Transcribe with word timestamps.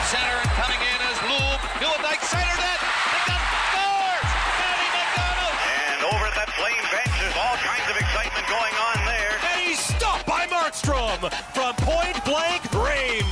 to 0.00 0.06
center 0.16 0.36
and 0.40 0.50
coming 0.56 0.80
in 0.80 0.98
as 1.04 1.18
Lube. 1.28 1.60
Gillick 1.80 2.20
center 2.24 2.56
net. 2.56 2.80
McDonald 3.12 3.52
scores! 3.68 4.28
Matty 4.60 4.88
McDonald! 4.96 5.56
And 5.60 6.00
over 6.08 6.24
at 6.24 6.36
that 6.40 6.50
flame 6.56 6.84
bench, 6.88 7.12
there's 7.20 7.36
all 7.36 7.56
kinds 7.60 7.84
of 7.90 7.96
excitement 8.00 8.46
going 8.48 8.76
on 8.80 8.96
there. 9.04 9.36
And 9.52 9.60
he's 9.60 9.80
stopped 9.80 10.24
by 10.24 10.46
Markstrom 10.48 11.20
from 11.52 11.74
point 11.84 12.16
blank 12.24 12.64
range. 12.72 13.28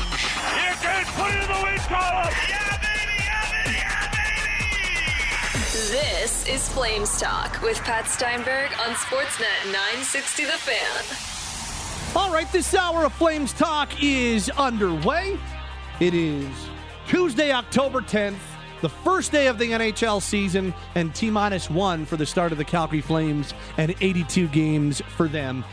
You 0.60 0.72
can 0.84 1.04
put 1.16 1.32
it 1.32 1.40
in 1.40 1.48
the 1.48 1.60
win 1.64 1.80
column. 1.88 2.33
Yeah, 2.49 2.76
baby! 2.85 3.16
Yeah, 3.24 3.48
baby! 3.48 3.80
Yeah, 3.80 4.12
baby! 4.12 5.64
This 5.88 6.44
is 6.48 6.69
Flames 6.69 7.21
Talk 7.21 7.62
with 7.62 7.78
Pat 7.80 8.08
Steinberg 8.08 8.72
on 8.85 8.92
Sportsnet 9.08 9.72
960 9.72 10.44
The 10.44 10.58
Fan. 10.60 11.00
All 12.16 12.32
right, 12.32 12.50
this 12.53 12.74
hour 12.74 13.04
of 13.04 13.12
Flames 13.12 13.53
Talk 13.53 14.03
is 14.03 14.50
underway. 14.50 15.38
It 16.01 16.15
is 16.15 16.46
Tuesday, 17.09 17.51
October 17.51 18.01
10th, 18.01 18.38
the 18.83 18.88
first 18.88 19.33
day 19.33 19.48
of 19.48 19.59
the 19.59 19.73
NHL 19.73 20.23
season, 20.23 20.73
and 20.95 21.12
T 21.12 21.29
minus 21.29 21.69
one 21.69 22.07
for 22.07 22.16
the 22.16 22.24
start 22.24 22.52
of 22.52 22.59
the 22.59 22.65
Calgary 22.65 23.01
Flames 23.01 23.52
and 23.79 23.93
82 24.01 24.47
games 24.48 25.02
for 25.16 25.27
them. 25.27 25.65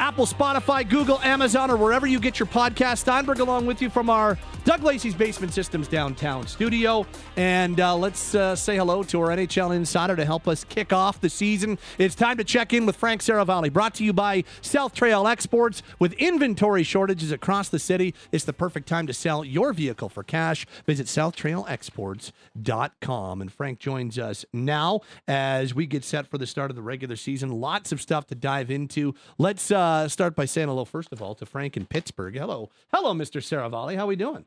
Apple, 0.00 0.24
Spotify, 0.24 0.88
Google, 0.88 1.20
Amazon, 1.20 1.70
or 1.70 1.76
wherever 1.76 2.06
you 2.06 2.18
get 2.18 2.40
your 2.40 2.46
podcast. 2.46 3.00
Steinberg 3.00 3.40
along 3.40 3.66
with 3.66 3.82
you 3.82 3.90
from 3.90 4.08
our 4.08 4.38
Doug 4.64 4.82
Lacey's 4.82 5.14
Basement 5.14 5.52
Systems 5.52 5.88
downtown 5.88 6.46
studio. 6.46 7.04
And 7.36 7.78
uh, 7.78 7.94
let's 7.96 8.34
uh, 8.34 8.56
say 8.56 8.76
hello 8.76 9.02
to 9.02 9.20
our 9.20 9.28
NHL 9.28 9.76
insider 9.76 10.16
to 10.16 10.24
help 10.24 10.48
us 10.48 10.64
kick 10.64 10.94
off 10.94 11.20
the 11.20 11.28
season. 11.28 11.78
It's 11.98 12.14
time 12.14 12.38
to 12.38 12.44
check 12.44 12.72
in 12.72 12.86
with 12.86 12.96
Frank 12.96 13.20
Seravalli, 13.20 13.70
brought 13.70 13.94
to 13.96 14.04
you 14.04 14.14
by 14.14 14.44
South 14.62 14.94
Trail 14.94 15.26
Exports. 15.26 15.82
With 15.98 16.14
inventory 16.14 16.82
shortages 16.82 17.30
across 17.30 17.68
the 17.68 17.78
city, 17.78 18.14
it's 18.32 18.44
the 18.44 18.54
perfect 18.54 18.88
time 18.88 19.06
to 19.06 19.12
sell 19.12 19.44
your 19.44 19.74
vehicle 19.74 20.08
for 20.08 20.22
cash. 20.22 20.66
Visit 20.86 21.08
SouthTrailExports.com. 21.08 23.42
And 23.42 23.52
Frank 23.52 23.78
joins 23.78 24.18
us 24.18 24.46
now 24.52 25.00
as 25.28 25.74
we 25.74 25.84
get 25.84 26.04
set 26.04 26.26
for 26.26 26.38
the 26.38 26.46
start 26.46 26.70
of 26.70 26.76
the 26.76 26.82
regular 26.82 27.16
season. 27.16 27.50
Lots 27.50 27.92
of 27.92 28.00
stuff 28.00 28.26
to 28.28 28.34
dive 28.34 28.70
into. 28.70 29.14
Let's 29.36 29.70
uh, 29.70 29.89
start 30.08 30.34
by 30.34 30.44
saying 30.44 30.68
hello, 30.68 30.84
first 30.84 31.12
of 31.12 31.22
all, 31.22 31.34
to 31.36 31.46
Frank 31.46 31.76
in 31.76 31.86
Pittsburgh. 31.86 32.36
Hello. 32.36 32.70
Hello, 32.92 33.12
Mr. 33.12 33.40
Seravalli. 33.40 33.96
How 33.96 34.04
are 34.04 34.08
we 34.08 34.16
doing? 34.16 34.44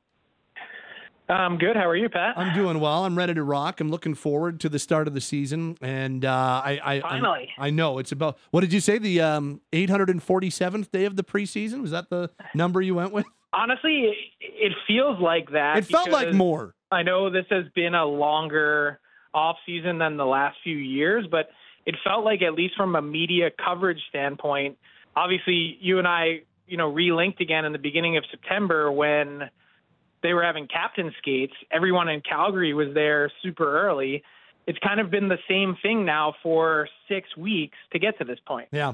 I'm 1.30 1.58
good. 1.58 1.76
How 1.76 1.88
are 1.88 1.96
you, 1.96 2.10
Pat? 2.10 2.38
I'm 2.38 2.54
doing 2.54 2.80
well. 2.80 3.06
I'm 3.06 3.18
ready 3.18 3.34
to 3.34 3.44
rock. 3.44 3.80
I'm 3.80 3.90
looking 3.90 4.14
forward 4.14 4.60
to 4.60 4.70
the 4.70 4.78
start 4.78 5.08
of 5.08 5.14
the 5.14 5.22
season, 5.22 5.78
and 5.82 6.26
uh, 6.26 6.62
I, 6.64 6.80
I 6.84 7.00
Finally. 7.02 7.50
I, 7.58 7.68
I 7.68 7.70
know 7.70 7.98
it's 7.98 8.12
about. 8.12 8.38
What 8.52 8.62
did 8.62 8.74
you 8.74 8.82
say? 8.82 8.98
The 8.98 9.22
um, 9.22 9.62
847th 9.72 10.92
day 10.92 11.06
of 11.06 11.16
the 11.16 11.24
preseason 11.24 11.82
was 11.82 11.92
that 11.92 12.10
the 12.10 12.30
number 12.54 12.82
you 12.82 12.96
went 12.96 13.14
with? 13.14 13.26
Honestly, 13.54 14.02
it, 14.02 14.16
it 14.40 14.74
feels 14.86 15.20
like 15.22 15.52
that. 15.52 15.78
It 15.78 15.86
felt 15.86 16.10
like 16.10 16.34
more. 16.34 16.76
I 16.92 17.04
know 17.04 17.30
this 17.30 17.46
has 17.50 17.66
been 17.74 17.96
a 17.96 18.06
longer 18.06 19.00
off 19.34 19.56
season 19.66 20.00
than 20.00 20.18
the 20.18 20.26
last 20.26 20.58
few 20.64 20.78
years, 20.78 21.26
but 21.30 21.50
it 21.86 21.96
felt 22.04 22.26
like 22.26 22.42
at 22.42 22.54
least 22.54 22.76
from 22.76 22.96
a 22.96 23.02
media 23.02 23.50
coverage 23.64 24.02
standpoint. 24.10 24.78
Obviously, 25.16 25.78
you 25.80 26.00
and 26.00 26.08
I, 26.08 26.42
you 26.68 26.78
know, 26.78 26.92
relinked 26.92 27.40
again 27.40 27.66
in 27.66 27.72
the 27.72 27.80
beginning 27.80 28.18
of 28.18 28.24
September 28.32 28.92
when 28.92 29.50
they 30.22 30.34
were 30.34 30.44
having 30.44 30.68
captain 30.68 31.14
skates. 31.20 31.54
Everyone 31.72 32.08
in 32.08 32.22
Calgary 32.22 32.74
was 32.74 32.94
there 32.94 33.32
super 33.44 33.86
early. 33.86 34.24
It's 34.66 34.80
kind 34.80 35.00
of 35.00 35.12
been 35.12 35.28
the 35.28 35.40
same 35.48 35.78
thing 35.82 36.06
now 36.06 36.34
for 36.42 36.88
six 37.10 37.36
weeks 37.36 37.78
to 37.92 38.00
get 38.00 38.18
to 38.20 38.24
this 38.24 38.40
point. 38.48 38.70
Yeah. 38.72 38.94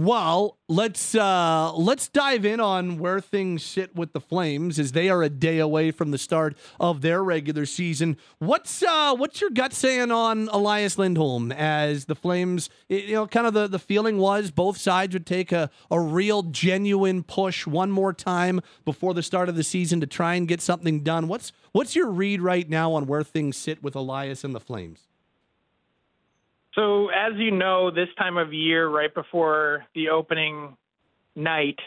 Well, 0.00 0.58
let's 0.68 1.16
uh, 1.16 1.72
let's 1.74 2.06
dive 2.06 2.44
in 2.44 2.60
on 2.60 2.98
where 2.98 3.18
things 3.18 3.64
sit 3.64 3.96
with 3.96 4.12
the 4.12 4.20
Flames 4.20 4.78
as 4.78 4.92
they 4.92 5.08
are 5.08 5.24
a 5.24 5.28
day 5.28 5.58
away 5.58 5.90
from 5.90 6.12
the 6.12 6.18
start 6.18 6.56
of 6.78 7.00
their 7.00 7.24
regular 7.24 7.66
season. 7.66 8.16
What's 8.38 8.80
uh, 8.80 9.16
what's 9.16 9.40
your 9.40 9.50
gut 9.50 9.72
saying 9.72 10.12
on 10.12 10.48
Elias 10.52 10.98
Lindholm 10.98 11.50
as 11.50 12.04
the 12.04 12.14
Flames? 12.14 12.70
You 12.88 13.14
know, 13.14 13.26
kind 13.26 13.48
of 13.48 13.54
the, 13.54 13.66
the 13.66 13.80
feeling 13.80 14.18
was 14.18 14.52
both 14.52 14.78
sides 14.78 15.14
would 15.14 15.26
take 15.26 15.50
a, 15.50 15.68
a 15.90 15.98
real 15.98 16.44
genuine 16.44 17.24
push 17.24 17.66
one 17.66 17.90
more 17.90 18.12
time 18.12 18.60
before 18.84 19.14
the 19.14 19.22
start 19.24 19.48
of 19.48 19.56
the 19.56 19.64
season 19.64 20.00
to 20.00 20.06
try 20.06 20.34
and 20.34 20.46
get 20.46 20.60
something 20.60 21.02
done. 21.02 21.26
What's 21.26 21.50
what's 21.72 21.96
your 21.96 22.08
read 22.08 22.40
right 22.40 22.68
now 22.68 22.92
on 22.92 23.08
where 23.08 23.24
things 23.24 23.56
sit 23.56 23.82
with 23.82 23.96
Elias 23.96 24.44
and 24.44 24.54
the 24.54 24.60
Flames? 24.60 25.07
So, 26.74 27.08
as 27.08 27.32
you 27.36 27.50
know, 27.50 27.90
this 27.90 28.08
time 28.18 28.36
of 28.36 28.52
year, 28.52 28.88
right 28.88 29.12
before 29.12 29.84
the 29.94 30.10
opening 30.10 30.76
night, 31.34 31.78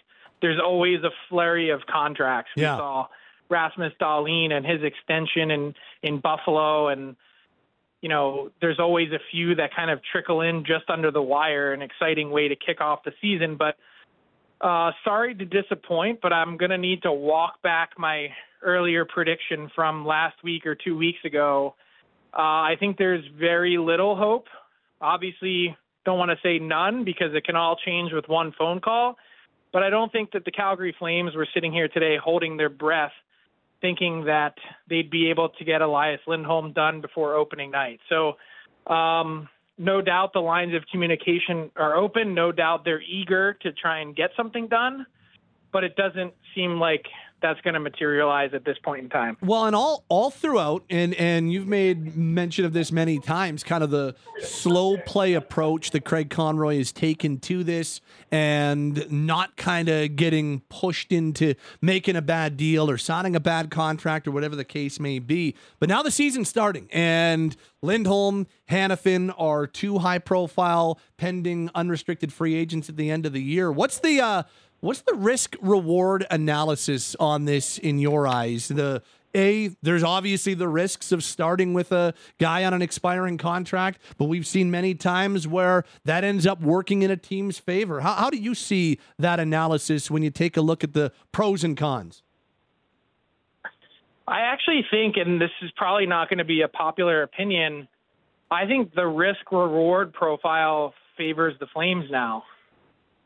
there's 0.42 0.60
always 0.60 1.04
a 1.04 1.12
flurry 1.30 1.70
of 1.70 1.82
contracts. 1.92 2.52
We 2.56 2.64
saw 2.64 3.08
Rasmus 3.50 3.94
Dahlin 4.02 4.52
and 4.52 4.66
his 4.66 4.82
extension 4.84 5.52
in 5.52 5.74
in 6.02 6.20
Buffalo, 6.20 6.88
and 6.88 7.16
you 8.02 8.10
know, 8.10 8.50
there's 8.60 8.80
always 8.80 9.12
a 9.12 9.20
few 9.32 9.56
that 9.56 9.76
kind 9.76 9.92
of 9.92 10.00
trickle 10.12 10.42
in 10.42 10.66
just 10.66 10.90
under 10.90 11.12
the 11.12 11.22
wire. 11.22 11.74
An 11.74 11.82
exciting 11.82 12.32
way 12.32 12.48
to 12.48 12.56
kick 12.56 12.82
off 12.82 13.04
the 13.06 13.14
season, 13.22 13.58
but 13.58 13.76
uh, 14.62 14.92
sorry 15.04 15.36
to 15.36 15.46
disappoint, 15.46 16.20
but 16.22 16.32
I'm 16.32 16.58
going 16.58 16.72
to 16.72 16.78
need 16.78 17.04
to 17.04 17.12
walk 17.12 17.62
back 17.62 17.92
my 17.98 18.28
earlier 18.64 19.06
prediction 19.06 19.72
from 19.76 20.06
last 20.06 20.44
week 20.44 20.66
or 20.66 20.76
two 20.76 20.98
weeks 20.98 21.20
ago. 21.26 21.76
Uh, 22.34 22.42
I 22.42 22.76
think 22.80 22.98
there's 22.98 23.24
very 23.40 23.78
little 23.78 24.16
hope. 24.16 24.46
Obviously, 25.02 25.76
don't 26.06 26.18
want 26.18 26.32
to 26.32 26.38
say 26.44 26.60
none 26.60 27.04
because 27.04 27.34
it 27.34 27.44
can 27.44 27.56
all 27.56 27.76
change 27.76 28.12
with 28.14 28.28
one 28.28 28.54
phone 28.58 28.80
call. 28.80 29.16
But 29.74 29.84
I 29.84 29.90
don't 29.90 30.12
think 30.12 30.32
that 30.32 30.46
the 30.46 30.52
Calgary 30.52 30.96
Flames 30.98 31.36
were 31.36 31.48
sitting 31.54 31.72
here 31.72 31.88
today 31.88 32.18
holding 32.22 32.58
their 32.58 32.70
breath, 32.70 33.14
thinking 33.80 34.26
that 34.26 34.56
they'd 34.90 35.10
be 35.10 35.30
able 35.30 35.50
to 35.50 35.66
get 35.66 35.82
Elias 35.82 36.20
Lindholm 36.28 36.74
done 36.74 37.02
before 37.02 37.36
opening 37.36 37.72
night. 37.72 38.00
So, 38.10 38.34
um, 38.94 39.48
no 39.78 40.02
doubt 40.02 40.34
the 40.34 40.42
lines 40.42 40.76
of 40.76 40.84
communication 40.92 41.72
are 41.76 41.96
open. 41.96 42.36
No 42.36 42.52
doubt 42.52 42.84
they're 42.86 43.02
eager 43.02 43.54
to 43.62 43.72
try 43.72 44.00
and 44.00 44.16
get 44.16 44.32
something 44.36 44.68
done. 44.68 45.06
But 45.72 45.84
it 45.84 45.96
doesn't 45.96 46.34
seem 46.54 46.80
like 46.80 47.06
that's 47.42 47.60
going 47.62 47.74
to 47.74 47.80
materialize 47.80 48.54
at 48.54 48.64
this 48.64 48.78
point 48.84 49.04
in 49.04 49.10
time. 49.10 49.38
Well, 49.42 49.66
and 49.66 49.76
all 49.76 50.06
all 50.10 50.30
throughout, 50.30 50.84
and 50.90 51.14
and 51.16 51.52
you've 51.52 51.68
made 51.68 52.16
mention 52.16 52.66
of 52.66 52.74
this 52.74 52.92
many 52.92 53.20
times, 53.20 53.64
kind 53.64 53.84
of 53.84 53.90
the 53.90 54.16
slow 54.42 54.98
play 54.98 55.34
approach 55.34 55.92
that 55.92 56.06
Craig 56.06 56.30
Conroy 56.30 56.78
has 56.78 56.92
taken 56.92 57.40
to 57.40 57.64
this, 57.64 58.02
and 58.32 59.10
not 59.12 59.58
kind 59.58 59.90
of 59.90 60.16
getting 60.16 60.62
pushed 60.70 61.12
into 61.12 61.56
making 61.82 62.16
a 62.16 62.22
bad 62.22 62.58
deal 62.58 62.90
or 62.90 62.98
signing 62.98 63.36
a 63.36 63.40
bad 63.40 63.72
contract 63.72 64.28
or 64.28 64.32
whatever 64.32 64.56
the 64.56 64.66
case 64.66 65.00
may 65.00 65.20
be. 65.20 65.56
But 65.80 65.90
now 65.90 66.04
the 66.04 66.12
season's 66.12 66.50
starting, 66.50 66.88
and 66.92 67.56
Lindholm, 67.82 68.48
Hanifin 68.70 69.34
are 69.38 69.66
two 69.66 70.00
high 70.00 70.20
profile 70.20 71.00
pending 71.18 71.70
unrestricted 71.74 72.32
free 72.32 72.56
agents 72.56 72.90
at 72.90 72.98
the 72.98 73.10
end 73.10 73.26
of 73.26 73.34
the 73.34 73.42
year. 73.42 73.72
What's 73.72 74.00
the 74.00 74.22
uh, 74.22 74.44
What's 74.82 75.02
the 75.02 75.14
risk 75.14 75.56
reward 75.62 76.26
analysis 76.32 77.16
on 77.20 77.46
this 77.46 77.78
in 77.78 78.00
your 78.00 78.28
eyes? 78.28 78.68
The 78.68 79.04
a 79.34 79.70
there's 79.82 80.04
obviously 80.04 80.56
the 80.56 80.68
risks 80.68 81.12
of 81.12 81.24
starting 81.24 81.74
with 81.74 81.92
a 81.92 82.16
guy 82.40 82.66
on 82.66 82.74
an 82.74 82.82
expiring 82.82 83.38
contract, 83.38 84.02
but 84.18 84.26
we've 84.26 84.48
seen 84.48 84.72
many 84.72 84.96
times 84.96 85.48
where 85.48 85.86
that 86.04 86.24
ends 86.24 86.48
up 86.48 86.62
working 86.62 87.04
in 87.04 87.12
a 87.12 87.16
team's 87.16 87.60
favor. 87.60 88.02
How, 88.02 88.16
how 88.16 88.30
do 88.32 88.38
you 88.38 88.56
see 88.56 89.00
that 89.20 89.40
analysis 89.40 90.10
when 90.10 90.24
you 90.24 90.32
take 90.32 90.58
a 90.58 90.62
look 90.62 90.84
at 90.84 90.94
the 90.94 91.12
pros 91.32 91.64
and 91.64 91.78
cons? 91.78 92.24
I 94.28 94.42
actually 94.42 94.84
think, 94.90 95.16
and 95.16 95.40
this 95.40 95.52
is 95.62 95.72
probably 95.78 96.08
not 96.08 96.28
going 96.28 96.40
to 96.40 96.46
be 96.46 96.62
a 96.62 96.68
popular 96.68 97.22
opinion, 97.22 97.88
I 98.50 98.66
think 98.66 98.94
the 98.96 99.08
risk 99.08 99.52
reward 99.52 100.12
profile 100.12 100.94
favors 101.18 101.54
the 101.60 101.68
Flames 101.68 102.06
now. 102.10 102.44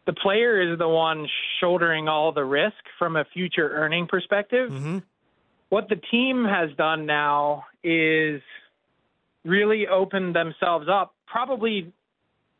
The 0.06 0.14
player 0.14 0.62
is 0.62 0.78
the 0.78 0.88
one 0.88 1.28
shouldering 1.60 2.08
all 2.08 2.32
the 2.32 2.44
risk 2.44 2.76
from 3.00 3.16
a 3.16 3.26
future 3.34 3.70
earning 3.74 4.08
perspective. 4.08 4.70
Mm-hmm. 4.70 5.00
What 5.70 5.90
the 5.90 5.96
team 5.96 6.46
has 6.46 6.70
done 6.78 7.06
now 7.06 7.66
is 7.84 8.42
really 9.44 9.88
open 9.88 10.34
themselves 10.34 10.88
up, 10.92 11.16
probably, 11.26 11.92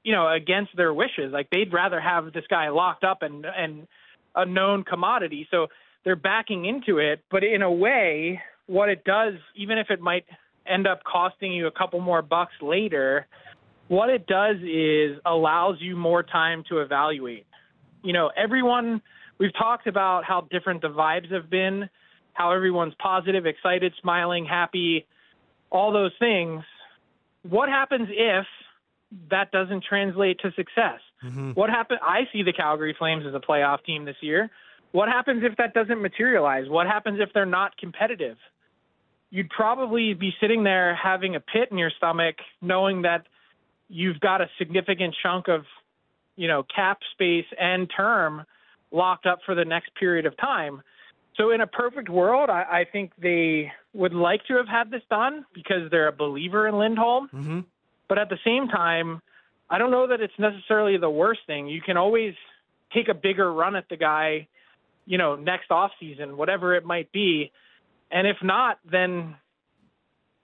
you 0.04 0.12
know, 0.12 0.32
against 0.32 0.76
their 0.76 0.94
wishes. 0.94 1.32
Like 1.32 1.50
they'd 1.52 1.72
rather 1.72 2.00
have 2.00 2.34
this 2.34 2.46
guy 2.50 2.70
locked 2.70 3.04
up 3.04 3.22
and 3.22 3.46
and 3.46 3.88
a 4.36 4.46
known 4.46 4.84
commodity. 4.84 5.48
So 5.52 5.68
they're 6.04 6.16
backing 6.16 6.66
into 6.66 7.00
it, 7.00 7.22
but 7.32 7.44
in 7.44 7.62
a 7.62 7.72
way, 7.72 8.42
what 8.68 8.90
it 8.90 9.04
does, 9.04 9.36
even 9.56 9.78
if 9.78 9.90
it 9.90 10.00
might 10.02 10.26
end 10.68 10.88
up 10.88 11.04
costing 11.04 11.54
you 11.54 11.68
a 11.68 11.72
couple 11.72 12.00
more 12.00 12.22
bucks 12.22 12.54
later, 12.62 13.28
what 13.88 14.10
it 14.10 14.26
does 14.28 14.58
is 14.64 15.18
allows 15.26 15.78
you 15.80 15.96
more 15.96 16.24
time 16.24 16.64
to 16.70 16.80
evaluate. 16.80 17.46
You 18.04 18.14
know, 18.14 18.32
everyone, 18.36 19.02
we've 19.40 19.54
talked 19.54 19.88
about 19.88 20.24
how 20.26 20.48
different 20.50 20.82
the 20.82 20.90
vibes 20.90 21.32
have 21.32 21.50
been, 21.50 21.90
how 22.34 22.52
everyone's 22.52 22.94
positive, 23.00 23.46
excited, 23.46 23.94
smiling, 24.02 24.46
happy, 24.46 25.06
all 25.70 25.92
those 25.92 26.12
things. 26.20 26.64
What 27.44 27.70
happens 27.70 28.08
if 28.12 28.46
that 29.30 29.52
doesn't 29.52 29.84
translate 29.88 30.40
to 30.40 30.52
success? 30.56 31.00
Mm-hmm. 31.24 31.52
What 31.52 31.70
happen? 31.70 31.98
I 32.02 32.22
see 32.34 32.44
the 32.44 32.54
Calgary 32.54 32.96
Flames 32.98 33.26
as 33.28 33.34
a 33.34 33.40
playoff 33.40 33.84
team 33.84 34.06
this 34.06 34.18
year. 34.22 34.50
what 34.92 35.10
happens 35.10 35.44
if 35.44 35.58
that 35.58 35.74
doesn't 35.74 36.02
materialize? 36.02 36.70
What 36.70 36.88
happens 36.88 37.20
if 37.22 37.30
they're 37.34 37.46
not 37.46 37.78
competitive? 37.78 38.38
You'd 39.30 39.50
probably 39.50 40.14
be 40.14 40.32
sitting 40.40 40.64
there 40.64 40.96
having 40.96 41.36
a 41.36 41.40
pit 41.40 41.70
in 41.72 41.78
your 41.78 41.92
stomach, 41.98 42.36
knowing 42.62 43.02
that 43.02 43.28
you've 43.90 44.20
got 44.20 44.42
a 44.42 44.50
significant 44.58 45.16
chunk 45.22 45.48
of, 45.48 45.66
you 46.36 46.48
know, 46.48 46.64
cap 46.76 47.00
space 47.14 47.46
and 47.60 47.90
term 47.96 48.44
locked 48.92 49.26
up 49.26 49.40
for 49.46 49.56
the 49.56 49.66
next 49.66 49.94
period 49.96 50.26
of 50.26 50.36
time. 50.38 50.82
So, 51.38 51.52
in 51.52 51.62
a 51.62 51.68
perfect 51.68 52.10
world, 52.10 52.50
I, 52.50 52.64
I 52.64 52.86
think 52.90 53.12
they 53.22 53.72
would 53.94 54.14
like 54.14 54.46
to 54.46 54.56
have 54.56 54.68
had 54.68 54.90
this 54.90 55.02
done 55.10 55.46
because 55.54 55.92
they're 55.92 56.08
a 56.08 56.14
believer 56.14 56.68
in 56.68 56.78
Lindholm. 56.78 57.30
Mm-hmm. 57.34 57.60
But 58.08 58.20
at 58.20 58.30
the 58.30 58.38
same 58.46 58.68
time, 58.68 59.22
I 59.70 59.78
don't 59.78 59.92
know 59.92 60.08
that 60.08 60.22
it's 60.22 60.38
necessarily 60.38 60.98
the 60.98 61.10
worst 61.10 61.42
thing. 61.48 61.68
You 61.68 61.82
can 61.82 61.98
always 61.98 62.36
take 62.94 63.10
a 63.10 63.14
bigger 63.14 63.52
run 63.52 63.76
at 63.76 63.90
the 63.90 63.98
guy, 63.98 64.48
you 65.06 65.18
know, 65.18 65.36
next 65.36 65.72
off 65.72 65.92
season, 66.00 66.38
whatever 66.38 66.76
it 66.76 66.86
might 66.86 67.12
be. 67.12 67.52
And 68.12 68.28
if 68.28 68.38
not, 68.44 68.80
then, 68.90 69.36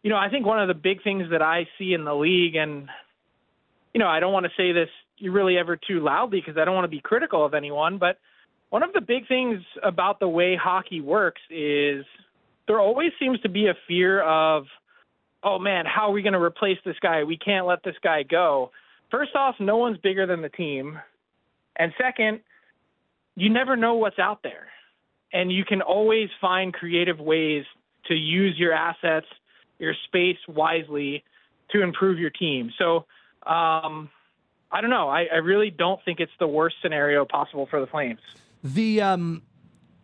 you 0.04 0.10
know, 0.10 0.18
I 0.18 0.30
think 0.30 0.46
one 0.46 0.60
of 0.60 0.68
the 0.68 0.74
big 0.74 1.04
things 1.04 1.28
that 1.32 1.42
I 1.42 1.68
see 1.78 1.94
in 1.94 2.04
the 2.04 2.16
league, 2.16 2.56
and, 2.56 2.90
you 3.94 4.00
know, 4.00 4.08
I 4.08 4.20
don't 4.20 4.34
want 4.34 4.46
to 4.46 4.52
say 4.58 4.72
this 4.72 4.90
really 5.22 5.58
ever 5.58 5.76
too 5.76 6.00
loudly 6.00 6.42
because 6.42 6.60
I 6.60 6.66
don't 6.66 6.76
want 6.76 6.86
to 6.86 6.90
be 6.96 7.02
critical 7.02 7.46
of 7.46 7.54
anyone, 7.54 7.98
but 7.98 8.18
one 8.70 8.84
of 8.84 8.94
the 8.94 9.02
big 9.02 9.28
things 9.28 9.62
about 9.84 10.20
the 10.20 10.28
way 10.28 10.56
hockey 10.56 11.02
works 11.02 11.42
is 11.50 12.06
there 12.68 12.80
always 12.80 13.12
seems 13.20 13.40
to 13.42 13.50
be 13.50 13.68
a 13.68 13.74
fear 13.88 14.22
of, 14.22 14.66
oh 15.44 15.60
man, 15.60 15.86
how 15.86 16.10
are 16.10 16.12
we 16.12 16.22
going 16.22 16.34
to 16.34 16.42
replace 16.42 16.78
this 16.86 16.96
guy? 17.02 17.24
We 17.24 17.38
can't 17.38 17.68
let 17.68 17.84
this 17.84 17.96
guy 18.02 18.24
go. 18.24 18.72
First 19.10 19.36
off, 19.36 19.56
no 19.60 19.78
one's 19.78 19.98
bigger 19.98 20.26
than 20.26 20.42
the 20.42 20.50
team. 20.50 20.98
And 21.76 21.92
second, 22.00 22.40
you 23.36 23.50
never 23.50 23.76
know 23.76 23.96
what's 23.96 24.20
out 24.20 24.40
there. 24.42 24.68
And 25.34 25.52
you 25.52 25.66
can 25.66 25.82
always 25.82 26.30
find 26.40 26.74
creative 26.74 27.20
ways 27.20 27.66
to 28.08 28.16
use 28.16 28.56
your 28.58 28.74
assets, 28.74 29.28
your 29.80 29.94
space 30.06 30.38
wisely 30.48 31.24
to 31.72 31.82
improve 31.82 32.20
your 32.20 32.30
team. 32.30 32.72
So, 32.78 33.06
um, 33.46 34.10
I 34.72 34.82
don't 34.82 34.90
know. 34.90 35.10
I, 35.10 35.26
I 35.32 35.38
really 35.38 35.70
don't 35.70 36.04
think 36.06 36.20
it's 36.20 36.32
the 36.40 36.48
worst 36.48 36.78
scenario 36.82 37.26
possible 37.26 37.68
for 37.70 37.80
the 37.82 37.88
Flames. 37.88 38.20
The 38.64 39.02
um, 39.02 39.44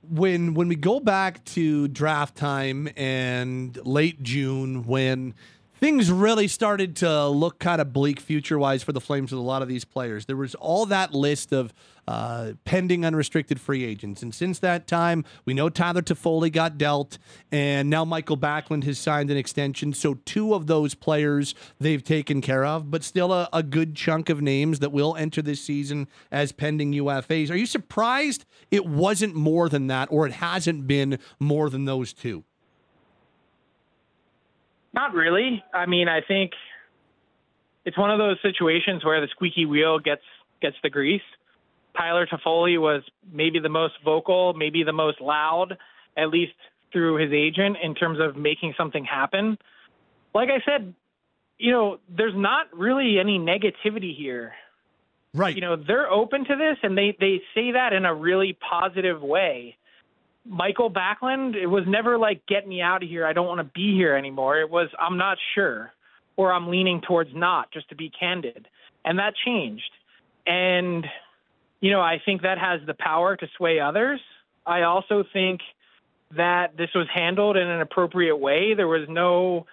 when 0.09 0.53
when 0.53 0.67
we 0.67 0.75
go 0.75 0.99
back 0.99 1.43
to 1.45 1.87
draft 1.87 2.35
time 2.35 2.89
and 2.97 3.77
late 3.85 4.21
June, 4.23 4.85
when 4.85 5.35
things 5.79 6.11
really 6.11 6.47
started 6.47 6.95
to 6.97 7.27
look 7.27 7.59
kind 7.59 7.81
of 7.81 7.93
bleak 7.93 8.19
future 8.19 8.57
wise 8.57 8.83
for 8.83 8.91
the 8.91 9.01
Flames 9.01 9.31
with 9.31 9.39
a 9.39 9.43
lot 9.43 9.61
of 9.61 9.67
these 9.67 9.85
players. 9.85 10.25
There 10.25 10.35
was 10.35 10.55
all 10.55 10.85
that 10.87 11.13
list 11.13 11.51
of 11.51 11.73
uh, 12.07 12.53
pending 12.63 13.05
unrestricted 13.05 13.59
free 13.59 13.83
agents. 13.83 14.23
And 14.23 14.33
since 14.33 14.59
that 14.59 14.87
time, 14.87 15.25
we 15.45 15.53
know 15.53 15.69
Tyler 15.69 16.01
Toffoli 16.01 16.51
got 16.51 16.77
dealt, 16.77 17.17
and 17.51 17.89
now 17.89 18.05
Michael 18.05 18.37
Backlund 18.37 18.85
has 18.85 18.97
signed 18.97 19.29
an 19.29 19.37
extension. 19.37 19.93
So, 19.93 20.13
two 20.25 20.53
of 20.53 20.67
those 20.67 20.95
players 20.95 21.53
they've 21.79 22.03
taken 22.03 22.39
care 22.41 22.65
of, 22.65 22.89
but 22.89 23.03
still 23.03 23.33
a, 23.33 23.49
a 23.51 23.61
good 23.61 23.93
chunk 23.93 24.29
of 24.29 24.41
names 24.41 24.79
that 24.79 24.91
will 24.91 25.15
enter 25.17 25.41
this 25.41 25.61
season 25.61 26.07
as 26.31 26.53
pending 26.53 26.93
UFAs. 26.93 27.51
Are 27.51 27.57
you 27.57 27.65
surprised 27.65 28.45
it 28.71 28.85
wasn't 28.85 29.35
more 29.35 29.67
than 29.67 29.87
that, 29.87 30.07
or 30.09 30.25
it 30.25 30.33
hasn't 30.33 30.87
been 30.87 31.19
more 31.39 31.69
than 31.69 31.85
those 31.85 32.13
two? 32.13 32.45
Not 34.93 35.13
really. 35.13 35.63
I 35.73 35.85
mean, 35.85 36.07
I 36.07 36.21
think 36.21 36.51
it's 37.85 37.97
one 37.97 38.11
of 38.11 38.17
those 38.17 38.37
situations 38.41 39.05
where 39.05 39.21
the 39.21 39.27
squeaky 39.31 39.65
wheel 39.65 39.99
gets 39.99 40.23
gets 40.61 40.75
the 40.83 40.89
grease. 40.89 41.21
Tyler 41.95 42.27
Toffoli 42.27 42.79
was 42.79 43.03
maybe 43.31 43.59
the 43.59 43.69
most 43.69 43.93
vocal, 44.03 44.53
maybe 44.53 44.83
the 44.83 44.93
most 44.93 45.19
loud, 45.19 45.77
at 46.15 46.29
least 46.29 46.53
through 46.91 47.17
his 47.17 47.31
agent 47.31 47.77
in 47.81 47.95
terms 47.95 48.19
of 48.19 48.35
making 48.35 48.73
something 48.77 49.03
happen. 49.03 49.57
Like 50.33 50.49
I 50.49 50.63
said, 50.65 50.93
you 51.57 51.71
know, 51.71 51.97
there's 52.09 52.35
not 52.35 52.67
really 52.73 53.19
any 53.19 53.39
negativity 53.39 54.15
here. 54.15 54.53
Right. 55.33 55.55
You 55.55 55.61
know, 55.61 55.75
they're 55.75 56.09
open 56.09 56.45
to 56.45 56.55
this 56.55 56.77
and 56.83 56.97
they 56.97 57.15
they 57.19 57.41
say 57.53 57.71
that 57.71 57.93
in 57.93 58.05
a 58.05 58.13
really 58.13 58.57
positive 58.69 59.21
way. 59.21 59.77
Michael 60.47 60.89
Backlund, 60.89 61.55
it 61.55 61.67
was 61.67 61.83
never 61.87 62.17
like, 62.17 62.45
get 62.47 62.67
me 62.67 62.81
out 62.81 63.03
of 63.03 63.09
here. 63.09 63.25
I 63.25 63.33
don't 63.33 63.47
want 63.47 63.59
to 63.59 63.71
be 63.75 63.93
here 63.95 64.15
anymore. 64.15 64.59
It 64.59 64.69
was, 64.69 64.89
I'm 64.99 65.17
not 65.17 65.37
sure, 65.55 65.91
or 66.35 66.53
I'm 66.53 66.69
leaning 66.69 67.01
towards 67.01 67.31
not, 67.33 67.71
just 67.71 67.89
to 67.89 67.95
be 67.95 68.09
candid. 68.09 68.67
And 69.03 69.19
that 69.19 69.33
changed. 69.45 69.91
And, 70.45 71.05
you 71.81 71.91
know, 71.91 72.01
I 72.01 72.21
think 72.23 72.43
that 72.43 72.57
has 72.57 72.79
the 72.85 72.93
power 72.93 73.35
to 73.35 73.47
sway 73.57 73.79
others. 73.79 74.21
I 74.65 74.83
also 74.83 75.23
think 75.33 75.61
that 76.35 76.77
this 76.77 76.89
was 76.93 77.07
handled 77.13 77.57
in 77.57 77.67
an 77.67 77.81
appropriate 77.81 78.37
way. 78.37 78.73
There 78.73 78.87
was 78.87 79.07
no, 79.09 79.65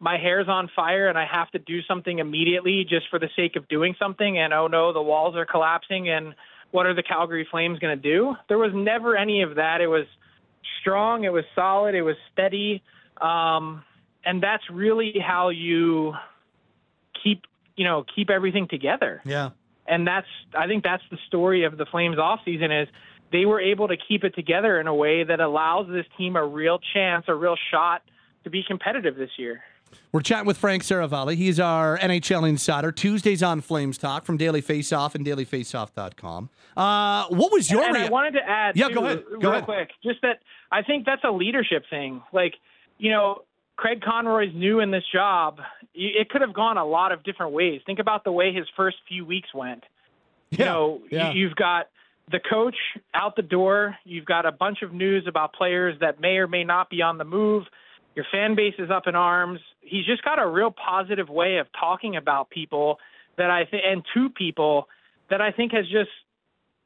my 0.00 0.18
hair's 0.18 0.48
on 0.48 0.68
fire 0.74 1.08
and 1.08 1.18
I 1.18 1.26
have 1.30 1.50
to 1.52 1.58
do 1.58 1.80
something 1.82 2.18
immediately 2.18 2.84
just 2.88 3.08
for 3.08 3.18
the 3.18 3.28
sake 3.36 3.56
of 3.56 3.68
doing 3.68 3.94
something. 3.98 4.38
And 4.38 4.52
oh 4.52 4.66
no, 4.66 4.92
the 4.92 5.02
walls 5.02 5.36
are 5.36 5.46
collapsing 5.46 6.08
and 6.08 6.34
what 6.72 6.86
are 6.86 6.94
the 6.94 7.02
Calgary 7.02 7.46
Flames 7.48 7.78
going 7.78 7.96
to 7.96 8.02
do? 8.02 8.34
There 8.48 8.58
was 8.58 8.72
never 8.74 9.16
any 9.16 9.42
of 9.42 9.54
that. 9.56 9.80
It 9.80 9.86
was 9.86 10.06
strong, 10.80 11.24
it 11.24 11.32
was 11.32 11.44
solid, 11.54 11.94
it 11.94 12.02
was 12.02 12.16
steady. 12.32 12.82
Um, 13.20 13.84
and 14.24 14.42
that's 14.42 14.64
really 14.70 15.14
how 15.24 15.50
you 15.50 16.14
keep, 17.22 17.42
you 17.76 17.84
know, 17.84 18.04
keep 18.14 18.30
everything 18.30 18.66
together. 18.68 19.20
Yeah. 19.24 19.50
And 19.86 20.06
that's 20.06 20.26
I 20.58 20.66
think 20.66 20.84
that's 20.84 21.02
the 21.10 21.18
story 21.26 21.64
of 21.64 21.76
the 21.76 21.86
Flames 21.86 22.18
off 22.18 22.40
season 22.44 22.72
is 22.72 22.88
they 23.32 23.44
were 23.44 23.60
able 23.60 23.88
to 23.88 23.96
keep 23.96 24.24
it 24.24 24.34
together 24.34 24.80
in 24.80 24.86
a 24.86 24.94
way 24.94 25.24
that 25.24 25.40
allows 25.40 25.88
this 25.88 26.06
team 26.16 26.36
a 26.36 26.44
real 26.44 26.78
chance, 26.94 27.24
a 27.28 27.34
real 27.34 27.56
shot 27.70 28.02
to 28.44 28.50
be 28.50 28.62
competitive 28.66 29.16
this 29.16 29.30
year. 29.38 29.62
We're 30.10 30.20
chatting 30.20 30.46
with 30.46 30.56
Frank 30.56 30.82
Seravalli. 30.82 31.36
He's 31.36 31.60
our 31.60 31.98
NHL 31.98 32.48
insider. 32.48 32.92
Tuesdays 32.92 33.42
on 33.42 33.60
Flames 33.60 33.98
Talk 33.98 34.24
from 34.24 34.36
Daily 34.36 34.62
Faceoff 34.62 35.14
and 35.14 35.24
dailyfaceoff.com. 35.26 36.50
Uh, 36.76 37.26
what 37.28 37.52
was 37.52 37.70
your 37.70 37.82
And 37.82 37.94
rea- 37.94 38.06
I 38.06 38.08
wanted 38.10 38.32
to 38.32 38.48
add, 38.48 38.76
Yeah, 38.76 38.88
too, 38.88 38.94
go 38.94 39.04
ahead. 39.04 39.24
Go 39.30 39.36
real 39.38 39.50
ahead. 39.52 39.64
quick, 39.64 39.90
just 40.02 40.22
that 40.22 40.40
I 40.70 40.82
think 40.82 41.04
that's 41.04 41.22
a 41.24 41.30
leadership 41.30 41.84
thing. 41.90 42.22
Like, 42.32 42.54
you 42.98 43.10
know, 43.10 43.42
Craig 43.76 44.00
Conroy's 44.02 44.54
new 44.54 44.80
in 44.80 44.90
this 44.90 45.04
job. 45.12 45.58
It 45.94 46.28
could 46.30 46.40
have 46.40 46.54
gone 46.54 46.78
a 46.78 46.84
lot 46.84 47.12
of 47.12 47.22
different 47.24 47.52
ways. 47.52 47.80
Think 47.84 47.98
about 47.98 48.24
the 48.24 48.32
way 48.32 48.52
his 48.52 48.66
first 48.76 48.96
few 49.08 49.24
weeks 49.24 49.48
went. 49.54 49.84
you 50.50 50.64
know, 50.64 51.00
yeah. 51.10 51.32
you've 51.32 51.54
got 51.56 51.88
the 52.30 52.38
coach 52.38 52.76
out 53.14 53.36
the 53.36 53.42
door. 53.42 53.96
You've 54.04 54.24
got 54.24 54.46
a 54.46 54.52
bunch 54.52 54.82
of 54.82 54.92
news 54.92 55.24
about 55.26 55.52
players 55.54 55.98
that 56.00 56.20
may 56.20 56.36
or 56.36 56.46
may 56.46 56.64
not 56.64 56.88
be 56.90 57.02
on 57.02 57.18
the 57.18 57.24
move. 57.24 57.64
Your 58.14 58.26
fan 58.30 58.54
base 58.54 58.74
is 58.78 58.90
up 58.90 59.06
in 59.06 59.14
arms. 59.14 59.60
He's 59.80 60.04
just 60.06 60.22
got 60.22 60.38
a 60.40 60.46
real 60.46 60.70
positive 60.70 61.28
way 61.28 61.56
of 61.58 61.66
talking 61.78 62.16
about 62.16 62.50
people 62.50 62.98
that 63.38 63.50
I 63.50 63.64
think, 63.64 63.82
and 63.86 64.02
to 64.14 64.28
people 64.30 64.88
that 65.30 65.40
I 65.40 65.50
think 65.50 65.72
has 65.72 65.86
just 65.86 66.10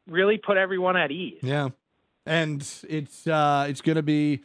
really 0.07 0.39
put 0.39 0.57
everyone 0.57 0.97
at 0.97 1.11
ease. 1.11 1.39
Yeah, 1.43 1.71
and 2.25 2.67
it's 2.89 3.27
uh, 3.27 3.67
it's 3.69 3.81
going 3.81 3.97
to 3.97 4.03
be 4.03 4.43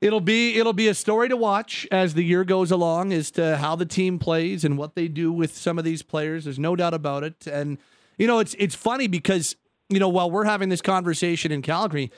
it'll 0.00 0.20
be 0.20 0.58
it'll 0.58 0.72
be 0.72 0.88
a 0.88 0.94
story 0.94 1.28
to 1.28 1.36
watch 1.36 1.86
as 1.90 2.14
the 2.14 2.22
year 2.22 2.44
goes 2.44 2.70
along 2.70 3.12
as 3.12 3.30
to 3.32 3.56
how 3.56 3.76
the 3.76 3.86
team 3.86 4.18
plays 4.18 4.64
and 4.64 4.76
what 4.78 4.94
they 4.94 5.08
do 5.08 5.32
with 5.32 5.56
some 5.56 5.78
of 5.78 5.84
these 5.84 6.02
players. 6.02 6.44
There's 6.44 6.58
no 6.58 6.76
doubt 6.76 6.94
about 6.94 7.24
it, 7.24 7.46
and 7.46 7.78
you 8.18 8.26
know 8.26 8.38
it's 8.38 8.54
it's 8.58 8.74
funny 8.74 9.06
because 9.06 9.56
you 9.88 9.98
know 9.98 10.08
while 10.08 10.30
we're 10.30 10.44
having 10.44 10.68
this 10.68 10.82
conversation 10.82 11.52
in 11.52 11.62
Calgary. 11.62 12.10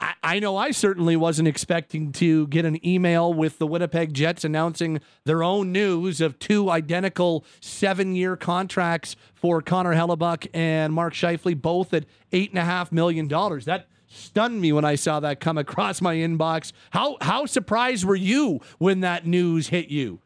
I, 0.00 0.14
I 0.22 0.38
know 0.38 0.56
I 0.56 0.70
certainly 0.70 1.16
wasn't 1.16 1.48
expecting 1.48 2.12
to 2.12 2.46
get 2.48 2.64
an 2.64 2.84
email 2.86 3.32
with 3.32 3.58
the 3.58 3.66
Winnipeg 3.66 4.14
Jets 4.14 4.44
announcing 4.44 5.00
their 5.24 5.42
own 5.42 5.72
news 5.72 6.20
of 6.20 6.38
two 6.38 6.70
identical 6.70 7.44
seven 7.60 8.14
year 8.14 8.36
contracts 8.36 9.16
for 9.34 9.62
Connor 9.62 9.94
Hellebuyck 9.94 10.48
and 10.54 10.92
Mark 10.92 11.14
Scheifele, 11.14 11.60
both 11.60 11.94
at 11.94 12.04
eight 12.32 12.50
and 12.50 12.58
a 12.58 12.64
half 12.64 12.92
million 12.92 13.28
dollars. 13.28 13.64
That 13.64 13.88
stunned 14.08 14.60
me 14.60 14.72
when 14.72 14.84
I 14.84 14.94
saw 14.94 15.20
that 15.20 15.40
come 15.40 15.58
across 15.58 16.00
my 16.00 16.16
inbox. 16.16 16.72
How 16.90 17.16
how 17.20 17.46
surprised 17.46 18.04
were 18.04 18.16
you 18.16 18.60
when 18.78 19.00
that 19.00 19.26
news 19.26 19.68
hit 19.68 19.88
you? 19.88 20.20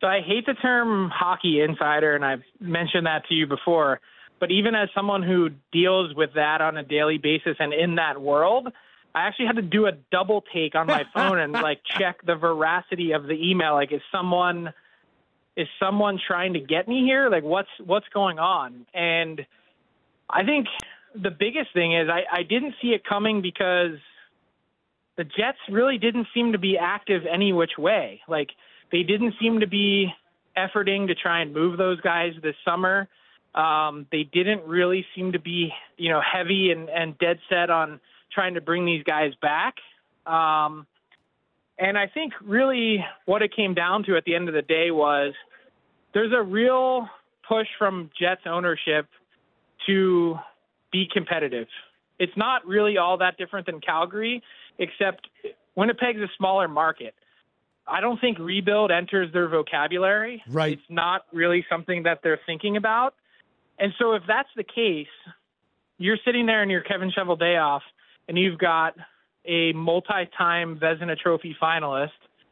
So 0.00 0.06
I 0.06 0.20
hate 0.20 0.46
the 0.46 0.54
term 0.54 1.10
hockey 1.12 1.60
insider, 1.60 2.14
and 2.14 2.24
I've 2.24 2.42
mentioned 2.60 3.06
that 3.06 3.26
to 3.28 3.34
you 3.34 3.46
before. 3.46 4.00
But 4.40 4.50
even 4.50 4.74
as 4.74 4.88
someone 4.94 5.22
who 5.22 5.50
deals 5.72 6.14
with 6.14 6.30
that 6.34 6.60
on 6.60 6.76
a 6.76 6.82
daily 6.82 7.18
basis 7.18 7.56
and 7.58 7.72
in 7.72 7.96
that 7.96 8.20
world, 8.20 8.68
I 9.14 9.26
actually 9.26 9.46
had 9.46 9.56
to 9.56 9.62
do 9.62 9.86
a 9.86 9.92
double 10.12 10.44
take 10.52 10.74
on 10.74 10.86
my 10.86 11.04
phone 11.14 11.38
and 11.38 11.52
like 11.52 11.80
check 11.98 12.24
the 12.24 12.36
veracity 12.36 13.12
of 13.12 13.24
the 13.24 13.34
email. 13.34 13.74
Like, 13.74 13.92
is 13.92 14.02
someone 14.12 14.72
is 15.56 15.66
someone 15.80 16.20
trying 16.24 16.52
to 16.52 16.60
get 16.60 16.86
me 16.86 17.02
here? 17.04 17.28
Like, 17.28 17.42
what's 17.42 17.68
what's 17.84 18.06
going 18.14 18.38
on? 18.38 18.86
And 18.94 19.44
I 20.30 20.44
think 20.44 20.66
the 21.14 21.30
biggest 21.30 21.72
thing 21.72 21.96
is 21.96 22.08
I, 22.08 22.22
I 22.30 22.42
didn't 22.42 22.74
see 22.80 22.88
it 22.88 23.02
coming 23.04 23.42
because 23.42 23.98
the 25.16 25.24
Jets 25.24 25.58
really 25.70 25.98
didn't 25.98 26.28
seem 26.32 26.52
to 26.52 26.58
be 26.58 26.78
active 26.78 27.22
any 27.30 27.52
which 27.52 27.72
way. 27.76 28.20
Like 28.28 28.50
they 28.92 29.02
didn't 29.02 29.34
seem 29.40 29.60
to 29.60 29.66
be 29.66 30.12
efforting 30.56 31.08
to 31.08 31.14
try 31.14 31.40
and 31.40 31.52
move 31.52 31.76
those 31.76 32.00
guys 32.00 32.32
this 32.42 32.54
summer. 32.64 33.08
Um, 33.58 34.06
they 34.12 34.22
didn't 34.22 34.64
really 34.66 35.04
seem 35.16 35.32
to 35.32 35.40
be, 35.40 35.72
you 35.96 36.10
know, 36.10 36.20
heavy 36.20 36.70
and, 36.70 36.88
and 36.88 37.18
dead 37.18 37.40
set 37.50 37.70
on 37.70 37.98
trying 38.32 38.54
to 38.54 38.60
bring 38.60 38.86
these 38.86 39.02
guys 39.02 39.32
back. 39.42 39.74
Um, 40.26 40.86
and 41.76 41.98
I 41.98 42.06
think 42.06 42.34
really 42.44 43.04
what 43.26 43.42
it 43.42 43.54
came 43.54 43.74
down 43.74 44.04
to 44.04 44.16
at 44.16 44.24
the 44.24 44.36
end 44.36 44.48
of 44.48 44.54
the 44.54 44.62
day 44.62 44.92
was 44.92 45.34
there's 46.14 46.32
a 46.32 46.42
real 46.42 47.08
push 47.48 47.66
from 47.78 48.10
Jets 48.18 48.42
ownership 48.46 49.06
to 49.86 50.36
be 50.92 51.08
competitive. 51.12 51.66
It's 52.20 52.36
not 52.36 52.64
really 52.66 52.96
all 52.96 53.18
that 53.18 53.38
different 53.38 53.66
than 53.66 53.80
Calgary, 53.80 54.42
except 54.78 55.26
Winnipeg's 55.76 56.20
a 56.20 56.28
smaller 56.36 56.68
market. 56.68 57.14
I 57.86 58.00
don't 58.00 58.20
think 58.20 58.38
rebuild 58.38 58.90
enters 58.90 59.32
their 59.32 59.48
vocabulary. 59.48 60.42
Right. 60.48 60.74
It's 60.74 60.82
not 60.90 61.22
really 61.32 61.64
something 61.70 62.02
that 62.04 62.20
they're 62.22 62.40
thinking 62.46 62.76
about. 62.76 63.14
And 63.78 63.92
so 63.98 64.12
if 64.12 64.22
that's 64.26 64.48
the 64.56 64.64
case, 64.64 65.06
you're 65.98 66.18
sitting 66.24 66.46
there 66.46 66.62
in 66.62 66.70
your 66.70 66.82
Kevin 66.82 67.10
Shovel 67.10 67.36
day 67.36 67.54
Cheveldayoff 67.56 67.80
and 68.28 68.38
you've 68.38 68.58
got 68.58 68.94
a 69.44 69.72
multi-time 69.72 70.78
Vezina 70.78 71.16
Trophy 71.16 71.56
finalist 71.60 72.08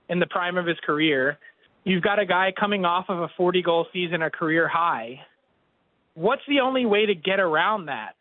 in 0.08 0.18
the 0.18 0.26
prime 0.26 0.56
of 0.56 0.66
his 0.66 0.78
career. 0.84 1.38
You've 1.84 2.02
got 2.02 2.18
a 2.18 2.26
guy 2.26 2.52
coming 2.58 2.84
off 2.84 3.06
of 3.08 3.20
a 3.20 3.28
40-goal 3.38 3.86
season, 3.92 4.22
a 4.22 4.30
career 4.30 4.66
high. 4.66 5.20
What's 6.14 6.42
the 6.48 6.60
only 6.60 6.86
way 6.86 7.06
to 7.06 7.14
get 7.14 7.38
around 7.38 7.86
that 7.86 8.14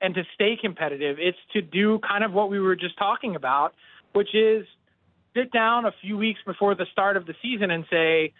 and 0.00 0.14
to 0.14 0.22
stay 0.34 0.56
competitive? 0.60 1.16
It's 1.18 1.38
to 1.52 1.60
do 1.60 1.98
kind 1.98 2.22
of 2.22 2.32
what 2.32 2.50
we 2.50 2.60
were 2.60 2.76
just 2.76 2.96
talking 2.96 3.34
about, 3.34 3.74
which 4.12 4.34
is 4.34 4.66
sit 5.34 5.50
down 5.50 5.84
a 5.84 5.92
few 6.00 6.16
weeks 6.16 6.40
before 6.46 6.74
the 6.74 6.86
start 6.92 7.16
of 7.16 7.26
the 7.26 7.34
season 7.42 7.70
and 7.70 7.84
say, 7.90 8.32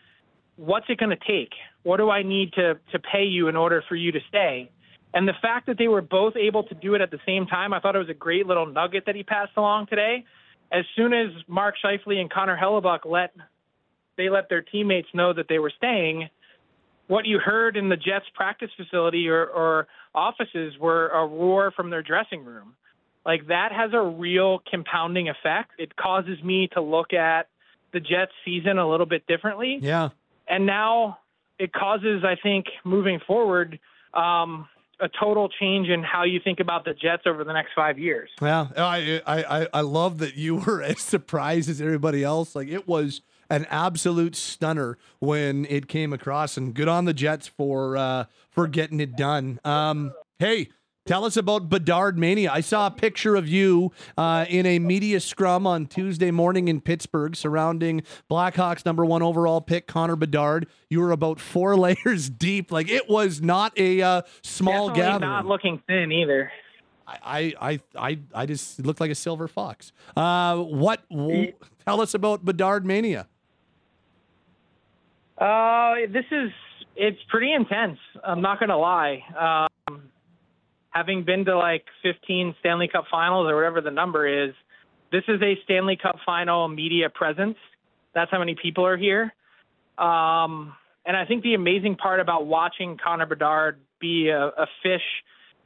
what's 0.56 0.86
it 0.88 0.98
going 0.98 1.10
to 1.10 1.26
take? 1.26 1.50
What 1.84 1.98
do 1.98 2.10
I 2.10 2.22
need 2.22 2.52
to 2.54 2.74
to 2.92 2.98
pay 2.98 3.24
you 3.24 3.48
in 3.48 3.56
order 3.56 3.82
for 3.88 3.94
you 3.94 4.12
to 4.12 4.20
stay? 4.28 4.70
And 5.14 5.28
the 5.28 5.34
fact 5.40 5.66
that 5.68 5.78
they 5.78 5.86
were 5.86 6.02
both 6.02 6.34
able 6.34 6.64
to 6.64 6.74
do 6.74 6.94
it 6.94 7.00
at 7.00 7.12
the 7.12 7.20
same 7.24 7.46
time, 7.46 7.72
I 7.72 7.78
thought 7.78 7.94
it 7.94 8.00
was 8.00 8.10
a 8.10 8.14
great 8.14 8.46
little 8.46 8.66
nugget 8.66 9.04
that 9.06 9.14
he 9.14 9.22
passed 9.22 9.52
along 9.56 9.86
today. 9.86 10.24
As 10.72 10.84
soon 10.96 11.12
as 11.12 11.28
Mark 11.46 11.76
Scheifele 11.82 12.20
and 12.20 12.28
Connor 12.30 12.58
Hellebuyck 12.60 13.00
let 13.04 13.32
they 14.16 14.28
let 14.28 14.48
their 14.48 14.62
teammates 14.62 15.08
know 15.14 15.32
that 15.32 15.46
they 15.48 15.58
were 15.58 15.72
staying, 15.76 16.28
what 17.06 17.26
you 17.26 17.38
heard 17.38 17.76
in 17.76 17.88
the 17.88 17.96
Jets 17.96 18.26
practice 18.34 18.70
facility 18.76 19.28
or, 19.28 19.46
or 19.46 19.86
offices 20.14 20.74
were 20.80 21.08
a 21.08 21.26
roar 21.26 21.72
from 21.72 21.90
their 21.90 22.02
dressing 22.02 22.44
room. 22.44 22.74
Like 23.26 23.48
that 23.48 23.72
has 23.72 23.90
a 23.92 24.00
real 24.00 24.60
compounding 24.70 25.28
effect. 25.28 25.72
It 25.78 25.96
causes 25.96 26.42
me 26.42 26.68
to 26.74 26.80
look 26.80 27.12
at 27.12 27.48
the 27.92 28.00
Jets 28.00 28.32
season 28.44 28.78
a 28.78 28.88
little 28.88 29.06
bit 29.06 29.26
differently. 29.26 29.78
Yeah. 29.80 30.10
And 30.48 30.66
now 30.66 31.18
it 31.58 31.72
causes, 31.72 32.24
I 32.24 32.36
think, 32.42 32.66
moving 32.84 33.20
forward, 33.26 33.78
um, 34.12 34.68
a 35.00 35.08
total 35.08 35.48
change 35.48 35.88
in 35.88 36.02
how 36.02 36.22
you 36.24 36.40
think 36.42 36.60
about 36.60 36.84
the 36.84 36.94
Jets 36.94 37.24
over 37.26 37.44
the 37.44 37.52
next 37.52 37.70
five 37.74 37.98
years. 37.98 38.30
Yeah, 38.40 38.68
I 38.76 39.20
I 39.26 39.68
I 39.72 39.80
love 39.80 40.18
that 40.18 40.36
you 40.36 40.56
were 40.56 40.82
as 40.82 41.00
surprised 41.00 41.68
as 41.68 41.80
everybody 41.80 42.22
else. 42.22 42.54
Like 42.54 42.68
it 42.68 42.86
was 42.86 43.20
an 43.50 43.66
absolute 43.70 44.36
stunner 44.36 44.98
when 45.18 45.66
it 45.68 45.88
came 45.88 46.12
across, 46.12 46.56
and 46.56 46.74
good 46.74 46.88
on 46.88 47.04
the 47.04 47.14
Jets 47.14 47.48
for 47.48 47.96
uh, 47.96 48.24
for 48.50 48.66
getting 48.68 49.00
it 49.00 49.16
done. 49.16 49.60
Um, 49.64 50.12
hey. 50.38 50.68
Tell 51.06 51.26
us 51.26 51.36
about 51.36 51.68
Bedard 51.68 52.18
Mania. 52.18 52.50
I 52.50 52.62
saw 52.62 52.86
a 52.86 52.90
picture 52.90 53.36
of 53.36 53.46
you 53.46 53.92
uh, 54.16 54.46
in 54.48 54.64
a 54.64 54.78
media 54.78 55.20
scrum 55.20 55.66
on 55.66 55.84
Tuesday 55.84 56.30
morning 56.30 56.68
in 56.68 56.80
Pittsburgh 56.80 57.36
surrounding 57.36 58.02
Blackhawks 58.30 58.86
number 58.86 59.04
one 59.04 59.22
overall 59.22 59.60
pick, 59.60 59.86
Connor 59.86 60.16
Bedard. 60.16 60.66
You 60.88 61.00
were 61.00 61.10
about 61.10 61.40
four 61.40 61.76
layers 61.78 62.30
deep. 62.30 62.72
Like 62.72 62.88
it 62.88 63.10
was 63.10 63.42
not 63.42 63.78
a 63.78 64.00
uh, 64.00 64.22
small 64.42 64.88
Definitely 64.88 65.02
gathering. 65.02 65.30
not 65.30 65.44
looking 65.46 65.82
thin 65.86 66.10
either. 66.10 66.50
I, 67.06 67.52
I, 67.60 67.80
I, 67.98 68.18
I 68.34 68.46
just 68.46 68.78
looked 68.80 68.98
like 68.98 69.10
a 69.10 69.14
silver 69.14 69.46
fox. 69.46 69.92
Uh, 70.16 70.56
what? 70.56 71.06
W- 71.10 71.52
tell 71.84 72.00
us 72.00 72.14
about 72.14 72.46
Bedard 72.46 72.86
Mania. 72.86 73.28
Uh, 75.36 75.96
this 76.08 76.24
is 76.30 76.50
it's 76.96 77.18
pretty 77.28 77.52
intense. 77.52 77.98
I'm 78.26 78.40
not 78.40 78.58
gonna 78.58 78.78
lie. 78.78 79.68
Having 80.94 81.24
been 81.24 81.44
to 81.46 81.56
like 81.58 81.84
15 82.02 82.54
Stanley 82.60 82.88
Cup 82.88 83.04
Finals 83.10 83.48
or 83.50 83.56
whatever 83.56 83.80
the 83.80 83.90
number 83.90 84.26
is, 84.46 84.54
this 85.10 85.24
is 85.26 85.42
a 85.42 85.54
Stanley 85.64 85.96
Cup 86.00 86.16
Final 86.24 86.68
media 86.68 87.08
presence. 87.10 87.56
That's 88.14 88.30
how 88.30 88.38
many 88.38 88.54
people 88.60 88.86
are 88.86 88.96
here. 88.96 89.34
Um, 89.98 90.72
and 91.06 91.16
I 91.16 91.24
think 91.26 91.42
the 91.42 91.54
amazing 91.54 91.96
part 91.96 92.20
about 92.20 92.46
watching 92.46 92.96
Connor 93.02 93.26
Bedard 93.26 93.78
be 94.00 94.28
a, 94.28 94.46
a 94.46 94.66
fish 94.82 95.02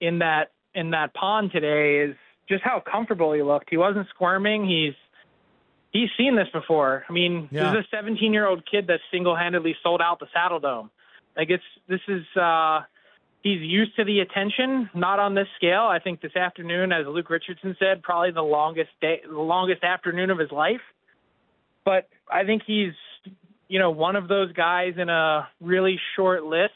in 0.01 0.19
that 0.21 0.53
in 0.75 0.91
that 0.91 1.13
pond 1.15 1.51
today 1.53 1.99
is 2.11 2.17
just 2.49 2.63
how 2.63 2.81
comfortable 2.81 3.33
he 3.33 3.43
looked. 3.43 3.69
He 3.71 3.77
wasn't 3.77 4.07
squirming. 4.09 4.67
He's 4.67 4.95
he's 5.93 6.09
seen 6.17 6.37
this 6.37 6.49
before. 6.53 7.05
I 7.09 7.13
mean, 7.13 7.49
Yeah. 7.51 7.73
this 7.73 7.81
is 7.81 7.87
a 7.93 7.97
17 7.97 8.33
year 8.33 8.47
old 8.47 8.65
kid 8.71 8.87
that 8.89 9.01
single 9.11 9.37
handedly 9.37 9.77
sold 9.83 10.01
out 10.01 10.21
the 10.21 10.27
Saddledome. 10.35 10.91
Like 11.37 11.51
it's 11.51 11.65
this 11.89 12.01
is 12.09 12.25
uh, 12.37 12.81
he's 13.49 13.63
used 13.63 13.97
to 13.97 14.05
the 14.05 14.21
attention, 14.21 14.91
not 14.95 15.19
on 15.19 15.35
this 15.35 15.47
scale. 15.57 15.83
I 15.83 15.99
think 15.99 16.21
this 16.21 16.37
afternoon, 16.37 16.93
as 16.93 17.07
Luke 17.07 17.31
Richardson 17.31 17.77
said, 17.79 18.03
probably 18.03 18.31
the 18.31 18.43
longest 18.43 18.91
day, 19.01 19.21
the 19.29 19.39
longest 19.39 19.83
afternoon 19.83 20.31
of 20.31 20.39
his 20.39 20.51
life. 20.51 20.81
But 21.85 22.09
I 22.31 22.45
think 22.45 22.63
he's 22.67 22.93
you 23.69 23.79
know 23.79 23.91
one 23.91 24.17
of 24.17 24.29
those 24.29 24.53
guys 24.53 24.95
in 24.99 25.09
a 25.09 25.49
really 25.61 25.99
short 26.17 26.45
list 26.45 26.73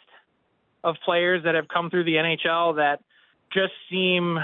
of 0.85 0.97
players 1.05 1.45
that 1.45 1.55
have 1.55 1.69
come 1.69 1.91
through 1.91 2.05
the 2.05 2.15
NHL 2.15 2.77
that 2.77 3.01
just 3.53 3.73
seem 3.91 4.39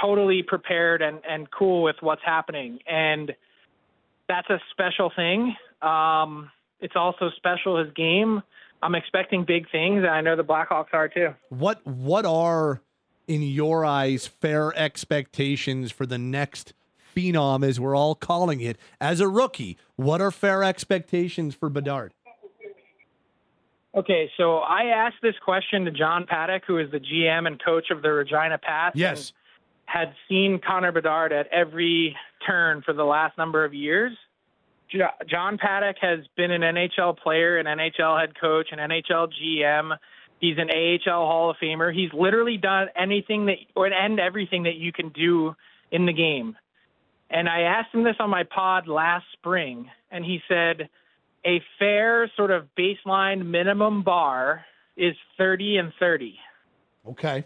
totally 0.00 0.42
prepared 0.42 1.02
and, 1.02 1.20
and 1.28 1.50
cool 1.50 1.82
with 1.82 1.96
what's 2.00 2.22
happening. 2.24 2.78
And 2.86 3.32
that's 4.28 4.48
a 4.50 4.58
special 4.72 5.10
thing. 5.14 5.54
Um, 5.82 6.50
it's 6.80 6.94
also 6.96 7.30
special 7.36 7.82
his 7.82 7.92
game. 7.94 8.42
I'm 8.82 8.94
expecting 8.94 9.44
big 9.44 9.70
things, 9.70 9.98
and 9.98 10.08
I 10.08 10.20
know 10.20 10.36
the 10.36 10.44
Blackhawks 10.44 10.92
are 10.92 11.08
too. 11.08 11.34
What 11.50 11.86
what 11.86 12.24
are 12.24 12.80
in 13.28 13.42
your 13.42 13.84
eyes 13.84 14.26
fair 14.26 14.74
expectations 14.76 15.92
for 15.92 16.06
the 16.06 16.18
next 16.18 16.72
phenom, 17.14 17.66
as 17.66 17.78
we're 17.78 17.96
all 17.96 18.14
calling 18.14 18.60
it, 18.60 18.78
as 19.00 19.20
a 19.20 19.28
rookie? 19.28 19.76
What 19.96 20.20
are 20.20 20.30
fair 20.30 20.64
expectations 20.64 21.54
for 21.54 21.68
Bedard? 21.68 22.12
Okay, 23.94 24.30
so 24.36 24.58
I 24.58 24.84
asked 24.84 25.16
this 25.20 25.34
question 25.44 25.84
to 25.84 25.90
John 25.90 26.24
Paddock, 26.26 26.62
who 26.66 26.78
is 26.78 26.90
the 26.92 27.00
GM 27.00 27.46
and 27.46 27.62
coach 27.62 27.90
of 27.90 28.02
the 28.02 28.12
Regina 28.12 28.56
Pats. 28.56 28.96
Yes. 28.96 29.32
and 29.88 30.04
Had 30.04 30.14
seen 30.28 30.60
Connor 30.64 30.92
Bedard 30.92 31.32
at 31.32 31.48
every 31.48 32.16
turn 32.46 32.82
for 32.82 32.92
the 32.92 33.04
last 33.04 33.36
number 33.36 33.64
of 33.64 33.74
years. 33.74 34.12
Jo- 34.92 35.24
John 35.28 35.58
Paddock 35.58 35.96
has 36.00 36.20
been 36.36 36.50
an 36.50 36.62
NHL 36.62 37.18
player, 37.18 37.58
an 37.58 37.66
NHL 37.66 38.20
head 38.20 38.38
coach, 38.40 38.68
an 38.72 38.78
NHL 38.78 39.28
GM. 39.32 39.96
He's 40.40 40.56
an 40.58 40.70
AHL 40.70 41.26
Hall 41.26 41.50
of 41.50 41.56
Famer. 41.62 41.94
He's 41.94 42.12
literally 42.12 42.56
done 42.56 42.88
anything 42.96 43.46
that, 43.46 43.56
or 43.76 43.86
and 43.86 44.18
everything 44.18 44.64
that 44.64 44.76
you 44.76 44.92
can 44.92 45.10
do 45.10 45.54
in 45.90 46.06
the 46.06 46.12
game. 46.12 46.56
And 47.30 47.48
I 47.48 47.62
asked 47.62 47.94
him 47.94 48.02
this 48.02 48.16
on 48.18 48.30
my 48.30 48.44
pod 48.44 48.88
last 48.88 49.26
spring, 49.34 49.88
and 50.10 50.24
he 50.24 50.40
said, 50.48 50.88
a 51.44 51.62
fair 51.78 52.30
sort 52.36 52.50
of 52.50 52.66
baseline 52.78 53.46
minimum 53.46 54.02
bar 54.02 54.64
is 54.96 55.14
30 55.38 55.78
and 55.78 55.92
30. 55.98 56.34
Okay. 57.08 57.44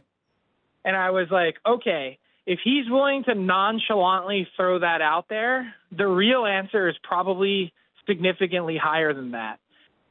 And 0.84 0.96
I 0.96 1.10
was 1.10 1.28
like, 1.30 1.56
okay, 1.66 2.18
if 2.46 2.58
he's 2.62 2.88
willing 2.90 3.24
to 3.24 3.34
nonchalantly 3.34 4.46
throw 4.56 4.78
that 4.80 5.00
out 5.00 5.26
there, 5.28 5.74
the 5.96 6.06
real 6.06 6.44
answer 6.46 6.88
is 6.88 6.96
probably 7.02 7.72
significantly 8.06 8.76
higher 8.76 9.14
than 9.14 9.30
that. 9.32 9.58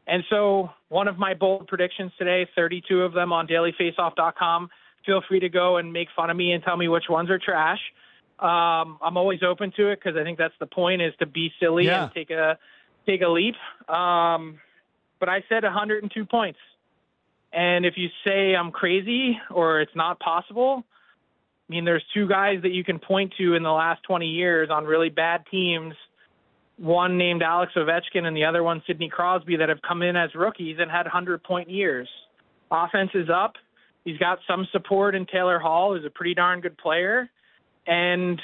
And 0.07 0.23
so, 0.29 0.69
one 0.89 1.07
of 1.07 1.17
my 1.17 1.33
bold 1.33 1.67
predictions 1.67 2.11
today, 2.17 2.47
32 2.55 3.01
of 3.03 3.13
them 3.13 3.31
on 3.31 3.47
dailyfaceoff.com. 3.47 4.69
Feel 5.05 5.21
free 5.27 5.39
to 5.41 5.49
go 5.49 5.77
and 5.77 5.93
make 5.93 6.07
fun 6.15 6.29
of 6.29 6.35
me 6.35 6.51
and 6.53 6.63
tell 6.63 6.75
me 6.75 6.87
which 6.87 7.05
ones 7.09 7.29
are 7.29 7.39
trash. 7.39 7.79
Um, 8.39 8.97
I'm 9.01 9.15
always 9.15 9.43
open 9.43 9.71
to 9.77 9.89
it 9.91 9.99
because 10.03 10.17
I 10.19 10.23
think 10.23 10.37
that's 10.37 10.53
the 10.59 10.65
point 10.65 11.01
is 11.01 11.13
to 11.19 11.25
be 11.25 11.51
silly 11.59 11.85
Yeah. 11.85 12.05
and 12.05 12.13
take 12.13 12.31
a 12.31 12.57
take 13.05 13.21
a 13.21 13.27
leap. 13.27 13.55
Um, 13.87 14.59
but 15.19 15.29
I 15.29 15.43
said 15.47 15.63
102 15.63 16.25
points. 16.25 16.59
And 17.53 17.85
if 17.85 17.93
you 17.97 18.09
say 18.25 18.55
I'm 18.55 18.71
crazy 18.71 19.39
or 19.51 19.79
it's 19.81 19.95
not 19.95 20.19
possible, 20.19 20.83
I 21.69 21.73
mean, 21.73 21.85
there's 21.85 22.03
two 22.13 22.27
guys 22.27 22.61
that 22.63 22.71
you 22.71 22.83
can 22.83 22.99
point 22.99 23.33
to 23.37 23.55
in 23.55 23.63
the 23.63 23.71
last 23.71 24.03
20 24.03 24.27
years 24.27 24.69
on 24.69 24.85
really 24.85 25.09
bad 25.09 25.43
teams. 25.49 25.93
One 26.77 27.17
named 27.17 27.41
Alex 27.41 27.71
Ovechkin 27.77 28.25
and 28.25 28.35
the 28.35 28.45
other 28.45 28.63
one 28.63 28.83
Sidney 28.85 29.09
Crosby 29.09 29.57
that 29.57 29.69
have 29.69 29.81
come 29.87 30.01
in 30.01 30.15
as 30.15 30.35
rookies 30.35 30.77
and 30.79 30.91
had 30.91 31.05
100 31.05 31.43
point 31.43 31.69
years. 31.69 32.09
Offense 32.69 33.11
is 33.13 33.29
up. 33.29 33.53
He's 34.03 34.17
got 34.17 34.39
some 34.47 34.67
support 34.71 35.15
in 35.15 35.25
Taylor 35.25 35.59
Hall, 35.59 35.95
who's 35.95 36.05
a 36.05 36.09
pretty 36.09 36.33
darn 36.33 36.59
good 36.59 36.77
player. 36.77 37.29
And 37.87 38.41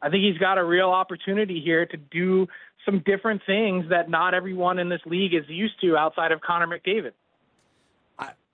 I 0.00 0.10
think 0.10 0.22
he's 0.22 0.38
got 0.38 0.58
a 0.58 0.64
real 0.64 0.90
opportunity 0.90 1.60
here 1.64 1.86
to 1.86 1.96
do 1.96 2.46
some 2.84 3.02
different 3.04 3.42
things 3.46 3.86
that 3.90 4.10
not 4.10 4.34
everyone 4.34 4.78
in 4.78 4.88
this 4.88 5.00
league 5.06 5.34
is 5.34 5.44
used 5.48 5.80
to 5.80 5.96
outside 5.96 6.32
of 6.32 6.40
Connor 6.40 6.66
McDavid. 6.66 7.12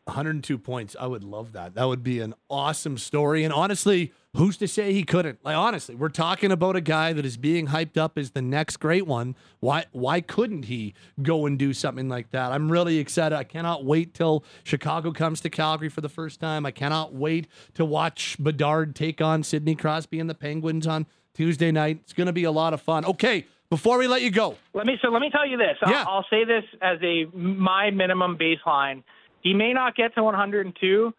102 0.08 0.58
points. 0.58 0.96
I 0.98 1.06
would 1.06 1.22
love 1.22 1.52
that. 1.52 1.74
That 1.74 1.84
would 1.84 2.02
be 2.02 2.20
an 2.20 2.34
awesome 2.50 2.98
story. 2.98 3.44
And 3.44 3.52
honestly, 3.52 4.12
who's 4.34 4.56
to 4.56 4.66
say 4.66 4.92
he 4.92 5.04
couldn't? 5.04 5.38
Like 5.44 5.56
honestly, 5.56 5.94
we're 5.94 6.08
talking 6.08 6.50
about 6.50 6.76
a 6.76 6.80
guy 6.80 7.12
that 7.12 7.24
is 7.24 7.36
being 7.36 7.68
hyped 7.68 7.96
up 7.96 8.18
as 8.18 8.30
the 8.30 8.42
next 8.42 8.78
great 8.78 9.06
one. 9.06 9.36
Why 9.60 9.84
why 9.92 10.20
couldn't 10.20 10.64
he 10.64 10.94
go 11.22 11.46
and 11.46 11.58
do 11.58 11.72
something 11.72 12.08
like 12.08 12.30
that? 12.30 12.52
I'm 12.52 12.72
really 12.72 12.98
excited. 12.98 13.36
I 13.36 13.44
cannot 13.44 13.84
wait 13.84 14.14
till 14.14 14.44
Chicago 14.64 15.12
comes 15.12 15.40
to 15.42 15.50
Calgary 15.50 15.88
for 15.88 16.00
the 16.00 16.08
first 16.08 16.40
time. 16.40 16.64
I 16.66 16.70
cannot 16.70 17.14
wait 17.14 17.46
to 17.74 17.84
watch 17.84 18.36
Bedard 18.40 18.96
take 18.96 19.20
on 19.20 19.42
Sidney 19.42 19.74
Crosby 19.74 20.18
and 20.18 20.28
the 20.28 20.34
Penguins 20.34 20.86
on 20.86 21.06
Tuesday 21.34 21.70
night. 21.70 22.00
It's 22.02 22.12
going 22.14 22.26
to 22.26 22.32
be 22.32 22.44
a 22.44 22.50
lot 22.50 22.72
of 22.72 22.80
fun. 22.80 23.04
Okay, 23.04 23.46
before 23.70 23.98
we 23.98 24.08
let 24.08 24.22
you 24.22 24.30
go, 24.30 24.56
Let 24.72 24.86
me 24.86 24.98
so 25.02 25.10
let 25.10 25.20
me 25.20 25.28
tell 25.30 25.46
you 25.46 25.58
this. 25.58 25.76
I'll, 25.82 25.92
Yeah. 25.92 26.04
I'll 26.08 26.26
say 26.30 26.44
this 26.44 26.64
as 26.80 26.98
a 27.02 27.26
my 27.36 27.90
minimum 27.90 28.38
baseline. 28.38 29.02
He 29.42 29.54
may 29.54 29.73
not 29.73 29.95
get 29.95 30.14
to 30.14 30.23
102, 30.23 31.14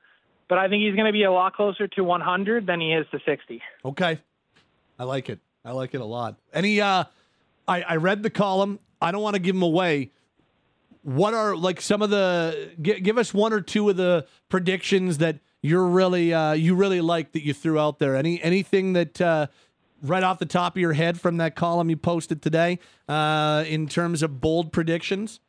but 0.48 0.58
I 0.58 0.68
think 0.68 0.84
he's 0.84 0.96
going 0.96 1.08
to 1.08 1.14
be 1.14 1.24
a 1.24 1.32
lot 1.32 1.54
closer 1.54 1.88
to 1.88 2.04
100 2.04 2.66
than 2.66 2.82
he 2.82 2.94
is 2.94 3.06
to 3.12 3.20
60. 3.26 3.62
Okay. 3.86 4.20
I 4.98 5.04
like 5.04 5.30
it. 5.30 5.40
I 5.64 5.72
like 5.72 5.94
it 5.94 6.02
a 6.02 6.06
lot. 6.06 6.36
Any 6.54 6.82
uh 6.82 7.06
I, 7.68 7.82
I 7.84 7.96
read 7.98 8.24
the 8.24 8.30
column. 8.30 8.80
I 9.02 9.12
don't 9.12 9.22
want 9.22 9.36
to 9.36 9.40
give 9.40 9.56
them 9.56 9.62
away. 9.62 10.12
What 11.04 11.34
are 11.34 11.56
like 11.56 11.80
some 11.82 12.02
of 12.02 12.10
the 12.10 12.72
gi- 12.82 13.00
give 13.02 13.18
us 13.18 13.34
one 13.34 13.54
or 13.54 13.62
two 13.62 13.90
of 13.90 13.96
the 13.96 14.26
predictions 14.50 15.20
that 15.20 15.40
you're 15.62 15.86
really 15.86 16.34
uh 16.34 16.54
you 16.54 16.76
really 16.76 17.02
like 17.02 17.32
that 17.34 17.46
you 17.46 17.54
threw 17.54 17.80
out 17.80 18.00
there. 18.00 18.16
Any 18.16 18.42
anything 18.42 18.94
that 18.94 19.22
uh 19.22 19.48
right 20.02 20.24
off 20.24 20.40
the 20.40 20.46
top 20.46 20.76
of 20.76 20.82
your 20.82 20.94
head 20.94 21.20
from 21.20 21.38
that 21.38 21.56
column 21.56 21.90
you 21.90 21.98
posted 21.98 22.42
today 22.42 22.80
uh 23.08 23.64
in 23.68 23.88
terms 23.88 24.24
of 24.24 24.42
bold 24.42 24.72
predictions? 24.74 25.40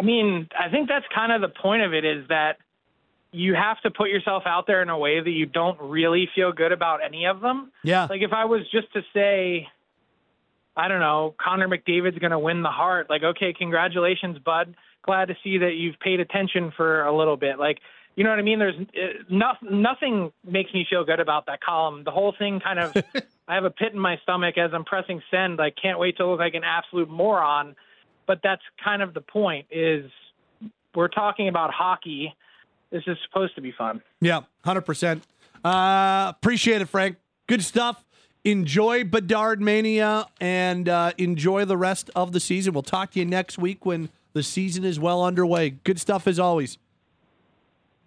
I 0.00 0.04
mean, 0.04 0.48
I 0.58 0.68
think 0.68 0.88
that's 0.88 1.06
kind 1.14 1.32
of 1.32 1.40
the 1.40 1.48
point 1.48 1.82
of 1.82 1.94
it 1.94 2.04
is 2.04 2.26
that 2.28 2.58
you 3.32 3.54
have 3.54 3.80
to 3.80 3.90
put 3.90 4.10
yourself 4.10 4.42
out 4.46 4.66
there 4.66 4.82
in 4.82 4.90
a 4.90 4.98
way 4.98 5.20
that 5.20 5.30
you 5.30 5.46
don't 5.46 5.80
really 5.80 6.28
feel 6.34 6.52
good 6.52 6.70
about 6.70 7.00
any 7.04 7.26
of 7.26 7.40
them. 7.40 7.72
Yeah. 7.82 8.06
Like 8.08 8.20
if 8.20 8.32
I 8.32 8.44
was 8.44 8.62
just 8.70 8.92
to 8.92 9.02
say, 9.14 9.68
I 10.76 10.88
don't 10.88 11.00
know, 11.00 11.34
Connor 11.42 11.68
McDavid's 11.68 12.18
going 12.18 12.30
to 12.30 12.38
win 12.38 12.62
the 12.62 12.70
heart. 12.70 13.08
Like, 13.08 13.22
okay, 13.22 13.54
congratulations, 13.56 14.38
bud. 14.38 14.74
Glad 15.02 15.28
to 15.28 15.36
see 15.42 15.58
that 15.58 15.74
you've 15.74 15.98
paid 15.98 16.20
attention 16.20 16.72
for 16.76 17.04
a 17.04 17.16
little 17.16 17.36
bit. 17.36 17.58
Like, 17.58 17.78
you 18.16 18.24
know 18.24 18.30
what 18.30 18.38
I 18.38 18.42
mean? 18.42 18.58
There's 18.58 18.74
uh, 18.78 19.22
no, 19.30 19.52
nothing 19.62 20.32
makes 20.44 20.72
me 20.74 20.86
feel 20.88 21.04
good 21.04 21.20
about 21.20 21.46
that 21.46 21.62
column. 21.62 22.04
The 22.04 22.10
whole 22.10 22.34
thing 22.38 22.60
kind 22.60 22.78
of, 22.78 22.94
I 23.48 23.54
have 23.54 23.64
a 23.64 23.70
pit 23.70 23.92
in 23.92 23.98
my 23.98 24.18
stomach 24.22 24.58
as 24.58 24.70
I'm 24.74 24.84
pressing 24.84 25.22
send. 25.30 25.60
I 25.60 25.70
can't 25.70 25.98
wait 25.98 26.18
to 26.18 26.26
look 26.26 26.38
like 26.38 26.54
an 26.54 26.64
absolute 26.64 27.08
moron. 27.08 27.74
But 28.26 28.40
that's 28.42 28.62
kind 28.82 29.02
of 29.02 29.14
the 29.14 29.20
point. 29.20 29.66
Is 29.70 30.10
we're 30.94 31.08
talking 31.08 31.48
about 31.48 31.72
hockey. 31.72 32.34
This 32.90 33.02
is 33.06 33.16
supposed 33.26 33.54
to 33.54 33.60
be 33.60 33.72
fun. 33.72 34.02
Yeah, 34.20 34.40
hundred 34.64 34.82
percent. 34.82 35.24
Uh, 35.64 36.32
appreciate 36.36 36.82
it, 36.82 36.86
Frank. 36.86 37.16
Good 37.46 37.62
stuff. 37.62 38.04
Enjoy 38.44 39.04
Bedard 39.04 39.60
Mania 39.60 40.26
and 40.40 40.88
uh, 40.88 41.12
enjoy 41.16 41.64
the 41.64 41.76
rest 41.76 42.10
of 42.16 42.32
the 42.32 42.40
season. 42.40 42.72
We'll 42.72 42.82
talk 42.82 43.12
to 43.12 43.20
you 43.20 43.24
next 43.24 43.56
week 43.56 43.86
when 43.86 44.08
the 44.32 44.42
season 44.42 44.84
is 44.84 44.98
well 44.98 45.22
underway. 45.24 45.70
Good 45.70 46.00
stuff 46.00 46.26
as 46.26 46.40
always. 46.40 46.76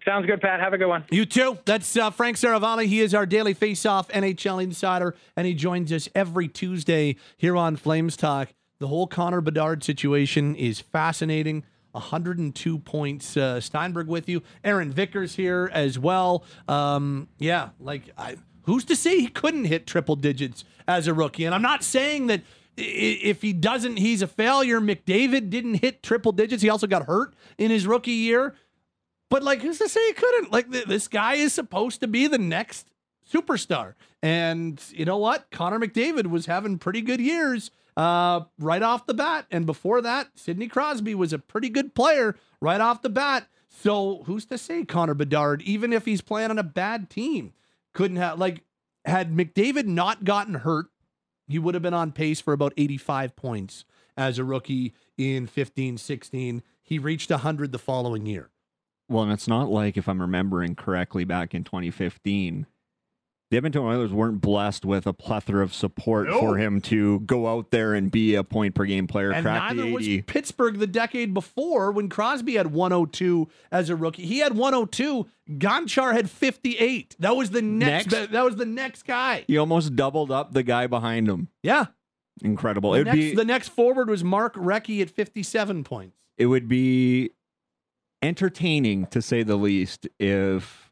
Sounds 0.04 0.26
good, 0.26 0.40
Pat. 0.40 0.60
Have 0.60 0.72
a 0.72 0.78
good 0.78 0.86
one. 0.88 1.04
You 1.10 1.26
too. 1.26 1.58
That's 1.64 1.96
uh, 1.96 2.10
Frank 2.10 2.36
Seravalli. 2.36 2.86
He 2.86 3.00
is 3.00 3.12
our 3.12 3.26
daily 3.26 3.54
face-off 3.54 4.08
NHL 4.08 4.62
insider, 4.62 5.16
and 5.36 5.46
he 5.48 5.54
joins 5.54 5.90
us 5.92 6.08
every 6.14 6.46
Tuesday 6.46 7.16
here 7.36 7.56
on 7.56 7.74
Flames 7.74 8.16
Talk. 8.16 8.50
The 8.78 8.88
whole 8.88 9.06
Connor 9.06 9.40
Bedard 9.40 9.82
situation 9.82 10.54
is 10.54 10.80
fascinating. 10.80 11.64
102 11.92 12.78
points. 12.80 13.36
Uh, 13.36 13.60
Steinberg 13.60 14.06
with 14.06 14.28
you. 14.28 14.42
Aaron 14.62 14.92
Vickers 14.92 15.34
here 15.34 15.70
as 15.72 15.98
well. 15.98 16.44
Um, 16.68 17.28
yeah, 17.38 17.70
like 17.80 18.10
I, 18.18 18.36
who's 18.62 18.84
to 18.86 18.96
say 18.96 19.18
he 19.18 19.28
couldn't 19.28 19.64
hit 19.64 19.86
triple 19.86 20.16
digits 20.16 20.64
as 20.86 21.06
a 21.06 21.14
rookie? 21.14 21.44
And 21.44 21.54
I'm 21.54 21.62
not 21.62 21.82
saying 21.82 22.26
that 22.26 22.42
if 22.76 23.40
he 23.40 23.54
doesn't, 23.54 23.96
he's 23.96 24.20
a 24.20 24.26
failure. 24.26 24.80
McDavid 24.80 25.48
didn't 25.48 25.76
hit 25.76 26.02
triple 26.02 26.32
digits. 26.32 26.62
He 26.62 26.68
also 26.68 26.86
got 26.86 27.06
hurt 27.06 27.34
in 27.56 27.70
his 27.70 27.86
rookie 27.86 28.10
year. 28.10 28.54
But 29.30 29.42
like, 29.42 29.62
who's 29.62 29.78
to 29.78 29.88
say 29.88 30.06
he 30.06 30.12
couldn't? 30.12 30.52
Like, 30.52 30.70
th- 30.70 30.84
this 30.84 31.08
guy 31.08 31.34
is 31.34 31.52
supposed 31.52 32.00
to 32.00 32.06
be 32.06 32.26
the 32.26 32.38
next 32.38 32.90
superstar. 33.32 33.94
And 34.22 34.82
you 34.90 35.04
know 35.04 35.16
what? 35.16 35.50
Connor 35.50 35.80
McDavid 35.80 36.26
was 36.26 36.46
having 36.46 36.78
pretty 36.78 37.00
good 37.00 37.20
years 37.20 37.70
uh, 37.96 38.40
right 38.58 38.82
off 38.82 39.06
the 39.06 39.14
bat. 39.14 39.46
And 39.50 39.66
before 39.66 40.00
that, 40.02 40.28
Sidney 40.34 40.68
Crosby 40.68 41.14
was 41.14 41.32
a 41.32 41.38
pretty 41.38 41.68
good 41.68 41.94
player 41.94 42.36
right 42.60 42.80
off 42.80 43.02
the 43.02 43.08
bat. 43.08 43.48
So 43.68 44.22
who's 44.26 44.46
to 44.46 44.58
say 44.58 44.84
Connor 44.84 45.14
Bedard, 45.14 45.62
even 45.62 45.92
if 45.92 46.04
he's 46.04 46.20
playing 46.20 46.50
on 46.50 46.58
a 46.58 46.62
bad 46.62 47.10
team, 47.10 47.52
couldn't 47.92 48.16
have 48.16 48.38
like 48.38 48.64
had 49.04 49.32
McDavid 49.32 49.86
not 49.86 50.24
gotten 50.24 50.54
hurt, 50.54 50.86
he 51.48 51.58
would 51.58 51.74
have 51.74 51.82
been 51.82 51.94
on 51.94 52.12
pace 52.12 52.40
for 52.40 52.52
about 52.52 52.72
85 52.76 53.36
points 53.36 53.84
as 54.16 54.38
a 54.38 54.44
rookie 54.44 54.94
in 55.16 55.46
15 55.46 55.98
16. 55.98 56.62
He 56.82 56.98
reached 56.98 57.30
100 57.30 57.72
the 57.72 57.78
following 57.78 58.26
year. 58.26 58.50
Well, 59.08 59.22
and 59.22 59.32
it's 59.32 59.46
not 59.46 59.68
like, 59.68 59.96
if 59.96 60.08
I'm 60.08 60.20
remembering 60.20 60.74
correctly, 60.74 61.24
back 61.24 61.54
in 61.54 61.62
2015, 61.62 62.66
the 63.50 63.56
Edmonton 63.58 63.82
Oilers 63.82 64.12
weren't 64.12 64.40
blessed 64.40 64.84
with 64.84 65.06
a 65.06 65.12
plethora 65.12 65.62
of 65.62 65.72
support 65.72 66.28
for 66.28 66.56
him 66.56 66.80
to 66.82 67.20
go 67.20 67.46
out 67.46 67.70
there 67.70 67.94
and 67.94 68.10
be 68.10 68.34
a 68.34 68.42
point 68.42 68.74
per 68.74 68.84
game 68.84 69.06
player, 69.06 69.30
And 69.30 69.44
neither 69.44 69.82
the 69.82 69.92
was 69.92 70.08
Pittsburgh 70.26 70.78
the 70.78 70.86
decade 70.88 71.32
before 71.32 71.92
when 71.92 72.08
Crosby 72.08 72.56
had 72.56 72.72
102 72.72 73.48
as 73.70 73.88
a 73.88 73.94
rookie. 73.94 74.26
He 74.26 74.38
had 74.38 74.56
102. 74.56 75.26
Gonchar 75.58 76.12
had 76.12 76.28
58. 76.28 77.14
That 77.20 77.36
was 77.36 77.50
the 77.50 77.62
next. 77.62 78.10
Next? 78.10 78.32
That 78.32 78.44
was 78.44 78.56
the 78.56 78.66
next 78.66 79.04
guy. 79.04 79.44
He 79.46 79.56
almost 79.58 79.94
doubled 79.94 80.32
up 80.32 80.52
the 80.52 80.64
guy 80.64 80.88
behind 80.88 81.28
him. 81.28 81.48
Yeah. 81.62 81.86
Incredible. 82.42 82.90
The 82.92 82.96
It'd 83.00 83.06
next, 83.06 83.16
be 83.16 83.34
the 83.34 83.44
next 83.44 83.68
forward 83.68 84.10
was 84.10 84.24
Mark 84.24 84.54
Recchi 84.56 85.00
at 85.02 85.08
57 85.08 85.84
points. 85.84 86.16
it 86.36 86.46
would 86.46 86.66
be 86.68 87.30
entertaining 88.22 89.06
to 89.06 89.22
say 89.22 89.42
the 89.42 89.56
least 89.56 90.08
if 90.18 90.85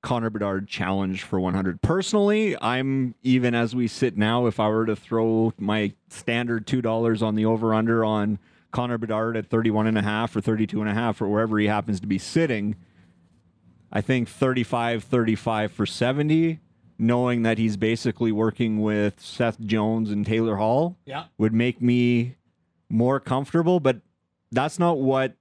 Connor 0.00 0.30
Bedard 0.30 0.68
challenge 0.68 1.22
for 1.22 1.40
100. 1.40 1.82
Personally, 1.82 2.56
I'm 2.62 3.14
even 3.22 3.54
as 3.54 3.74
we 3.74 3.88
sit 3.88 4.16
now, 4.16 4.46
if 4.46 4.60
I 4.60 4.68
were 4.68 4.86
to 4.86 4.94
throw 4.96 5.52
my 5.58 5.92
standard 6.08 6.66
$2 6.66 7.22
on 7.22 7.34
the 7.34 7.44
over 7.44 7.74
under 7.74 8.04
on 8.04 8.38
Connor 8.70 8.98
Bedard 8.98 9.36
at 9.36 9.46
31 9.46 9.86
and 9.86 9.98
a 9.98 10.02
half 10.02 10.36
or 10.36 10.40
32 10.40 10.80
and 10.80 10.88
a 10.90 10.94
half 10.94 11.20
or 11.20 11.28
wherever 11.28 11.58
he 11.58 11.66
happens 11.66 11.98
to 12.00 12.06
be 12.06 12.18
sitting, 12.18 12.76
I 13.90 14.00
think 14.00 14.28
35 14.28 15.02
35 15.02 15.72
for 15.72 15.86
70, 15.86 16.60
knowing 16.98 17.42
that 17.42 17.58
he's 17.58 17.76
basically 17.76 18.30
working 18.30 18.80
with 18.80 19.18
Seth 19.20 19.58
Jones 19.60 20.10
and 20.10 20.24
Taylor 20.24 20.56
Hall 20.56 20.96
Yeah. 21.06 21.24
would 21.38 21.52
make 21.54 21.82
me 21.82 22.36
more 22.88 23.18
comfortable, 23.18 23.80
but 23.80 24.00
that's 24.52 24.78
not 24.78 24.98
what 24.98 25.34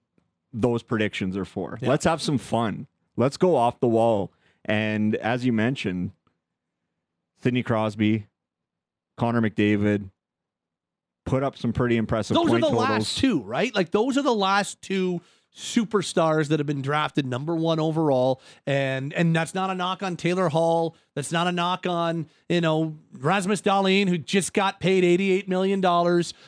those 0.52 0.82
predictions 0.82 1.38
are 1.38 1.46
for. 1.46 1.78
Yeah. 1.82 1.90
Let's 1.90 2.06
have 2.06 2.22
some 2.22 2.38
fun. 2.38 2.88
Let's 3.16 3.38
go 3.38 3.56
off 3.56 3.80
the 3.80 3.88
wall. 3.88 4.32
And 4.68 5.16
as 5.16 5.46
you 5.46 5.54
mentioned, 5.54 6.12
Sidney 7.42 7.64
Crosby, 7.64 8.28
Connor 9.18 9.42
McDavid 9.42 10.10
put 11.26 11.44
up 11.44 11.58
some 11.58 11.74
pretty 11.74 11.98
impressive 11.98 12.36
Those 12.36 12.52
are 12.52 12.60
the 12.60 12.68
totals. 12.68 12.82
last 12.82 13.18
two, 13.18 13.42
right? 13.42 13.74
Like 13.76 13.92
those 13.92 14.18
are 14.18 14.22
the 14.22 14.34
last 14.34 14.82
two 14.82 15.22
superstars 15.56 16.50
that 16.50 16.60
have 16.60 16.68
been 16.68 16.82
drafted 16.82 17.26
number 17.26 17.56
one 17.56 17.80
overall. 17.80 18.42
And 18.66 19.14
and 19.14 19.36
that's 19.36 19.56
not 19.56 19.70
a 19.70 19.76
knock 19.76 20.04
on 20.04 20.16
Taylor 20.16 20.50
Hall. 20.50 20.96
That's 21.16 21.32
not 21.32 21.48
a 21.48 21.52
knock 21.52 21.86
on, 21.88 22.28
you 22.48 22.62
know, 22.62 22.96
Rasmus 23.18 23.62
Dahlin, 23.62 24.08
who 24.08 24.18
just 24.18 24.54
got 24.54 24.80
paid 24.80 25.04
$88 25.04 25.48
million. 25.48 25.82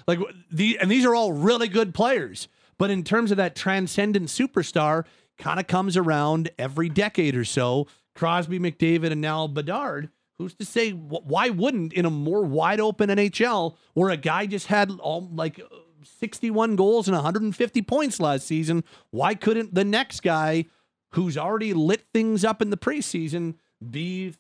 Like 0.08 0.20
the 0.52 0.78
and 0.80 0.90
these 0.92 1.06
are 1.06 1.16
all 1.16 1.34
really 1.34 1.68
good 1.68 1.94
players. 1.94 2.48
But 2.78 2.92
in 2.92 3.04
terms 3.04 3.32
of 3.32 3.38
that 3.38 3.56
transcendent 3.56 4.28
superstar, 4.28 5.06
kind 5.38 5.60
of 5.60 5.68
comes 5.68 5.98
around 5.98 6.50
every 6.58 6.88
decade 6.90 7.36
or 7.36 7.46
so. 7.46 7.88
Crosby, 8.20 8.60
McDavid, 8.60 9.12
and 9.12 9.22
now 9.22 9.48
Bedard. 9.48 10.10
Who's 10.38 10.54
to 10.56 10.66
say 10.66 10.92
why 10.92 11.50
wouldn't 11.50 11.94
in 11.94 12.06
a 12.06 12.10
more 12.10 12.44
wide 12.44 12.80
open 12.80 13.10
NHL 13.10 13.76
where 13.94 14.10
a 14.10 14.18
guy 14.18 14.46
just 14.46 14.68
had 14.68 14.92
all 15.00 15.30
like 15.34 15.60
uh, 15.60 15.76
61 16.20 16.76
goals 16.76 17.08
and 17.08 17.16
150 17.16 17.82
points 17.82 18.20
last 18.20 18.46
season, 18.46 18.84
why 19.12 19.36
couldn't 19.36 19.74
the 19.74 19.84
next 19.84 20.22
guy 20.22 20.66
who's 21.12 21.38
already 21.38 21.74
lit 21.74 22.06
things 22.14 22.46
up 22.46 22.62
in 22.62 22.70
the 22.70 22.78
preseason 22.78 23.56
be 23.90 24.34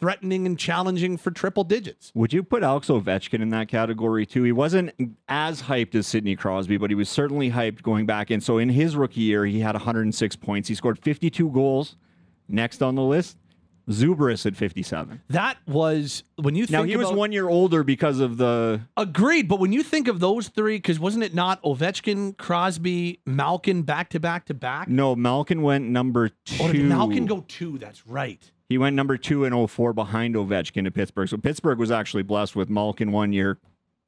threatening 0.00 0.46
and 0.46 0.58
challenging 0.58 1.16
for 1.16 1.30
triple 1.30 1.62
digits? 1.62 2.10
Would 2.14 2.32
you 2.32 2.42
put 2.42 2.62
Alex 2.62 2.88
Ovechkin 2.88 3.40
in 3.40 3.50
that 3.50 3.68
category 3.68 4.26
too? 4.26 4.42
He 4.42 4.52
wasn't 4.52 4.92
as 5.28 5.62
hyped 5.62 5.94
as 5.94 6.06
Sidney 6.06 6.34
Crosby, 6.34 6.76
but 6.76 6.90
he 6.90 6.96
was 6.96 7.08
certainly 7.08 7.50
hyped 7.50 7.82
going 7.82 8.06
back 8.06 8.30
in. 8.30 8.40
So 8.40 8.58
in 8.58 8.70
his 8.70 8.96
rookie 8.96 9.20
year, 9.20 9.44
he 9.46 9.60
had 9.60 9.74
106 9.74 10.36
points. 10.36 10.68
He 10.68 10.74
scored 10.74 10.98
52 10.98 11.50
goals. 11.50 11.96
Next 12.50 12.82
on 12.82 12.94
the 12.94 13.02
list, 13.02 13.36
Zubrus 13.88 14.46
at 14.46 14.56
57. 14.56 15.20
That 15.28 15.56
was 15.66 16.22
when 16.36 16.54
you 16.54 16.66
think 16.66 16.72
Now 16.72 16.82
he 16.84 16.96
was 16.96 17.08
about- 17.08 17.18
one 17.18 17.32
year 17.32 17.48
older 17.48 17.82
because 17.82 18.20
of 18.20 18.36
the 18.36 18.82
Agreed, 18.96 19.48
but 19.48 19.58
when 19.58 19.72
you 19.72 19.82
think 19.82 20.08
of 20.08 20.20
those 20.20 20.48
three, 20.48 20.76
because 20.76 21.00
wasn't 21.00 21.24
it 21.24 21.34
not 21.34 21.62
Ovechkin, 21.62 22.36
Crosby, 22.36 23.20
Malkin 23.26 23.82
back 23.82 24.10
to 24.10 24.20
back 24.20 24.46
to 24.46 24.54
back? 24.54 24.88
no 24.88 25.16
Malkin 25.16 25.62
went 25.62 25.88
number 25.88 26.30
oh, 26.32 26.36
two. 26.44 26.64
Or 26.64 26.72
did 26.72 26.84
Malkin 26.86 27.26
go 27.26 27.44
two? 27.48 27.78
That's 27.78 28.06
right. 28.06 28.40
He 28.68 28.78
went 28.78 28.94
number 28.94 29.16
two 29.16 29.44
in 29.44 29.52
04 29.66 29.92
behind 29.92 30.36
Ovechkin 30.36 30.84
to 30.84 30.92
Pittsburgh. 30.92 31.28
So 31.28 31.36
Pittsburgh 31.36 31.78
was 31.78 31.90
actually 31.90 32.22
blessed 32.22 32.54
with 32.54 32.70
Malkin 32.70 33.10
one 33.10 33.32
year, 33.32 33.58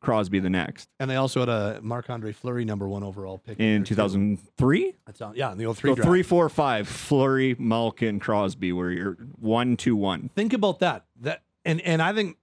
Crosby 0.03 0.39
the 0.41 0.51
next 0.51 0.89
And 1.01 1.11
they 1.11 1.17
also 1.17 1.41
had 1.41 1.49
a 1.49 1.81
Marc 1.83 2.11
Andre 2.11 2.33
Fleury 2.33 2.65
number 2.65 2.89
one 2.89 3.03
overall 3.03 3.39
pick 3.39 3.59
in 3.59 3.67
there, 3.67 3.79
too. 3.85 3.95
2003. 3.95 4.95
That's 5.07 5.21
on, 5.21 5.35
yeah, 5.35 5.53
in 5.53 5.59
the 5.59 5.73
03 5.73 5.91
So 5.91 5.95
draft. 5.95 6.09
three, 6.09 6.23
four, 6.23 6.49
five. 6.49 6.89
Fleury, 6.89 7.57
Malkin, 7.59 8.21
Crosby, 8.21 8.73
where 8.73 8.91
you're 8.91 9.15
one, 9.39 9.77
two, 9.77 9.97
one. 9.97 10.31
Think 10.35 10.53
about 10.53 10.81
that. 10.81 11.05
That 11.21 11.43
and 11.65 11.81
and 11.83 12.03
I 12.03 12.13
think 12.13 12.37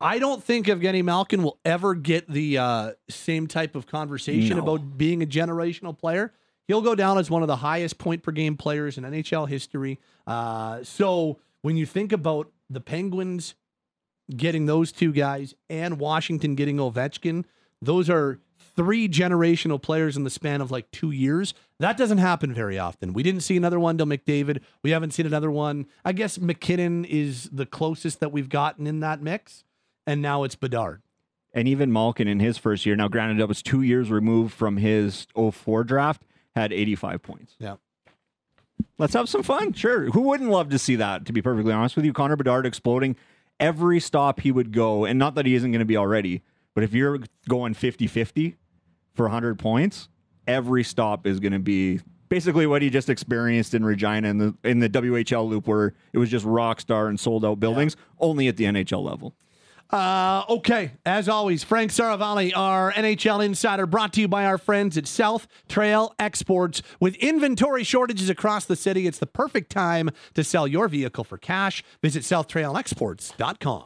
I 0.00 0.18
don't 0.18 0.42
think 0.42 0.66
Evgeny 0.66 1.04
Malkin 1.04 1.42
will 1.42 1.58
ever 1.64 1.94
get 1.94 2.28
the 2.28 2.58
uh, 2.58 2.92
same 3.08 3.46
type 3.46 3.76
of 3.76 3.86
conversation 3.86 4.56
No. 4.56 4.62
about 4.62 4.98
being 4.98 5.22
a 5.22 5.26
generational 5.26 5.96
player. 5.96 6.32
He'll 6.66 6.80
go 6.80 6.94
down 6.94 7.18
as 7.18 7.30
one 7.30 7.42
of 7.42 7.48
the 7.48 7.56
highest 7.56 7.98
point 7.98 8.22
per 8.22 8.32
game 8.32 8.56
players 8.56 8.96
in 8.98 9.04
NHL 9.04 9.48
history. 9.48 10.00
Uh, 10.26 10.82
so 10.82 11.38
when 11.60 11.76
you 11.76 11.86
think 11.86 12.12
about 12.12 12.50
the 12.70 12.80
Penguins 12.80 13.54
getting 14.34 14.66
those 14.66 14.92
two 14.92 15.12
guys 15.12 15.54
and 15.68 15.98
Washington 15.98 16.54
getting 16.54 16.76
Ovechkin, 16.76 17.44
those 17.80 18.08
are 18.08 18.38
three 18.76 19.08
generational 19.08 19.80
players 19.80 20.16
in 20.16 20.24
the 20.24 20.30
span 20.30 20.60
of 20.60 20.70
like 20.70 20.90
two 20.90 21.10
years. 21.10 21.54
That 21.78 21.96
doesn't 21.96 22.18
happen 22.18 22.54
very 22.54 22.78
often. 22.78 23.12
We 23.12 23.22
didn't 23.22 23.42
see 23.42 23.56
another 23.56 23.78
one 23.78 23.98
till 23.98 24.06
McDavid. 24.06 24.60
We 24.82 24.90
haven't 24.90 25.12
seen 25.12 25.26
another 25.26 25.50
one. 25.50 25.86
I 26.04 26.12
guess 26.12 26.38
MacKinnon 26.38 27.04
is 27.04 27.50
the 27.52 27.66
closest 27.66 28.20
that 28.20 28.32
we've 28.32 28.48
gotten 28.48 28.86
in 28.86 29.00
that 29.00 29.22
mix. 29.22 29.64
And 30.06 30.22
now 30.22 30.42
it's 30.44 30.56
Bedard. 30.56 31.02
And 31.52 31.68
even 31.68 31.92
Malkin 31.92 32.28
in 32.28 32.40
his 32.40 32.56
first 32.56 32.86
year, 32.86 32.96
now 32.96 33.08
granted, 33.08 33.38
that 33.38 33.48
was 33.48 33.62
two 33.62 33.82
years 33.82 34.10
removed 34.10 34.54
from 34.54 34.78
his 34.78 35.26
04 35.34 35.84
draft, 35.84 36.22
had 36.56 36.72
85 36.72 37.22
points. 37.22 37.54
Yeah. 37.58 37.76
Let's 38.98 39.14
have 39.14 39.28
some 39.28 39.42
fun. 39.42 39.72
Sure. 39.74 40.06
Who 40.10 40.22
wouldn't 40.22 40.50
love 40.50 40.70
to 40.70 40.78
see 40.78 40.96
that, 40.96 41.26
to 41.26 41.32
be 41.32 41.42
perfectly 41.42 41.72
honest 41.72 41.94
with 41.94 42.04
you? 42.04 42.12
Connor 42.12 42.36
Bedard 42.36 42.66
exploding 42.66 43.16
every 43.60 44.00
stop 44.00 44.40
he 44.40 44.50
would 44.50 44.72
go, 44.72 45.04
and 45.04 45.18
not 45.18 45.34
that 45.34 45.46
he 45.46 45.54
isn't 45.54 45.70
going 45.70 45.80
to 45.80 45.86
be 45.86 45.96
already, 45.96 46.42
but 46.74 46.84
if 46.84 46.92
you're 46.92 47.20
going 47.48 47.74
50 47.74 48.06
50 48.06 48.56
for 49.14 49.24
100 49.24 49.58
points, 49.58 50.08
every 50.46 50.84
stop 50.84 51.26
is 51.26 51.40
going 51.40 51.52
to 51.52 51.58
be 51.58 52.00
basically 52.28 52.66
what 52.66 52.80
he 52.80 52.88
just 52.88 53.10
experienced 53.10 53.74
in 53.74 53.84
Regina 53.84 54.28
in 54.28 54.38
the, 54.38 54.54
in 54.64 54.78
the 54.78 54.88
WHL 54.88 55.46
loop, 55.48 55.66
where 55.66 55.92
it 56.12 56.18
was 56.18 56.30
just 56.30 56.44
rock 56.46 56.80
star 56.80 57.08
and 57.08 57.20
sold 57.20 57.44
out 57.44 57.60
buildings, 57.60 57.96
only 58.18 58.48
at 58.48 58.56
the 58.56 58.64
NHL 58.64 59.04
level. 59.04 59.34
Uh, 59.92 60.44
okay, 60.48 60.92
as 61.04 61.28
always, 61.28 61.62
Frank 61.62 61.90
Seravalli, 61.90 62.52
our 62.56 62.92
NHL 62.92 63.44
insider, 63.44 63.86
brought 63.86 64.14
to 64.14 64.22
you 64.22 64.28
by 64.28 64.46
our 64.46 64.56
friends 64.56 64.96
at 64.96 65.06
South 65.06 65.46
Trail 65.68 66.14
Exports. 66.18 66.80
With 66.98 67.14
inventory 67.16 67.84
shortages 67.84 68.30
across 68.30 68.64
the 68.64 68.76
city, 68.76 69.06
it's 69.06 69.18
the 69.18 69.26
perfect 69.26 69.70
time 69.70 70.08
to 70.32 70.42
sell 70.42 70.66
your 70.66 70.88
vehicle 70.88 71.24
for 71.24 71.36
cash. 71.36 71.84
Visit 72.00 72.22
southtrailexports.com. 72.22 73.84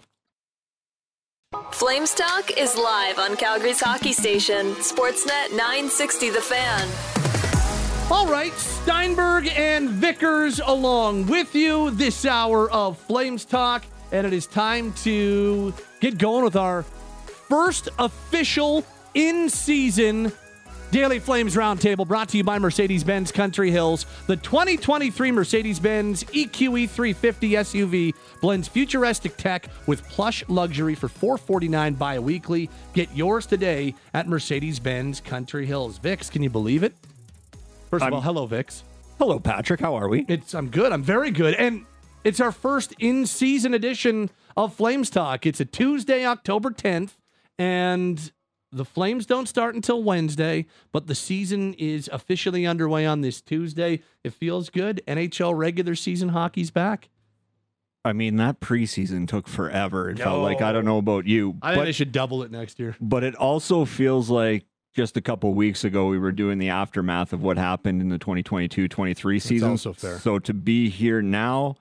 Flames 1.72 2.14
Talk 2.14 2.56
is 2.56 2.76
live 2.76 3.18
on 3.18 3.36
Calgary's 3.36 3.80
hockey 3.80 4.12
station, 4.12 4.74
Sportsnet 4.74 5.50
960 5.50 6.30
The 6.30 6.40
Fan. 6.40 6.88
All 8.12 8.28
right, 8.28 8.52
Steinberg 8.52 9.48
and 9.48 9.90
Vickers 9.90 10.60
along 10.64 11.26
with 11.26 11.54
you 11.56 11.90
this 11.90 12.24
hour 12.24 12.70
of 12.70 12.96
Flames 12.96 13.44
Talk, 13.44 13.84
and 14.12 14.24
it 14.24 14.32
is 14.32 14.46
time 14.46 14.92
to 15.04 15.74
get 16.10 16.18
going 16.18 16.44
with 16.44 16.54
our 16.54 16.84
first 17.48 17.88
official 17.98 18.84
in 19.14 19.48
season 19.48 20.30
Daily 20.92 21.18
Flames 21.18 21.56
Roundtable 21.56 22.06
brought 22.06 22.28
to 22.28 22.36
you 22.36 22.44
by 22.44 22.60
Mercedes 22.60 23.02
Benz 23.02 23.32
Country 23.32 23.72
Hills. 23.72 24.06
The 24.28 24.36
2023 24.36 25.32
Mercedes 25.32 25.80
Benz 25.80 26.22
EQE 26.22 26.88
350 26.88 27.50
SUV 27.50 28.14
blends 28.40 28.68
futuristic 28.68 29.36
tech 29.36 29.66
with 29.88 30.08
plush 30.08 30.44
luxury 30.48 30.94
for 30.94 31.08
449 31.08 31.94
bi 31.94 32.20
weekly. 32.20 32.70
Get 32.94 33.12
yours 33.12 33.44
today 33.44 33.96
at 34.14 34.28
Mercedes 34.28 34.78
Benz 34.78 35.20
Country 35.20 35.66
Hills. 35.66 35.98
Vix, 35.98 36.30
can 36.30 36.40
you 36.44 36.50
believe 36.50 36.84
it? 36.84 36.94
First 37.90 38.02
of 38.02 38.04
I'm- 38.04 38.14
all, 38.14 38.20
hello, 38.20 38.46
Vix. 38.46 38.84
Hello, 39.18 39.40
Patrick. 39.40 39.80
How 39.80 39.96
are 39.96 40.08
we? 40.08 40.24
It's 40.28 40.54
I'm 40.54 40.68
good. 40.68 40.92
I'm 40.92 41.02
very 41.02 41.32
good. 41.32 41.54
And 41.54 41.84
it's 42.22 42.40
our 42.40 42.52
first 42.52 42.94
in-season 43.00 43.74
edition 43.74 44.30
of 44.56 44.74
Flames 44.74 45.10
Talk. 45.10 45.46
It's 45.46 45.60
a 45.60 45.64
Tuesday, 45.64 46.24
October 46.24 46.70
10th, 46.70 47.16
and 47.58 48.32
the 48.72 48.84
Flames 48.84 49.26
don't 49.26 49.48
start 49.48 49.74
until 49.74 50.02
Wednesday, 50.02 50.66
but 50.92 51.06
the 51.06 51.14
season 51.14 51.74
is 51.74 52.08
officially 52.12 52.66
underway 52.66 53.06
on 53.06 53.20
this 53.20 53.40
Tuesday. 53.40 54.00
It 54.24 54.32
feels 54.32 54.70
good. 54.70 55.02
NHL 55.06 55.56
regular 55.56 55.94
season 55.94 56.30
hockey's 56.30 56.70
back. 56.70 57.08
I 58.04 58.12
mean, 58.12 58.36
that 58.36 58.60
preseason 58.60 59.26
took 59.26 59.48
forever. 59.48 60.10
It 60.10 60.18
felt 60.18 60.42
like 60.42 60.62
I 60.62 60.72
don't 60.72 60.84
know 60.84 60.98
about 60.98 61.26
you, 61.26 61.56
I 61.60 61.70
think 61.70 61.80
but 61.80 61.84
they 61.86 61.92
should 61.92 62.12
double 62.12 62.42
it 62.44 62.50
next 62.52 62.78
year. 62.78 62.96
but 63.00 63.24
it 63.24 63.34
also 63.34 63.84
feels 63.84 64.30
like 64.30 64.64
just 64.94 65.16
a 65.16 65.20
couple 65.20 65.52
weeks 65.54 65.82
ago 65.84 66.06
we 66.06 66.18
were 66.18 66.32
doing 66.32 66.58
the 66.58 66.68
aftermath 66.70 67.32
of 67.32 67.42
what 67.42 67.58
happened 67.58 68.00
in 68.00 68.08
the 68.08 68.18
2022-23 68.18 69.42
season. 69.42 69.76
So 69.76 70.38
to 70.38 70.54
be 70.54 70.88
here 70.88 71.20
now, 71.20 71.76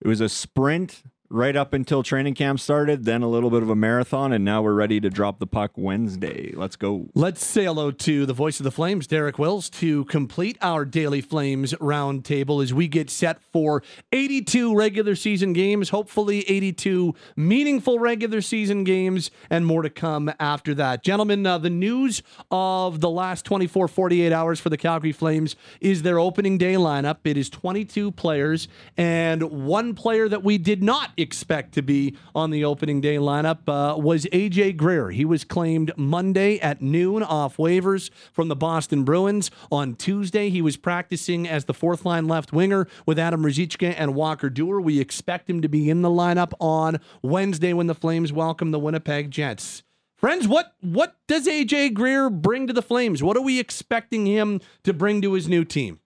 it 0.00 0.08
was 0.08 0.20
a 0.20 0.28
sprint 0.28 1.02
right 1.34 1.56
up 1.56 1.74
until 1.74 2.04
training 2.04 2.34
camp 2.34 2.60
started, 2.60 3.04
then 3.04 3.20
a 3.20 3.28
little 3.28 3.50
bit 3.50 3.60
of 3.60 3.68
a 3.68 3.74
marathon, 3.74 4.32
and 4.32 4.44
now 4.44 4.62
we're 4.62 4.72
ready 4.72 5.00
to 5.00 5.10
drop 5.10 5.40
the 5.40 5.46
puck 5.46 5.72
Wednesday. 5.74 6.52
Let's 6.54 6.76
go. 6.76 7.08
Let's 7.12 7.44
say 7.44 7.64
hello 7.64 7.90
to 7.90 8.24
the 8.24 8.32
voice 8.32 8.60
of 8.60 8.64
the 8.64 8.70
Flames, 8.70 9.08
Derek 9.08 9.36
Wills, 9.36 9.68
to 9.70 10.04
complete 10.04 10.56
our 10.62 10.84
Daily 10.84 11.20
Flames 11.20 11.74
roundtable 11.74 12.62
as 12.62 12.72
we 12.72 12.86
get 12.86 13.10
set 13.10 13.42
for 13.42 13.82
82 14.12 14.76
regular 14.76 15.16
season 15.16 15.52
games, 15.52 15.88
hopefully 15.88 16.48
82 16.48 17.14
meaningful 17.34 17.98
regular 17.98 18.40
season 18.40 18.84
games, 18.84 19.32
and 19.50 19.66
more 19.66 19.82
to 19.82 19.90
come 19.90 20.32
after 20.38 20.72
that. 20.74 21.02
Gentlemen, 21.02 21.44
uh, 21.44 21.58
the 21.58 21.68
news 21.68 22.22
of 22.52 23.00
the 23.00 23.10
last 23.10 23.44
24, 23.44 23.88
48 23.88 24.32
hours 24.32 24.60
for 24.60 24.70
the 24.70 24.76
Calgary 24.76 25.12
Flames 25.12 25.56
is 25.80 26.02
their 26.02 26.20
opening 26.20 26.58
day 26.58 26.74
lineup. 26.74 27.18
It 27.24 27.36
is 27.36 27.50
22 27.50 28.12
players, 28.12 28.68
and 28.96 29.42
one 29.42 29.94
player 29.94 30.28
that 30.28 30.44
we 30.44 30.58
did 30.58 30.80
not 30.80 31.10
expect 31.24 31.74
to 31.74 31.82
be 31.82 32.16
on 32.36 32.50
the 32.50 32.64
opening 32.64 33.00
day 33.00 33.16
lineup 33.16 33.68
uh, 33.68 33.98
was 33.98 34.26
AJ 34.26 34.76
Greer. 34.76 35.10
He 35.10 35.24
was 35.24 35.42
claimed 35.42 35.92
Monday 35.96 36.60
at 36.60 36.80
noon 36.80 37.24
off 37.24 37.56
waivers 37.56 38.10
from 38.32 38.46
the 38.46 38.54
Boston 38.54 39.02
Bruins. 39.02 39.50
On 39.72 39.96
Tuesday, 39.96 40.50
he 40.50 40.62
was 40.62 40.76
practicing 40.76 41.48
as 41.48 41.64
the 41.64 41.74
fourth 41.74 42.04
line 42.04 42.28
left 42.28 42.52
winger 42.52 42.86
with 43.06 43.18
Adam 43.18 43.42
Ruzicka 43.42 43.94
and 43.98 44.14
Walker 44.14 44.48
Duehr. 44.48 44.80
We 44.80 45.00
expect 45.00 45.50
him 45.50 45.60
to 45.62 45.68
be 45.68 45.90
in 45.90 46.02
the 46.02 46.08
lineup 46.08 46.52
on 46.60 47.00
Wednesday 47.22 47.72
when 47.72 47.88
the 47.88 47.94
Flames 47.94 48.32
welcome 48.32 48.70
the 48.70 48.78
Winnipeg 48.78 49.32
Jets. 49.32 49.82
Friends, 50.16 50.46
what 50.46 50.74
what 50.80 51.16
does 51.26 51.46
AJ 51.46 51.94
Greer 51.94 52.30
bring 52.30 52.66
to 52.66 52.72
the 52.72 52.82
Flames? 52.82 53.22
What 53.22 53.36
are 53.36 53.42
we 53.42 53.58
expecting 53.58 54.26
him 54.26 54.60
to 54.84 54.92
bring 54.92 55.20
to 55.22 55.32
his 55.32 55.48
new 55.48 55.64
team? 55.64 56.00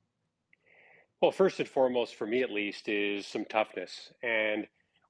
Well, 1.21 1.33
first 1.33 1.59
and 1.59 1.69
foremost, 1.69 2.15
for 2.15 2.27
me 2.27 2.43
at 2.43 2.51
least, 2.51 2.89
is 2.89 3.27
some 3.27 3.45
toughness. 3.45 4.13
And 4.23 4.69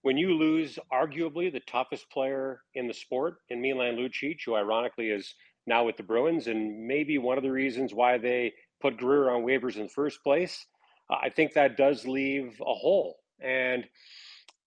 when 0.09 0.17
you 0.17 0.33
lose 0.33 0.79
arguably 0.91 1.53
the 1.53 1.61
toughest 1.61 2.09
player 2.11 2.63
in 2.73 2.89
the 2.89 2.95
sport 2.95 3.41
in 3.51 3.61
Milan 3.61 3.97
Lucic, 3.97 4.39
who 4.47 4.55
ironically 4.55 5.11
is 5.11 5.35
now 5.67 5.85
with 5.85 5.99
the 5.99 6.03
Bruins, 6.03 6.47
and 6.47 6.87
maybe 6.87 7.19
one 7.19 7.37
of 7.37 7.45
the 7.45 7.53
reasons 7.53 7.93
why 7.93 8.17
they 8.17 8.55
put 8.81 8.97
Greer 8.97 9.29
on 9.29 9.43
waivers 9.43 9.77
in 9.77 9.83
the 9.83 9.89
first 9.91 10.25
place, 10.25 10.65
uh, 11.11 11.17
I 11.21 11.29
think 11.29 11.53
that 11.53 11.77
does 11.77 12.07
leave 12.07 12.59
a 12.59 12.73
hole. 12.73 13.19
And 13.39 13.85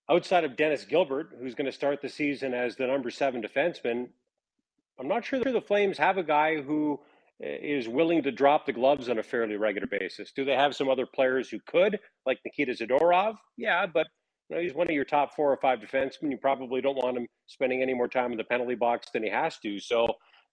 outside 0.08 0.44
of 0.44 0.56
Dennis 0.56 0.86
Gilbert, 0.86 1.30
who's 1.40 1.56
going 1.56 1.66
to 1.66 1.72
start 1.72 2.04
the 2.04 2.10
season 2.10 2.54
as 2.54 2.76
the 2.76 2.86
number 2.86 3.10
seven 3.10 3.42
defenseman, 3.42 4.10
I'm 5.00 5.08
not 5.08 5.26
sure 5.26 5.40
the 5.40 5.60
Flames 5.60 5.98
have 5.98 6.20
a 6.20 6.24
guy 6.24 6.62
who 6.62 7.00
uh, 7.44 7.48
willing 7.90 8.22
to 8.22 8.32
drop 8.32 8.68
the 8.68 8.74
gloves 8.74 9.10
on 9.10 9.18
a 9.18 9.24
fairly 9.24 9.56
regular 9.56 9.88
basis. 9.88 10.32
Do 10.34 10.46
they 10.46 10.54
have 10.54 10.76
some 10.76 10.88
other 10.88 11.08
players 11.08 11.50
who 11.50 11.58
could, 11.66 12.00
like 12.28 12.38
Nikita 12.46 12.74
Zadorov? 12.74 13.38
Yeah, 13.58 13.88
but 13.88 14.06
you 14.52 14.58
know, 14.58 14.64
he's 14.64 14.74
one 14.74 14.88
of 14.90 14.94
your 14.94 15.06
top 15.06 15.34
four 15.36 15.52
or 15.52 15.58
five 15.58 15.80
defensemen. 15.80 16.30
You 16.30 16.38
probably 16.38 16.82
don't 16.82 16.98
want 16.98 17.18
him 17.18 17.28
spending 17.48 17.82
any 17.82 17.94
more 17.94 18.10
time 18.10 18.34
in 18.34 18.38
the 18.38 18.44
penalty 18.44 18.76
box 18.76 19.08
than 19.14 19.24
he 19.24 19.30
has 19.30 19.58
to. 19.60 19.80
So 19.80 20.06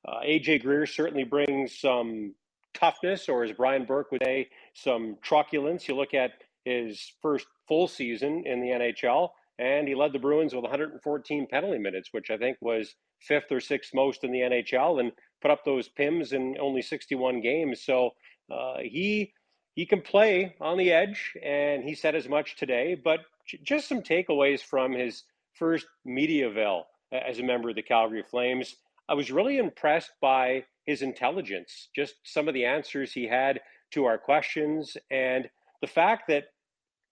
uh, 0.06 0.20
AJ 0.24 0.62
Greer 0.62 0.86
certainly 0.86 1.24
brings 1.24 1.76
some 1.80 2.34
toughness, 2.74 3.28
or 3.28 3.42
as 3.42 3.52
Brian 3.52 3.84
Burke 3.84 4.12
would 4.12 4.22
say, 4.24 4.50
some 4.74 5.16
truculence. 5.20 5.88
You 5.88 5.96
look 5.96 6.14
at 6.14 6.30
his 6.64 7.12
first 7.20 7.46
full 7.66 7.88
season 7.88 8.44
in 8.46 8.60
the 8.60 8.68
NHL, 8.68 9.30
and 9.58 9.88
he 9.88 9.96
led 9.96 10.12
the 10.12 10.20
Bruins 10.20 10.54
with 10.54 10.62
114 10.62 11.48
penalty 11.50 11.78
minutes, 11.78 12.10
which 12.12 12.30
I 12.30 12.36
think 12.38 12.56
was 12.60 12.94
fifth 13.20 13.50
or 13.50 13.58
sixth 13.58 13.92
most 13.94 14.22
in 14.22 14.30
the 14.30 14.40
NHL, 14.40 15.00
and 15.00 15.10
put 15.42 15.50
up 15.50 15.64
those 15.64 15.88
PIMs 15.88 16.32
in 16.32 16.56
only 16.60 16.82
61 16.82 17.40
games. 17.40 17.82
So 17.82 18.10
uh, 18.52 18.76
he 18.80 19.32
he 19.74 19.86
can 19.86 20.02
play 20.02 20.54
on 20.60 20.78
the 20.78 20.92
edge, 20.92 21.34
and 21.42 21.82
he 21.82 21.94
said 21.96 22.14
as 22.14 22.28
much 22.28 22.56
today. 22.56 22.94
But 22.94 23.20
just 23.62 23.88
some 23.88 24.02
takeaways 24.02 24.60
from 24.60 24.92
his 24.92 25.24
first 25.54 25.86
media 26.04 26.48
avail 26.48 26.86
as 27.12 27.38
a 27.38 27.42
member 27.42 27.70
of 27.70 27.76
the 27.76 27.82
Calgary 27.82 28.22
Flames. 28.22 28.76
I 29.08 29.14
was 29.14 29.30
really 29.30 29.58
impressed 29.58 30.10
by 30.20 30.64
his 30.84 31.02
intelligence, 31.02 31.88
just 31.94 32.14
some 32.24 32.48
of 32.48 32.54
the 32.54 32.64
answers 32.64 33.12
he 33.12 33.26
had 33.26 33.60
to 33.92 34.04
our 34.04 34.18
questions, 34.18 34.96
and 35.10 35.48
the 35.80 35.86
fact 35.86 36.28
that 36.28 36.44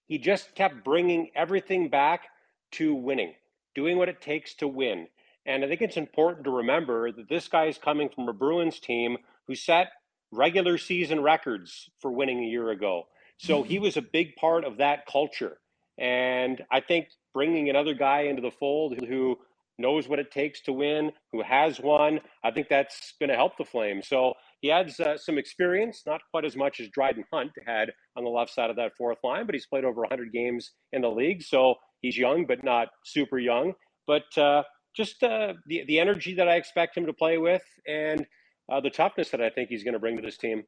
he 0.07 0.19
just 0.19 0.55
kept 0.55 0.85
bringing 0.85 1.31
everything 1.35 1.89
back 1.89 2.29
to 2.73 2.95
winning, 2.95 3.35
doing 3.75 3.97
what 3.97 4.09
it 4.09 4.21
takes 4.21 4.55
to 4.55 4.69
win. 4.69 5.09
And 5.47 5.65
I 5.65 5.69
think 5.69 5.81
it's 5.81 5.97
important 5.97 6.45
to 6.45 6.51
remember 6.51 7.13
that 7.13 7.29
this 7.29 7.49
guy 7.49 7.67
is 7.67 7.79
coming 7.79 8.09
from 8.09 8.29
a 8.29 8.33
Bruins 8.33 8.81
team 8.81 9.17
who 9.47 9.55
set 9.55 9.93
regular 10.33 10.77
season 10.77 11.23
records 11.23 11.89
for 12.01 12.11
winning 12.11 12.43
a 12.43 12.49
year 12.49 12.71
ago. 12.71 13.07
So 13.39 13.63
he 13.63 13.77
mm-hmm. 13.77 13.85
was 13.85 13.97
a 13.97 14.03
big 14.03 14.37
part 14.37 14.65
of 14.65 14.79
that 14.79 15.07
culture. 15.07 15.59
And 15.99 16.63
I 16.71 16.81
think 16.81 17.09
bringing 17.35 17.71
another 17.71 17.95
guy 17.95 18.23
into 18.23 18.43
the 18.43 18.51
fold 18.51 18.99
who 19.09 19.37
knows 19.79 20.09
what 20.09 20.19
it 20.19 20.31
takes 20.31 20.61
to 20.63 20.73
win, 20.73 21.13
who 21.33 21.43
has 21.43 21.81
won, 21.81 22.21
I 22.45 22.51
think 22.51 22.69
that's 22.69 23.15
going 23.21 23.29
to 23.29 23.37
help 23.37 23.59
the 23.59 23.65
Flames. 23.65 24.09
So 24.09 24.35
he 24.61 24.71
adds 24.71 24.99
uh, 25.01 25.19
some 25.19 25.39
experience, 25.39 26.03
not 26.07 26.23
quite 26.31 26.45
as 26.45 26.57
much 26.57 26.81
as 26.81 26.89
Dryden 26.89 27.25
Hunt 27.33 27.53
had 27.67 27.93
on 28.17 28.25
the 28.25 28.31
left 28.31 28.53
side 28.53 28.71
of 28.71 28.77
that 28.77 28.97
fourth 28.97 29.19
line, 29.23 29.47
but 29.47 29.55
he's 29.55 29.67
played 29.67 29.85
over 29.85 30.01
100 30.01 30.33
games 30.33 30.73
in 30.93 31.03
the 31.03 31.11
league. 31.11 31.43
So 31.43 31.75
he's 32.01 32.17
young, 32.17 32.47
but 32.47 32.65
not 32.65 32.89
super 33.05 33.39
young. 33.39 33.75
But 34.07 34.37
uh, 34.39 34.63
just 34.97 35.23
uh, 35.23 35.55
the, 35.67 35.85
the 35.87 36.01
energy 36.01 36.35
that 36.35 36.49
I 36.49 36.57
expect 36.57 36.97
him 36.97 37.07
to 37.07 37.13
play 37.13 37.39
with 37.39 37.63
and 37.87 38.27
uh, 38.73 38.81
the 38.81 38.91
toughness 38.91 39.31
that 39.31 39.43
I 39.43 39.51
think 39.51 39.69
he's 39.69 39.85
going 39.85 39.95
to 39.95 40.01
bring 40.01 40.17
to 40.17 40.23
this 40.23 40.39
team. 40.39 40.65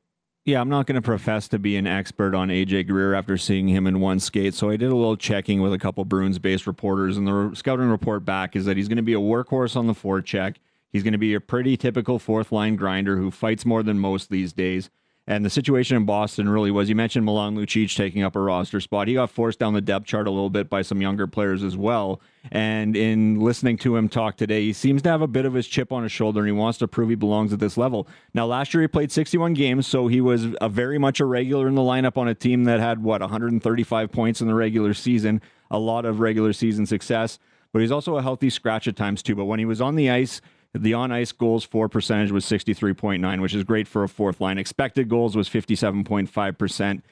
Yeah, 0.49 0.63
I'm 0.63 0.71
not 0.71 0.87
going 0.87 0.95
to 0.95 1.03
profess 1.03 1.47
to 1.49 1.59
be 1.59 1.77
an 1.77 1.87
expert 1.87 2.35
on 2.35 2.49
AJ 2.49 2.89
Greer 2.89 3.13
after 3.13 3.37
seeing 3.37 3.69
him 3.69 3.87
in 3.87 4.01
one 4.01 4.19
skate. 4.19 4.55
So 4.55 4.71
I 4.71 4.79
did 4.79 4.91
a 4.91 4.97
little 4.97 5.15
checking 5.15 5.61
with 5.61 5.75
a 5.75 5.79
couple 5.79 6.07
Bruins 6.07 6.39
based 6.39 6.67
reporters, 6.67 7.19
and 7.19 7.27
the 7.27 7.51
scouting 7.55 7.91
report 7.91 8.25
back 8.25 8.57
is 8.57 8.65
that 8.65 8.79
he's 8.79 8.89
going 8.89 8.97
to 8.97 9.03
be 9.03 9.13
a 9.13 9.19
workhorse 9.19 9.77
on 9.77 9.89
the 9.89 9.93
forecheck. 9.93 10.57
He's 10.91 11.03
going 11.03 11.13
to 11.13 11.19
be 11.19 11.35
a 11.35 11.41
pretty 11.43 11.77
typical 11.77 12.19
fourth 12.19 12.51
line 12.51 12.77
grinder 12.77 13.19
who 13.19 13.31
fights 13.31 13.67
more 13.67 13.83
than 13.83 13.99
most 13.99 14.31
these 14.31 14.55
days. 14.55 14.89
And 15.29 15.45
the 15.45 15.51
situation 15.51 15.95
in 15.95 16.07
Boston 16.07 16.49
really 16.49 16.71
was 16.71 16.89
you 16.89 16.95
mentioned 16.95 17.27
Milan 17.27 17.55
Lucic 17.55 17.95
taking 17.95 18.23
up 18.23 18.35
a 18.35 18.41
roster 18.41 18.81
spot. 18.81 19.09
He 19.09 19.15
got 19.15 19.29
forced 19.29 19.59
down 19.59 19.75
the 19.75 19.83
depth 19.83 20.07
chart 20.07 20.27
a 20.27 20.31
little 20.31 20.49
bit 20.49 20.71
by 20.71 20.81
some 20.81 21.03
younger 21.03 21.27
players 21.27 21.63
as 21.63 21.77
well. 21.77 22.23
And 22.51 22.97
in 22.97 23.39
listening 23.39 23.77
to 23.79 23.95
him 23.95 24.09
talk 24.09 24.39
today, 24.39 24.63
he 24.63 24.73
seems 24.73 25.03
to 25.03 25.11
have 25.11 25.21
a 25.21 25.27
bit 25.27 25.45
of 25.45 25.53
his 25.53 25.69
chip 25.69 25.93
on 25.93 26.03
his 26.03 26.13
shoulder 26.13 26.41
and 26.41 26.49
he 26.49 26.53
wants 26.53 26.79
to 26.79 26.89
prove 26.89 27.11
he 27.11 27.15
belongs 27.15 27.53
at 27.53 27.59
this 27.59 27.77
level. 27.77 28.09
Now, 28.33 28.47
last 28.47 28.73
year 28.73 28.81
he 28.81 28.89
played 28.89 29.13
61 29.13 29.53
games, 29.53 29.87
so 29.87 30.07
he 30.07 30.23
was 30.23 30.47
a 30.63 30.69
very 30.71 30.97
much 30.97 31.21
a 31.21 31.27
regular 31.27 31.69
in 31.69 31.75
the 31.75 31.83
lineup 31.83 32.17
on 32.17 32.27
a 32.27 32.35
team 32.35 32.65
that 32.65 32.81
had, 32.81 33.03
what, 33.03 33.21
135 33.21 34.11
points 34.11 34.41
in 34.41 34.49
the 34.49 34.55
regular 34.55 34.95
season, 34.95 35.43
a 35.71 35.79
lot 35.79 36.07
of 36.07 36.21
regular 36.21 36.55
season 36.55 36.87
success. 36.87 37.39
But 37.71 37.83
he's 37.83 37.93
also 37.93 38.17
a 38.17 38.23
healthy 38.23 38.49
scratch 38.49 38.89
at 38.89 38.97
times, 38.97 39.23
too. 39.23 39.35
But 39.35 39.45
when 39.45 39.59
he 39.59 39.67
was 39.67 39.83
on 39.83 39.95
the 39.95 40.09
ice, 40.09 40.41
the 40.75 40.95
on 40.95 41.13
ice 41.13 41.33
goals 41.33 41.65
for 41.65 41.89
percentage 41.89 42.31
was 42.31 42.45
63.9, 42.45 43.41
which 43.41 43.55
is 43.55 43.65
great 43.65 43.89
for 43.89 44.05
a 44.05 44.09
fourth 44.09 44.41
line. 44.41 44.59
Expected 44.59 45.09
goals 45.09 45.37
was 45.37 45.49
57.5%. 45.49 47.03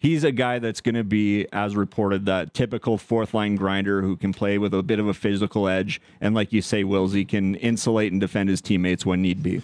He's 0.00 0.22
a 0.22 0.30
guy 0.30 0.60
that's 0.60 0.80
going 0.80 0.94
to 0.94 1.02
be, 1.02 1.48
as 1.52 1.74
reported, 1.74 2.26
that 2.26 2.54
typical 2.54 2.98
fourth 2.98 3.34
line 3.34 3.56
grinder 3.56 4.00
who 4.00 4.16
can 4.16 4.32
play 4.32 4.56
with 4.56 4.72
a 4.72 4.82
bit 4.82 5.00
of 5.00 5.08
a 5.08 5.14
physical 5.14 5.66
edge. 5.66 6.00
And 6.20 6.34
like 6.34 6.52
you 6.52 6.62
say, 6.62 6.84
Wills, 6.84 7.14
can 7.26 7.56
insulate 7.56 8.12
and 8.12 8.20
defend 8.20 8.48
his 8.48 8.60
teammates 8.60 9.04
when 9.04 9.22
need 9.22 9.42
be. 9.42 9.62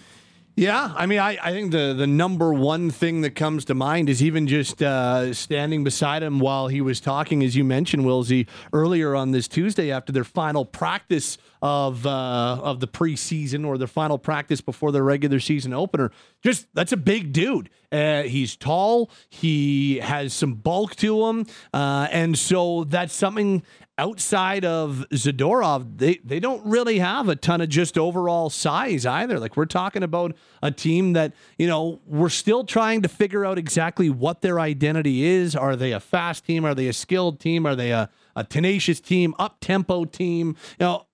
Yeah, 0.57 0.93
I 0.95 1.05
mean, 1.05 1.19
I, 1.19 1.37
I 1.43 1.51
think 1.51 1.71
the, 1.71 1.93
the 1.93 2.07
number 2.07 2.53
one 2.53 2.89
thing 2.89 3.21
that 3.21 3.31
comes 3.31 3.65
to 3.65 3.73
mind 3.73 4.07
is 4.07 4.23
even 4.23 4.47
just 4.47 4.81
uh, 4.81 5.33
standing 5.33 5.83
beside 5.83 6.23
him 6.23 6.39
while 6.39 6.69
he 6.69 6.79
was 6.79 7.01
talking, 7.01 7.43
as 7.43 7.57
you 7.57 7.65
mentioned, 7.65 8.05
Wilsey, 8.05 8.47
earlier 8.71 9.15
on 9.15 9.31
this 9.31 9.49
Tuesday 9.49 9.91
after 9.91 10.13
their 10.13 10.23
final 10.23 10.63
practice 10.63 11.37
of 11.65 12.05
uh, 12.05 12.59
of 12.61 12.79
the 12.79 12.87
preseason 12.87 13.65
or 13.65 13.79
their 13.79 13.87
final 13.87 14.19
practice 14.19 14.61
before 14.61 14.91
their 14.91 15.03
regular 15.03 15.39
season 15.39 15.73
opener. 15.73 16.11
Just 16.43 16.67
that's 16.75 16.91
a 16.91 16.97
big 16.97 17.33
dude. 17.33 17.71
Uh, 17.91 18.21
he's 18.21 18.55
tall. 18.55 19.09
He 19.29 19.97
has 19.97 20.31
some 20.31 20.53
bulk 20.53 20.95
to 20.97 21.25
him, 21.25 21.47
uh, 21.73 22.07
and 22.11 22.37
so 22.37 22.83
that's 22.83 23.15
something 23.15 23.63
outside 23.97 24.65
of 24.65 25.05
Zadorov, 25.11 25.97
they, 25.97 26.19
they 26.23 26.39
don't 26.39 26.65
really 26.65 26.99
have 26.99 27.29
a 27.29 27.35
ton 27.35 27.61
of 27.61 27.69
just 27.69 27.97
overall 27.97 28.49
size 28.49 29.05
either. 29.05 29.39
Like 29.39 29.55
we're 29.55 29.65
talking 29.65 30.03
about 30.03 30.35
a 30.61 30.69
team 30.69 31.13
that, 31.13 31.33
you 31.57 31.67
know, 31.67 32.01
we're 32.05 32.27
still 32.27 32.65
trying 32.65 33.01
to 33.03 33.07
figure 33.07 33.45
out 33.45 33.57
exactly 33.57 34.09
what 34.09 34.41
their 34.41 34.59
identity 34.59 35.23
is. 35.23 35.55
Are 35.55 35.77
they 35.77 35.93
a 35.93 36.01
fast 36.01 36.45
team? 36.45 36.65
Are 36.65 36.75
they 36.75 36.87
a 36.87 36.93
skilled 36.93 37.39
team? 37.39 37.65
Are 37.65 37.75
they 37.75 37.91
a, 37.91 38.09
a 38.35 38.43
tenacious 38.43 38.99
team, 38.99 39.33
up 39.39 39.61
tempo 39.61 40.03
team? 40.03 40.57
You 40.77 40.85
know, 40.85 41.05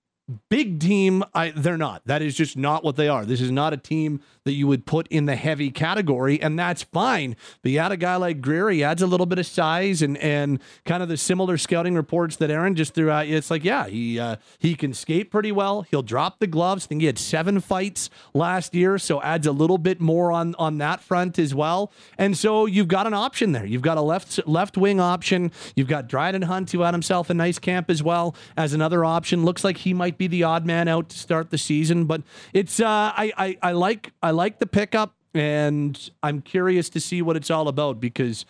big 0.48 0.80
team 0.80 1.24
I, 1.34 1.50
they're 1.50 1.76
not. 1.76 2.02
That 2.06 2.22
is 2.22 2.36
just 2.36 2.56
not 2.56 2.84
what 2.84 2.96
they 2.96 3.08
are. 3.08 3.24
This 3.24 3.40
is 3.40 3.50
not 3.50 3.72
a 3.72 3.76
team 3.76 4.20
that 4.44 4.52
you 4.52 4.66
would 4.66 4.86
put 4.86 5.08
in 5.08 5.26
the 5.26 5.36
heavy 5.36 5.70
category 5.70 6.40
and 6.40 6.58
that's 6.58 6.82
fine. 6.82 7.36
But 7.62 7.72
you 7.72 7.80
had 7.80 7.92
a 7.92 7.96
guy 7.96 8.16
like 8.16 8.40
greer 8.40 8.70
he 8.70 8.84
adds 8.84 9.02
a 9.02 9.06
little 9.06 9.26
bit 9.26 9.38
of 9.38 9.46
size 9.46 10.02
and 10.02 10.16
and 10.18 10.60
kind 10.84 11.02
of 11.02 11.08
the 11.08 11.16
similar 11.16 11.58
scouting 11.58 11.94
reports 11.94 12.36
that 12.36 12.50
aaron 12.50 12.74
just 12.74 12.94
threw 12.94 13.10
out. 13.10 13.26
It's 13.26 13.50
like 13.50 13.64
yeah 13.64 13.86
he 13.86 14.18
uh, 14.18 14.36
he 14.58 14.74
can 14.74 14.94
skate 14.94 15.30
pretty 15.30 15.52
well. 15.52 15.82
He'll 15.82 16.02
drop 16.02 16.38
the 16.38 16.46
gloves. 16.46 16.86
I 16.86 16.88
think 16.88 17.00
he 17.00 17.06
had 17.06 17.18
seven 17.18 17.60
fights 17.60 18.10
last 18.32 18.74
year 18.74 18.98
so 18.98 19.20
adds 19.22 19.46
a 19.46 19.52
little 19.52 19.78
bit 19.78 20.00
more 20.00 20.32
on 20.32 20.54
on 20.56 20.78
that 20.78 21.00
front 21.00 21.38
as 21.38 21.54
well. 21.54 21.92
And 22.16 22.36
so 22.36 22.66
you've 22.66 22.88
got 22.88 23.06
an 23.06 23.14
option 23.14 23.52
there. 23.52 23.66
You've 23.66 23.82
got 23.82 23.98
a 23.98 24.02
left 24.02 24.46
left 24.46 24.76
wing 24.76 25.00
option. 25.00 25.52
You've 25.74 25.88
got 25.88 26.08
dryden 26.08 26.42
hunt 26.42 26.70
who 26.70 26.80
had 26.80 26.94
himself 26.94 27.30
a 27.30 27.34
nice 27.34 27.58
camp 27.58 27.90
as 27.90 28.02
well 28.02 28.34
as 28.56 28.72
another 28.72 29.04
option. 29.04 29.44
Looks 29.44 29.64
like 29.64 29.78
he 29.78 29.92
might 29.94 30.11
be 30.18 30.26
the 30.26 30.42
odd 30.42 30.66
man 30.66 30.88
out 30.88 31.08
to 31.10 31.18
start 31.18 31.50
the 31.50 31.58
season, 31.58 32.04
but 32.04 32.22
it's 32.52 32.80
uh, 32.80 32.86
I, 32.86 33.32
I 33.36 33.58
I 33.62 33.72
like 33.72 34.12
I 34.22 34.30
like 34.30 34.58
the 34.58 34.66
pickup, 34.66 35.14
and 35.34 36.10
I'm 36.22 36.40
curious 36.42 36.88
to 36.90 37.00
see 37.00 37.22
what 37.22 37.36
it's 37.36 37.50
all 37.50 37.68
about 37.68 38.00
because 38.00 38.44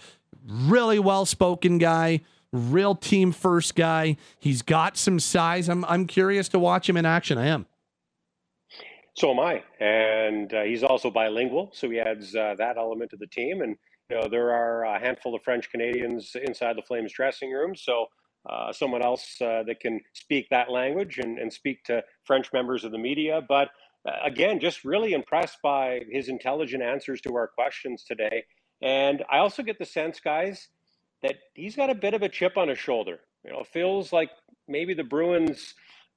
really 0.44 0.98
well 0.98 1.26
spoken 1.26 1.78
guy, 1.78 2.20
real 2.52 2.94
team 2.94 3.32
first 3.32 3.74
guy. 3.74 4.16
He's 4.38 4.62
got 4.62 4.96
some 4.96 5.20
size. 5.20 5.68
I'm 5.68 5.84
I'm 5.86 6.06
curious 6.06 6.48
to 6.50 6.58
watch 6.58 6.88
him 6.88 6.96
in 6.96 7.06
action. 7.06 7.38
I 7.38 7.46
am. 7.46 7.66
So 9.14 9.30
am 9.30 9.40
I, 9.40 9.62
and 9.78 10.52
uh, 10.54 10.62
he's 10.62 10.82
also 10.82 11.10
bilingual, 11.10 11.70
so 11.74 11.90
he 11.90 12.00
adds 12.00 12.34
uh, 12.34 12.54
that 12.56 12.78
element 12.78 13.10
to 13.10 13.18
the 13.18 13.26
team. 13.26 13.60
And 13.60 13.76
you 14.08 14.16
know 14.16 14.28
there 14.28 14.52
are 14.52 14.84
a 14.84 14.98
handful 14.98 15.34
of 15.34 15.42
French 15.42 15.70
Canadians 15.70 16.34
inside 16.46 16.76
the 16.76 16.82
Flames 16.82 17.12
dressing 17.12 17.50
room, 17.50 17.76
so 17.76 18.06
uh, 18.48 18.72
someone 18.72 19.02
else 19.02 19.40
uh, 19.40 19.62
that 19.66 19.80
can 19.80 20.00
speak 20.14 20.48
that 20.50 20.70
language 20.70 21.18
and, 21.18 21.38
and 21.38 21.52
speak 21.52 21.84
to 21.84 22.02
French 22.24 22.52
members 22.52 22.84
of 22.84 22.92
the 22.92 22.98
media. 22.98 23.40
But 23.46 23.68
uh, 24.06 24.12
again, 24.24 24.58
just 24.58 24.84
really 24.84 25.12
impressed 25.12 25.58
by 25.62 26.00
his 26.10 26.28
intelligent 26.28 26.82
answers 26.82 27.20
to 27.22 27.34
our 27.36 27.46
questions 27.46 28.04
today. 28.04 28.44
And 28.80 29.22
I 29.30 29.38
also 29.38 29.62
get 29.62 29.78
the 29.78 29.84
sense, 29.84 30.18
guys, 30.18 30.68
that 31.22 31.36
he's 31.54 31.76
got 31.76 31.90
a 31.90 31.94
bit 31.94 32.14
of 32.14 32.22
a 32.22 32.28
chip 32.28 32.56
on 32.56 32.68
his 32.68 32.78
shoulder. 32.78 33.20
You 33.44 33.52
know, 33.52 33.62
feels 33.62 34.12
like 34.12 34.30
maybe 34.68 34.94
the 34.94 35.04
Bruins 35.04 35.74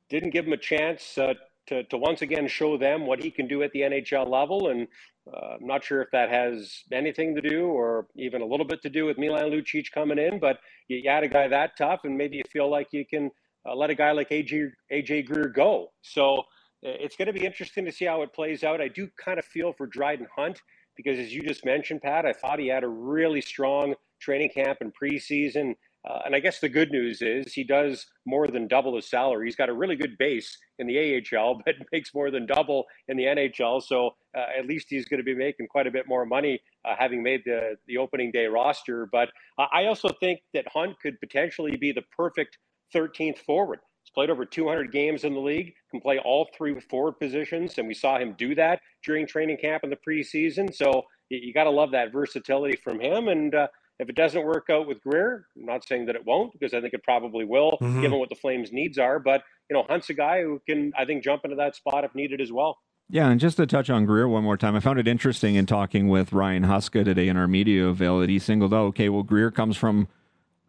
didn't 0.10 0.32
give 0.32 0.46
him 0.46 0.54
a 0.54 0.58
chance 0.58 1.18
uh, 1.18 1.34
to, 1.68 1.84
to 1.84 1.98
once 1.98 2.22
again 2.22 2.48
show 2.48 2.78
them 2.78 3.06
what 3.06 3.22
he 3.22 3.32
can 3.32 3.48
do 3.48 3.64
at 3.64 3.72
the 3.72 3.82
NHL 3.82 4.28
level. 4.30 4.70
And 4.70 4.88
uh, 5.34 5.56
I'm 5.60 5.66
not 5.66 5.84
sure 5.84 6.02
if 6.02 6.12
that 6.12 6.30
has 6.30 6.84
anything 6.92 7.36
to 7.36 7.42
do 7.42 7.66
or 7.66 8.08
even 8.16 8.42
a 8.42 8.46
little 8.46 8.66
bit 8.66 8.82
to 8.84 8.90
do 8.90 9.06
with 9.06 9.18
Milan 9.18 9.50
Lucic 9.50 9.92
coming 9.92 10.20
in, 10.20 10.40
but 10.40 10.60
you, 10.88 11.10
had 11.10 11.24
a 11.24 11.28
guy 11.28 11.48
that 11.48 11.78
tough, 11.78 12.02
and 12.04 12.18
maybe 12.18 12.38
you 12.38 12.44
feel 12.52 12.70
like 12.70 12.90
you 12.92 13.06
can 13.06 13.32
uh, 13.68 13.76
let 13.76 13.90
a 13.90 13.96
guy 13.96 14.12
like 14.12 14.30
AJ 14.30 14.72
AJ 14.92 15.26
Greer 15.26 15.48
go. 15.48 15.92
So 16.02 16.44
it's 16.84 17.16
going 17.16 17.28
to 17.28 17.34
be 17.34 17.46
interesting 17.46 17.86
to 17.86 17.92
see 17.92 18.06
how 18.06 18.22
it 18.22 18.34
plays 18.34 18.64
out. 18.64 18.82
I 18.82 18.88
do 18.88 19.10
kind 19.18 19.40
of 19.40 19.46
feel 19.46 19.74
for 19.74 19.88
Dryden 19.88 20.28
Hunt 20.36 20.62
because, 20.96 21.18
as 21.18 21.34
you 21.34 21.42
just 21.42 21.66
mentioned, 21.66 22.02
Pat, 22.02 22.26
I 22.26 22.34
thought 22.34 22.60
he 22.60 22.68
had 22.68 22.84
a 22.84 22.88
really 22.88 23.42
strong 23.42 23.96
training 24.20 24.50
camp 24.50 24.80
and 24.82 24.94
preseason. 24.94 25.76
Uh, 26.08 26.20
and 26.26 26.36
I 26.36 26.40
guess 26.40 26.60
the 26.60 26.70
good 26.70 26.92
news 26.92 27.22
is 27.22 27.54
he 27.54 27.64
does 27.64 28.06
more 28.26 28.48
than 28.48 28.68
double 28.68 28.96
his 28.96 29.10
salary. 29.10 29.48
He's 29.48 29.56
got 29.56 29.70
a 29.70 29.74
really 29.74 29.96
good 29.96 30.18
base 30.20 30.58
in 30.78 30.86
the 30.86 30.98
AHL, 30.98 31.62
but 31.66 31.76
makes 31.92 32.14
more 32.14 32.30
than 32.30 32.46
double 32.46 32.86
in 33.08 33.18
the 33.18 33.24
NHL. 33.24 33.82
So 33.82 34.12
uh, 34.38 34.46
at 34.58 34.68
least 34.68 34.88
he's 34.90 35.06
going 35.06 35.20
to 35.20 35.24
be 35.24 35.36
making 35.36 35.68
quite 35.68 35.88
a 35.88 35.92
bit 35.92 36.08
more 36.08 36.26
money 36.26 36.62
uh, 36.84 36.96
having 36.98 37.24
made 37.24 37.42
the, 37.46 37.76
the 37.88 37.98
opening 37.98 38.32
day 38.32 38.46
roster. 38.46 39.08
But 39.12 39.30
I 39.58 39.86
also 39.86 40.10
think 40.20 40.42
that 40.54 40.66
Hunt 40.72 41.00
could 41.02 41.20
potentially 41.20 41.76
be 41.76 41.92
the 41.92 42.04
perfect 42.16 42.58
13th 42.94 43.40
forward. 43.40 43.80
He's 44.04 44.12
played 44.12 44.30
over 44.30 44.46
200 44.46 44.92
games 44.92 45.24
in 45.24 45.34
the 45.34 45.40
league, 45.40 45.74
can 45.90 46.00
play 46.00 46.20
all 46.20 46.48
three 46.56 46.80
forward 46.80 47.14
positions, 47.14 47.80
and 47.80 47.88
we 47.88 47.96
saw 47.96 48.20
him 48.20 48.36
do 48.38 48.54
that 48.54 48.80
during 49.04 49.26
training 49.26 49.58
camp 49.58 49.84
in 49.84 49.90
the 49.90 49.98
preseason. 50.08 50.72
So 50.74 51.04
you, 51.30 51.40
you 51.42 51.54
got 51.54 51.64
to 51.64 51.72
love 51.72 51.90
that 51.92 52.12
versatility 52.14 52.78
from 52.84 53.00
him. 53.00 53.28
And 53.30 53.56
uh, 53.56 53.68
if 54.00 54.10
it 54.10 54.16
doesn't 54.16 54.44
work 54.44 54.68
out 54.70 54.88
with 54.88 55.02
Greer, 55.02 55.46
I'm 55.58 55.66
not 55.66 55.86
saying 55.88 56.08
that 56.08 56.16
it 56.16 56.26
won't 56.26 56.54
because 56.54 56.74
I 56.74 56.82
think 56.82 56.94
it 56.94 57.04
probably 57.04 57.46
will, 57.46 57.78
mm-hmm. 57.82 58.02
given 58.02 58.20
what 58.20 58.30
the 58.30 58.36
Flames' 58.36 58.72
needs 58.72 58.98
are. 58.98 59.20
But 59.20 59.44
you 59.70 59.76
know, 59.76 59.84
Hunt's 59.88 60.10
a 60.10 60.14
guy 60.14 60.42
who 60.42 60.62
can, 60.68 60.94
I 60.98 61.06
think, 61.06 61.24
jump 61.24 61.44
into 61.44 61.56
that 61.58 61.76
spot 61.76 62.04
if 62.04 62.14
needed 62.14 62.42
as 62.42 62.52
well. 62.52 62.78
Yeah, 63.10 63.30
and 63.30 63.40
just 63.40 63.58
to 63.58 63.68
touch 63.68 63.90
on 63.90 64.06
Greer 64.06 64.28
one 64.28 64.44
more 64.44 64.58
time, 64.58 64.76
I 64.76 64.80
found 64.80 65.00
it 65.00 65.08
interesting 65.08 65.56
in 65.56 65.66
talking 65.68 66.08
with 66.08 66.34
Ryan 66.34 66.64
Huska 66.64 67.06
today 67.06 67.28
in 67.28 67.38
our 67.38 67.48
media 67.48 67.86
avail 67.88 68.20
that 68.20 68.30
he 68.30 68.40
singled 68.40 68.74
out. 68.74 68.88
Okay, 68.88 69.10
well, 69.10 69.24
Greer 69.24 69.52
comes 69.52 69.78
from 69.78 70.08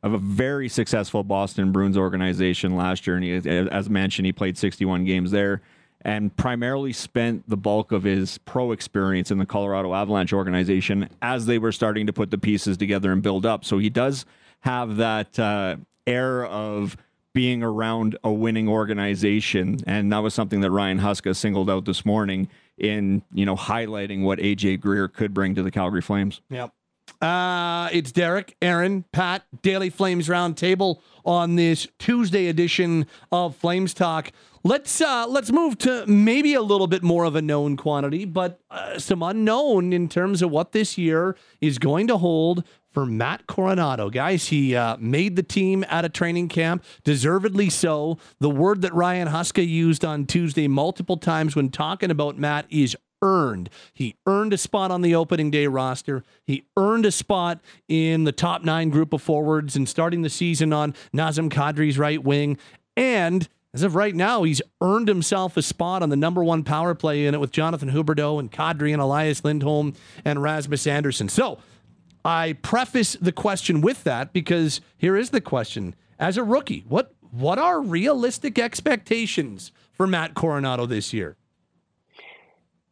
of 0.02 0.12
a 0.12 0.18
very 0.18 0.68
successful 0.68 1.24
Boston 1.24 1.72
Bruins 1.72 1.96
organization 1.96 2.76
last 2.76 3.06
year. 3.06 3.16
And 3.16 3.24
he, 3.24 3.32
as 3.48 3.90
mentioned, 3.90 4.26
he 4.26 4.32
played 4.32 4.56
61 4.56 5.04
games 5.04 5.30
there 5.30 5.62
and 6.02 6.34
primarily 6.36 6.92
spent 6.92 7.48
the 7.48 7.56
bulk 7.56 7.92
of 7.92 8.04
his 8.04 8.38
pro 8.38 8.72
experience 8.72 9.30
in 9.30 9.38
the 9.38 9.46
Colorado 9.46 9.94
Avalanche 9.94 10.32
organization 10.32 11.08
as 11.22 11.46
they 11.46 11.58
were 11.58 11.72
starting 11.72 12.06
to 12.06 12.12
put 12.12 12.30
the 12.30 12.38
pieces 12.38 12.76
together 12.76 13.12
and 13.12 13.22
build 13.22 13.44
up. 13.44 13.64
So 13.64 13.78
he 13.78 13.90
does 13.90 14.24
have 14.60 14.96
that 14.96 15.38
uh, 15.38 15.76
air 16.06 16.44
of 16.46 16.96
being 17.32 17.62
around 17.62 18.16
a 18.24 18.32
winning 18.32 18.68
organization, 18.68 19.78
and 19.86 20.10
that 20.10 20.18
was 20.18 20.32
something 20.32 20.60
that 20.62 20.70
Ryan 20.70 20.98
Huska 20.98 21.36
singled 21.36 21.68
out 21.68 21.84
this 21.84 22.06
morning 22.06 22.48
in 22.78 23.22
you 23.32 23.44
know 23.44 23.56
highlighting 23.56 24.22
what 24.22 24.38
AJ 24.38 24.80
Greer 24.80 25.08
could 25.08 25.34
bring 25.34 25.54
to 25.54 25.62
the 25.62 25.70
Calgary 25.70 26.00
Flames. 26.00 26.40
Yep. 26.50 26.72
Uh, 27.20 27.88
it's 27.92 28.12
Derek, 28.12 28.56
Aaron, 28.60 29.04
Pat, 29.12 29.44
Daily 29.62 29.90
Flames 29.90 30.28
Roundtable 30.28 31.00
on 31.24 31.56
this 31.56 31.88
Tuesday 31.98 32.48
edition 32.48 33.06
of 33.32 33.56
Flames 33.56 33.94
Talk. 33.94 34.32
Let's 34.64 35.00
uh, 35.00 35.26
let's 35.28 35.52
move 35.52 35.78
to 35.78 36.04
maybe 36.06 36.54
a 36.54 36.60
little 36.60 36.88
bit 36.88 37.02
more 37.02 37.24
of 37.24 37.36
a 37.36 37.42
known 37.42 37.76
quantity, 37.76 38.24
but 38.24 38.60
uh, 38.70 38.98
some 38.98 39.22
unknown 39.22 39.92
in 39.92 40.08
terms 40.08 40.42
of 40.42 40.50
what 40.50 40.72
this 40.72 40.98
year 40.98 41.36
is 41.60 41.78
going 41.78 42.08
to 42.08 42.18
hold 42.18 42.64
for 42.92 43.06
Matt 43.06 43.46
Coronato. 43.46 44.10
Guys, 44.10 44.48
he 44.48 44.74
uh, 44.74 44.96
made 44.98 45.36
the 45.36 45.42
team 45.42 45.84
at 45.88 46.04
a 46.04 46.08
training 46.08 46.48
camp, 46.48 46.82
deservedly 47.04 47.70
so. 47.70 48.18
The 48.40 48.50
word 48.50 48.82
that 48.82 48.92
Ryan 48.92 49.28
Huska 49.28 49.66
used 49.66 50.04
on 50.04 50.26
Tuesday 50.26 50.66
multiple 50.66 51.16
times 51.16 51.54
when 51.54 51.68
talking 51.68 52.10
about 52.10 52.38
Matt 52.38 52.66
is 52.68 52.96
earned. 53.26 53.68
He 53.92 54.14
earned 54.24 54.52
a 54.52 54.58
spot 54.58 54.92
on 54.92 55.02
the 55.02 55.14
opening 55.14 55.50
day 55.50 55.66
roster. 55.66 56.22
He 56.46 56.64
earned 56.76 57.04
a 57.04 57.10
spot 57.10 57.60
in 57.88 58.22
the 58.22 58.32
top 58.32 58.62
nine 58.62 58.88
group 58.88 59.12
of 59.12 59.20
forwards 59.20 59.74
and 59.74 59.88
starting 59.88 60.22
the 60.22 60.30
season 60.30 60.72
on 60.72 60.94
Nazem 61.12 61.50
Kadri's 61.50 61.98
right 61.98 62.22
wing. 62.22 62.56
And 62.96 63.48
as 63.74 63.82
of 63.82 63.96
right 63.96 64.14
now, 64.14 64.44
he's 64.44 64.62
earned 64.80 65.08
himself 65.08 65.56
a 65.56 65.62
spot 65.62 66.02
on 66.02 66.08
the 66.08 66.16
number 66.16 66.44
one 66.44 66.62
power 66.62 66.94
play 66.94 67.20
unit 67.22 67.40
with 67.40 67.50
Jonathan 67.50 67.90
Huberdeau 67.90 68.38
and 68.38 68.50
Kadri 68.50 68.92
and 68.92 69.02
Elias 69.02 69.44
Lindholm 69.44 69.94
and 70.24 70.40
Rasmus 70.40 70.86
Andersson. 70.86 71.28
So 71.28 71.58
I 72.24 72.54
preface 72.62 73.14
the 73.20 73.32
question 73.32 73.80
with 73.80 74.04
that 74.04 74.32
because 74.32 74.80
here 74.96 75.16
is 75.16 75.30
the 75.30 75.40
question. 75.40 75.94
As 76.18 76.36
a 76.36 76.44
rookie, 76.44 76.84
what 76.88 77.12
what 77.32 77.58
are 77.58 77.82
realistic 77.82 78.58
expectations 78.58 79.72
for 79.92 80.06
Matt 80.06 80.34
Coronato 80.34 80.88
this 80.88 81.12
year? 81.12 81.36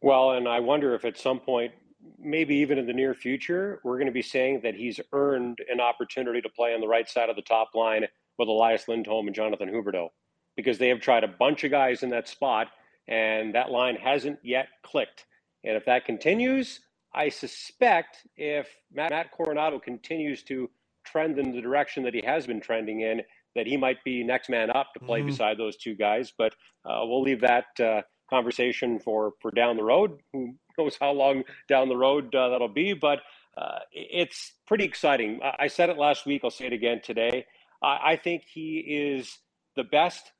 Well, 0.05 0.33
and 0.33 0.47
I 0.47 0.59
wonder 0.59 0.93
if 0.93 1.03
at 1.03 1.17
some 1.17 1.39
point, 1.39 1.73
maybe 2.19 2.57
even 2.57 2.77
in 2.77 2.85
the 2.85 2.93
near 2.93 3.15
future, 3.15 3.81
we're 3.83 3.95
going 3.95 4.05
to 4.05 4.13
be 4.13 4.21
saying 4.21 4.61
that 4.61 4.75
he's 4.75 4.99
earned 5.13 5.57
an 5.67 5.81
opportunity 5.81 6.41
to 6.41 6.49
play 6.49 6.75
on 6.75 6.79
the 6.79 6.87
right 6.87 7.09
side 7.09 7.27
of 7.27 7.35
the 7.35 7.41
top 7.41 7.71
line 7.73 8.05
with 8.37 8.47
Elias 8.47 8.87
Lindholm 8.87 9.25
and 9.25 9.35
Jonathan 9.35 9.67
Huberdeau 9.67 10.09
because 10.55 10.77
they 10.77 10.89
have 10.89 10.99
tried 10.99 11.23
a 11.23 11.27
bunch 11.27 11.63
of 11.63 11.71
guys 11.71 12.03
in 12.03 12.11
that 12.11 12.27
spot 12.27 12.67
and 13.07 13.55
that 13.55 13.71
line 13.71 13.95
hasn't 13.95 14.37
yet 14.43 14.67
clicked. 14.83 15.25
And 15.63 15.75
if 15.75 15.85
that 15.85 16.05
continues, 16.05 16.81
I 17.15 17.29
suspect 17.29 18.27
if 18.37 18.67
Matt, 18.93 19.09
Matt 19.09 19.31
Coronato 19.35 19.81
continues 19.81 20.43
to 20.43 20.69
trend 21.03 21.39
in 21.39 21.51
the 21.51 21.61
direction 21.61 22.03
that 22.03 22.13
he 22.13 22.21
has 22.23 22.45
been 22.45 22.61
trending 22.61 23.01
in, 23.01 23.23
that 23.55 23.65
he 23.65 23.75
might 23.75 24.03
be 24.03 24.23
next 24.23 24.51
man 24.51 24.69
up 24.69 24.93
to 24.93 24.99
play 24.99 25.21
mm-hmm. 25.21 25.29
beside 25.29 25.57
those 25.57 25.77
two 25.77 25.95
guys. 25.95 26.31
But 26.37 26.53
uh, 26.85 27.01
we'll 27.05 27.23
leave 27.23 27.41
that 27.41 27.65
uh, 27.79 28.01
conversation 28.29 28.99
for 28.99 29.33
for 29.41 29.51
down 29.51 29.77
the 29.77 29.83
road. 29.83 30.19
Who 30.33 30.55
knows 30.77 30.97
how 30.99 31.11
long 31.11 31.43
down 31.67 31.89
the 31.89 31.97
road 31.97 32.33
uh, 32.33 32.49
that'll 32.49 32.67
be? 32.67 32.93
But 32.93 33.19
uh, 33.57 33.79
it's 33.91 34.53
pretty 34.67 34.83
exciting. 34.83 35.39
I 35.59 35.67
said 35.67 35.89
it 35.89 35.97
last 35.97 36.25
week. 36.25 36.41
I'll 36.43 36.51
say 36.51 36.65
it 36.65 36.73
again 36.73 37.01
today. 37.03 37.45
I, 37.81 37.99
I 38.11 38.15
think 38.17 38.43
he 38.43 38.79
is 38.79 39.37
the 39.75 39.83
best 39.83 40.31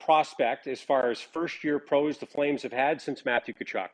prospect 0.00 0.66
as 0.66 0.80
far 0.80 1.10
as 1.10 1.20
first 1.20 1.62
year 1.64 1.78
pros 1.78 2.18
the 2.18 2.26
Flames 2.26 2.62
have 2.62 2.72
had 2.72 3.00
since 3.00 3.24
Matthew 3.24 3.54
Tkachuk. 3.54 3.88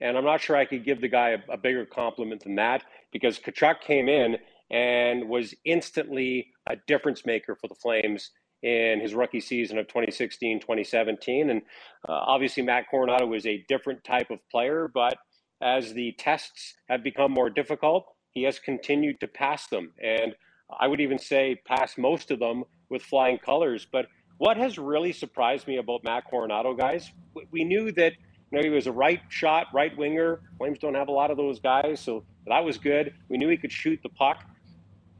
And 0.00 0.16
I'm 0.16 0.24
not 0.24 0.40
sure 0.40 0.56
I 0.56 0.64
could 0.64 0.84
give 0.84 1.00
the 1.00 1.08
guy 1.08 1.30
a, 1.30 1.52
a 1.52 1.56
bigger 1.56 1.86
compliment 1.86 2.42
than 2.42 2.56
that 2.56 2.82
because 3.12 3.38
Tkachuk 3.38 3.80
came 3.80 4.08
in 4.08 4.36
and 4.70 5.28
was 5.28 5.54
instantly 5.64 6.48
a 6.68 6.76
difference 6.86 7.24
maker 7.24 7.54
for 7.54 7.68
the 7.68 7.74
Flames 7.74 8.30
in 8.62 9.00
his 9.00 9.14
rookie 9.14 9.40
season 9.40 9.78
of 9.78 9.88
2016 9.88 10.60
2017. 10.60 11.50
And 11.50 11.62
uh, 12.08 12.12
obviously, 12.12 12.62
Matt 12.62 12.84
Coronato 12.92 13.36
is 13.36 13.46
a 13.46 13.64
different 13.68 14.04
type 14.04 14.30
of 14.30 14.38
player, 14.50 14.90
but 14.92 15.18
as 15.60 15.92
the 15.92 16.12
tests 16.18 16.74
have 16.88 17.02
become 17.02 17.32
more 17.32 17.50
difficult, 17.50 18.06
he 18.30 18.42
has 18.44 18.58
continued 18.58 19.20
to 19.20 19.28
pass 19.28 19.68
them. 19.68 19.92
And 20.02 20.34
I 20.80 20.88
would 20.88 21.00
even 21.00 21.18
say 21.18 21.60
pass 21.66 21.98
most 21.98 22.30
of 22.30 22.38
them 22.38 22.64
with 22.88 23.02
flying 23.02 23.38
colors. 23.38 23.86
But 23.90 24.06
what 24.38 24.56
has 24.56 24.78
really 24.78 25.12
surprised 25.12 25.66
me 25.68 25.76
about 25.76 26.02
Matt 26.02 26.24
Coronato, 26.30 26.76
guys, 26.76 27.12
we 27.50 27.64
knew 27.64 27.92
that 27.92 28.12
you 28.50 28.58
know, 28.58 28.62
he 28.62 28.70
was 28.70 28.86
a 28.86 28.92
right 28.92 29.20
shot, 29.28 29.68
right 29.72 29.96
winger. 29.96 30.40
Flames 30.58 30.78
don't 30.78 30.94
have 30.94 31.08
a 31.08 31.12
lot 31.12 31.30
of 31.30 31.36
those 31.36 31.58
guys, 31.58 32.00
so 32.00 32.24
that 32.46 32.62
was 32.62 32.76
good. 32.76 33.14
We 33.28 33.38
knew 33.38 33.48
he 33.48 33.56
could 33.56 33.72
shoot 33.72 34.00
the 34.02 34.08
puck. 34.10 34.44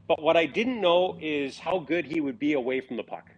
But 0.07 0.21
what 0.21 0.35
I 0.35 0.45
didn't 0.45 0.81
know 0.81 1.17
is 1.21 1.59
how 1.59 1.79
good 1.79 2.05
he 2.05 2.19
would 2.19 2.39
be 2.39 2.53
away 2.53 2.81
from 2.81 2.97
the 2.97 3.03
puck. 3.03 3.29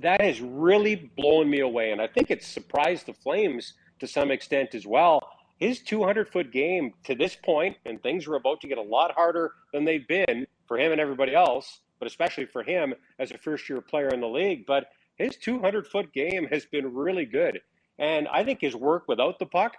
That 0.00 0.20
has 0.20 0.40
really 0.40 1.10
blown 1.16 1.50
me 1.50 1.60
away. 1.60 1.92
And 1.92 2.00
I 2.00 2.06
think 2.06 2.30
it's 2.30 2.46
surprised 2.46 3.06
the 3.06 3.14
Flames 3.14 3.74
to 4.00 4.06
some 4.06 4.30
extent 4.30 4.74
as 4.74 4.86
well. 4.86 5.20
His 5.58 5.80
200 5.80 6.28
foot 6.28 6.52
game 6.52 6.92
to 7.04 7.14
this 7.14 7.36
point, 7.36 7.76
and 7.86 8.02
things 8.02 8.26
are 8.26 8.34
about 8.34 8.60
to 8.62 8.68
get 8.68 8.78
a 8.78 8.82
lot 8.82 9.12
harder 9.12 9.52
than 9.72 9.84
they've 9.84 10.06
been 10.06 10.46
for 10.66 10.78
him 10.78 10.92
and 10.92 11.00
everybody 11.00 11.34
else, 11.34 11.80
but 11.98 12.08
especially 12.08 12.46
for 12.46 12.62
him 12.62 12.94
as 13.18 13.30
a 13.30 13.38
first 13.38 13.68
year 13.68 13.80
player 13.80 14.08
in 14.08 14.20
the 14.20 14.28
league. 14.28 14.66
But 14.66 14.86
his 15.16 15.36
200 15.36 15.86
foot 15.86 16.12
game 16.12 16.46
has 16.48 16.66
been 16.66 16.92
really 16.92 17.24
good. 17.24 17.60
And 17.98 18.26
I 18.28 18.44
think 18.44 18.60
his 18.60 18.74
work 18.74 19.04
without 19.06 19.38
the 19.38 19.46
puck 19.46 19.76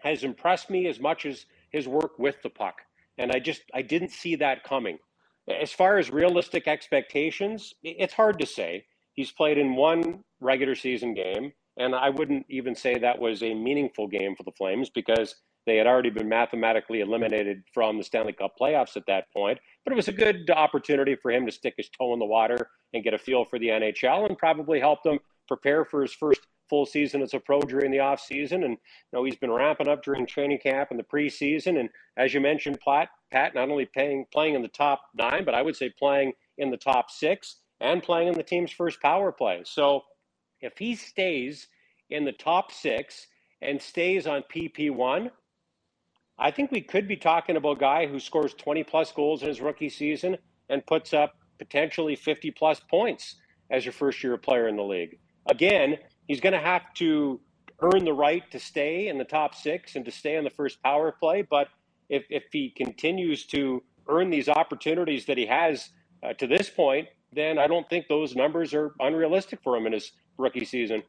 has 0.00 0.22
impressed 0.22 0.70
me 0.70 0.86
as 0.86 1.00
much 1.00 1.26
as 1.26 1.46
his 1.70 1.88
work 1.88 2.18
with 2.18 2.40
the 2.42 2.50
puck. 2.50 2.82
And 3.18 3.32
I 3.32 3.40
just, 3.40 3.62
I 3.74 3.82
didn't 3.82 4.12
see 4.12 4.36
that 4.36 4.62
coming. 4.62 4.98
As 5.48 5.72
far 5.72 5.98
as 5.98 6.10
realistic 6.10 6.68
expectations, 6.68 7.74
it's 7.82 8.12
hard 8.12 8.38
to 8.40 8.46
say. 8.46 8.84
He's 9.14 9.32
played 9.32 9.58
in 9.58 9.76
one 9.76 10.22
regular 10.40 10.74
season 10.74 11.14
game, 11.14 11.52
and 11.78 11.94
I 11.94 12.10
wouldn't 12.10 12.46
even 12.48 12.74
say 12.74 12.98
that 12.98 13.18
was 13.18 13.42
a 13.42 13.54
meaningful 13.54 14.08
game 14.08 14.36
for 14.36 14.42
the 14.42 14.52
Flames 14.52 14.90
because 14.90 15.34
they 15.66 15.76
had 15.76 15.86
already 15.86 16.10
been 16.10 16.28
mathematically 16.28 17.00
eliminated 17.00 17.62
from 17.74 17.98
the 17.98 18.04
Stanley 18.04 18.32
Cup 18.32 18.54
playoffs 18.60 18.96
at 18.96 19.06
that 19.06 19.30
point. 19.32 19.58
But 19.84 19.92
it 19.92 19.96
was 19.96 20.08
a 20.08 20.12
good 20.12 20.48
opportunity 20.50 21.16
for 21.16 21.30
him 21.30 21.46
to 21.46 21.52
stick 21.52 21.74
his 21.76 21.90
toe 21.90 22.12
in 22.14 22.18
the 22.18 22.24
water 22.24 22.70
and 22.94 23.04
get 23.04 23.14
a 23.14 23.18
feel 23.18 23.44
for 23.44 23.58
the 23.58 23.68
NHL 23.68 24.26
and 24.26 24.38
probably 24.38 24.80
help 24.80 25.02
them 25.02 25.18
prepare 25.46 25.84
for 25.84 26.02
his 26.02 26.12
first 26.12 26.40
full 26.68 26.86
season 26.86 27.22
as 27.22 27.34
a 27.34 27.40
pro 27.40 27.60
during 27.60 27.90
the 27.90 28.00
off 28.00 28.20
season. 28.20 28.64
And 28.64 28.72
you 28.72 28.78
know 29.12 29.24
he's 29.24 29.36
been 29.36 29.50
ramping 29.50 29.88
up 29.88 30.02
during 30.02 30.26
training 30.26 30.58
camp 30.58 30.90
and 30.90 30.98
the 30.98 31.04
preseason. 31.04 31.78
And 31.78 31.88
as 32.16 32.34
you 32.34 32.40
mentioned, 32.40 32.78
Pat, 32.84 33.08
Pat 33.30 33.54
not 33.54 33.70
only 33.70 33.86
playing 33.86 34.26
playing 34.32 34.54
in 34.54 34.62
the 34.62 34.68
top 34.68 35.02
nine, 35.14 35.44
but 35.44 35.54
I 35.54 35.62
would 35.62 35.76
say 35.76 35.90
playing 35.90 36.32
in 36.58 36.70
the 36.70 36.76
top 36.76 37.10
six 37.10 37.56
and 37.80 38.02
playing 38.02 38.28
in 38.28 38.34
the 38.34 38.42
team's 38.42 38.72
first 38.72 39.00
power 39.00 39.32
play. 39.32 39.62
So 39.64 40.02
if 40.60 40.76
he 40.78 40.94
stays 40.94 41.68
in 42.10 42.24
the 42.24 42.32
top 42.32 42.72
six 42.72 43.26
and 43.62 43.80
stays 43.80 44.26
on 44.26 44.42
PP 44.54 44.90
one, 44.90 45.30
I 46.38 46.50
think 46.50 46.70
we 46.70 46.80
could 46.80 47.08
be 47.08 47.16
talking 47.16 47.56
about 47.56 47.78
a 47.78 47.80
guy 47.80 48.06
who 48.06 48.20
scores 48.20 48.54
20 48.54 48.84
plus 48.84 49.12
goals 49.12 49.42
in 49.42 49.48
his 49.48 49.60
rookie 49.60 49.88
season 49.88 50.36
and 50.68 50.86
puts 50.86 51.12
up 51.12 51.34
potentially 51.58 52.14
50 52.14 52.52
plus 52.52 52.80
points 52.80 53.36
as 53.70 53.84
your 53.84 53.92
first 53.92 54.22
year 54.22 54.36
player 54.36 54.68
in 54.68 54.76
the 54.76 54.82
league. 54.82 55.18
Again, 55.46 55.96
he's 56.28 56.40
going 56.40 56.52
to 56.52 56.60
have 56.60 56.94
to 56.94 57.40
earn 57.80 58.04
the 58.04 58.12
right 58.12 58.48
to 58.52 58.60
stay 58.60 59.08
in 59.08 59.18
the 59.18 59.24
top 59.24 59.54
six 59.54 59.96
and 59.96 60.04
to 60.04 60.10
stay 60.10 60.36
on 60.36 60.44
the 60.44 60.50
first 60.50 60.82
power 60.82 61.10
play. 61.10 61.42
But 61.42 61.68
if, 62.08 62.24
if 62.30 62.44
he 62.52 62.70
continues 62.70 63.44
to 63.46 63.82
earn 64.08 64.30
these 64.30 64.48
opportunities 64.48 65.26
that 65.26 65.36
he 65.36 65.46
has 65.46 65.90
uh, 66.22 66.32
to 66.34 66.46
this 66.46 66.70
point, 66.70 67.08
then 67.32 67.58
I 67.58 67.66
don't 67.66 67.88
think 67.88 68.08
those 68.08 68.34
numbers 68.34 68.72
are 68.74 68.94
unrealistic 69.00 69.60
for 69.62 69.76
him 69.76 69.86
in 69.86 69.92
his 69.92 70.12
rookie 70.38 70.64
season. 70.64 71.02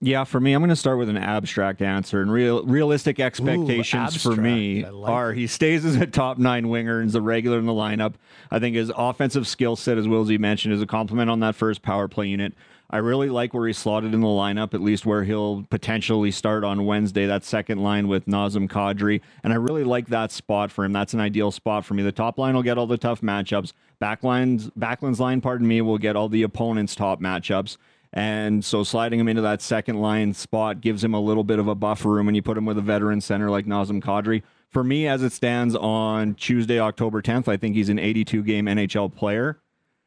Yeah, 0.00 0.24
for 0.24 0.38
me, 0.38 0.52
I'm 0.52 0.60
going 0.60 0.68
to 0.68 0.76
start 0.76 0.98
with 0.98 1.08
an 1.08 1.16
abstract 1.16 1.80
answer. 1.80 2.20
And 2.20 2.30
real, 2.30 2.62
realistic 2.64 3.18
expectations 3.18 4.16
Ooh, 4.16 4.34
for 4.34 4.40
me 4.40 4.84
like 4.84 5.10
are 5.10 5.32
it. 5.32 5.38
he 5.38 5.46
stays 5.46 5.84
as 5.84 5.96
a 5.96 6.06
top 6.06 6.36
nine 6.36 6.68
winger 6.68 7.00
and 7.00 7.08
is 7.08 7.14
a 7.14 7.22
regular 7.22 7.58
in 7.58 7.64
the 7.64 7.72
lineup. 7.72 8.14
I 8.50 8.58
think 8.58 8.76
his 8.76 8.92
offensive 8.94 9.48
skill 9.48 9.76
set, 9.76 9.96
as 9.96 10.06
Wilsey 10.06 10.38
mentioned, 10.38 10.74
is 10.74 10.82
a 10.82 10.86
compliment 10.86 11.30
on 11.30 11.40
that 11.40 11.54
first 11.54 11.80
power 11.80 12.06
play 12.06 12.26
unit. 12.28 12.52
I 12.90 12.98
really 12.98 13.30
like 13.30 13.54
where 13.54 13.66
he's 13.66 13.78
slotted 13.78 14.12
in 14.12 14.20
the 14.20 14.26
lineup, 14.26 14.74
at 14.74 14.82
least 14.82 15.06
where 15.06 15.24
he'll 15.24 15.64
potentially 15.70 16.30
start 16.30 16.64
on 16.64 16.84
Wednesday, 16.84 17.26
that 17.26 17.42
second 17.42 17.82
line 17.82 18.06
with 18.06 18.26
Nazem 18.26 18.68
Kadri. 18.68 19.22
And 19.42 19.52
I 19.52 19.56
really 19.56 19.84
like 19.84 20.08
that 20.08 20.30
spot 20.30 20.70
for 20.70 20.84
him. 20.84 20.92
That's 20.92 21.14
an 21.14 21.20
ideal 21.20 21.50
spot 21.50 21.84
for 21.84 21.94
me. 21.94 22.02
The 22.02 22.12
top 22.12 22.38
line 22.38 22.54
will 22.54 22.62
get 22.62 22.76
all 22.76 22.86
the 22.86 22.98
tough 22.98 23.22
matchups. 23.22 23.72
Backlines, 24.02 24.70
Backlund's 24.76 25.18
line, 25.18 25.40
pardon 25.40 25.66
me, 25.66 25.80
will 25.80 25.98
get 25.98 26.14
all 26.14 26.28
the 26.28 26.42
opponent's 26.42 26.94
top 26.94 27.20
matchups. 27.20 27.78
And 28.16 28.64
so 28.64 28.84
sliding 28.84 29.18
him 29.18 29.26
into 29.26 29.42
that 29.42 29.60
second 29.60 30.00
line 30.00 30.34
spot 30.34 30.80
gives 30.80 31.02
him 31.02 31.14
a 31.14 31.20
little 31.20 31.42
bit 31.42 31.58
of 31.58 31.66
a 31.66 31.74
buffer 31.74 32.10
room 32.10 32.28
and 32.28 32.36
you 32.36 32.42
put 32.42 32.56
him 32.56 32.64
with 32.64 32.78
a 32.78 32.82
veteran 32.82 33.20
center 33.20 33.50
like 33.50 33.66
Nazem 33.66 34.00
Kadri. 34.00 34.42
For 34.70 34.84
me, 34.84 35.08
as 35.08 35.22
it 35.22 35.32
stands 35.32 35.74
on 35.74 36.34
Tuesday, 36.34 36.78
October 36.78 37.20
10th, 37.20 37.48
I 37.48 37.56
think 37.56 37.74
he's 37.74 37.88
an 37.88 37.98
82 37.98 38.42
game 38.44 38.66
NHL 38.66 39.12
player. 39.14 39.60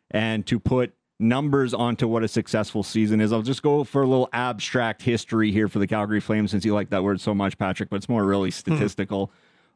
and 0.09 0.45
to 0.47 0.57
put 0.57 0.93
numbers 1.19 1.73
onto 1.73 2.07
what 2.07 2.23
a 2.23 2.27
successful 2.27 2.83
season 2.83 3.19
is. 3.19 3.33
I'll 3.33 3.41
just 3.41 3.63
go 3.63 3.83
for 3.83 4.03
a 4.03 4.07
little 4.07 4.29
abstract 4.33 5.01
history 5.01 5.51
here 5.51 5.67
for 5.67 5.79
the 5.79 5.87
Calgary 5.87 6.19
Flames 6.19 6.51
since 6.51 6.63
you 6.63 6.73
like 6.73 6.89
that 6.91 7.03
word 7.03 7.19
so 7.19 7.33
much, 7.33 7.57
Patrick, 7.57 7.89
but 7.89 7.97
it's 7.97 8.09
more 8.09 8.23
really 8.23 8.49
hmm. 8.49 8.53
statistical. 8.53 9.31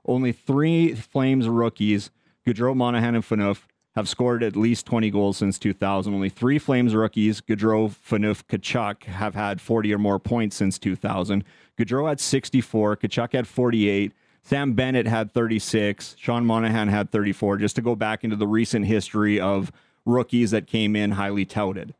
Only 0.06 0.32
three 0.32 0.96
Flames 0.96 1.48
rookies, 1.48 2.12
Gaudreau, 2.46 2.76
Monahan, 2.76 3.16
and 3.16 3.24
Phaneuf, 3.24 3.64
have 3.96 4.08
scored 4.08 4.44
at 4.44 4.56
least 4.56 4.86
20 4.86 5.10
goals 5.12 5.38
since 5.38 5.60
2000. 5.60 6.14
Only 6.14 6.30
three 6.30 6.60
Flames 6.60 6.96
rookies, 6.96 7.42
Gaudreau, 7.42 7.90
Phaneuf, 7.90 8.44
Tkachuk, 8.44 9.04
have 9.04 9.36
had 9.36 9.60
40 9.60 9.94
or 9.94 9.98
more 9.98 10.20
points 10.20 10.56
since 10.56 10.80
2000. 10.80 11.44
Gaudreau 11.78 12.08
had 12.08 12.20
64, 12.20 12.98
Tkachuk 12.98 13.34
had 13.34 13.48
48, 13.48 14.14
Sam 14.44 14.74
Bennett 14.74 15.08
had 15.08 15.32
36, 15.32 16.16
Sean 16.18 16.46
Monahan 16.46 16.88
had 16.88 17.12
34, 17.12 17.58
just 17.58 17.76
to 17.76 17.82
go 17.82 17.96
back 17.96 18.24
into 18.24 18.36
the 18.36 18.48
recent 18.48 18.86
history 18.86 19.40
of 19.40 19.72
rookies 20.06 20.52
that 20.52 20.68
came 20.68 20.96
in 20.96 21.12
highly 21.12 21.46
touted. 21.46 21.94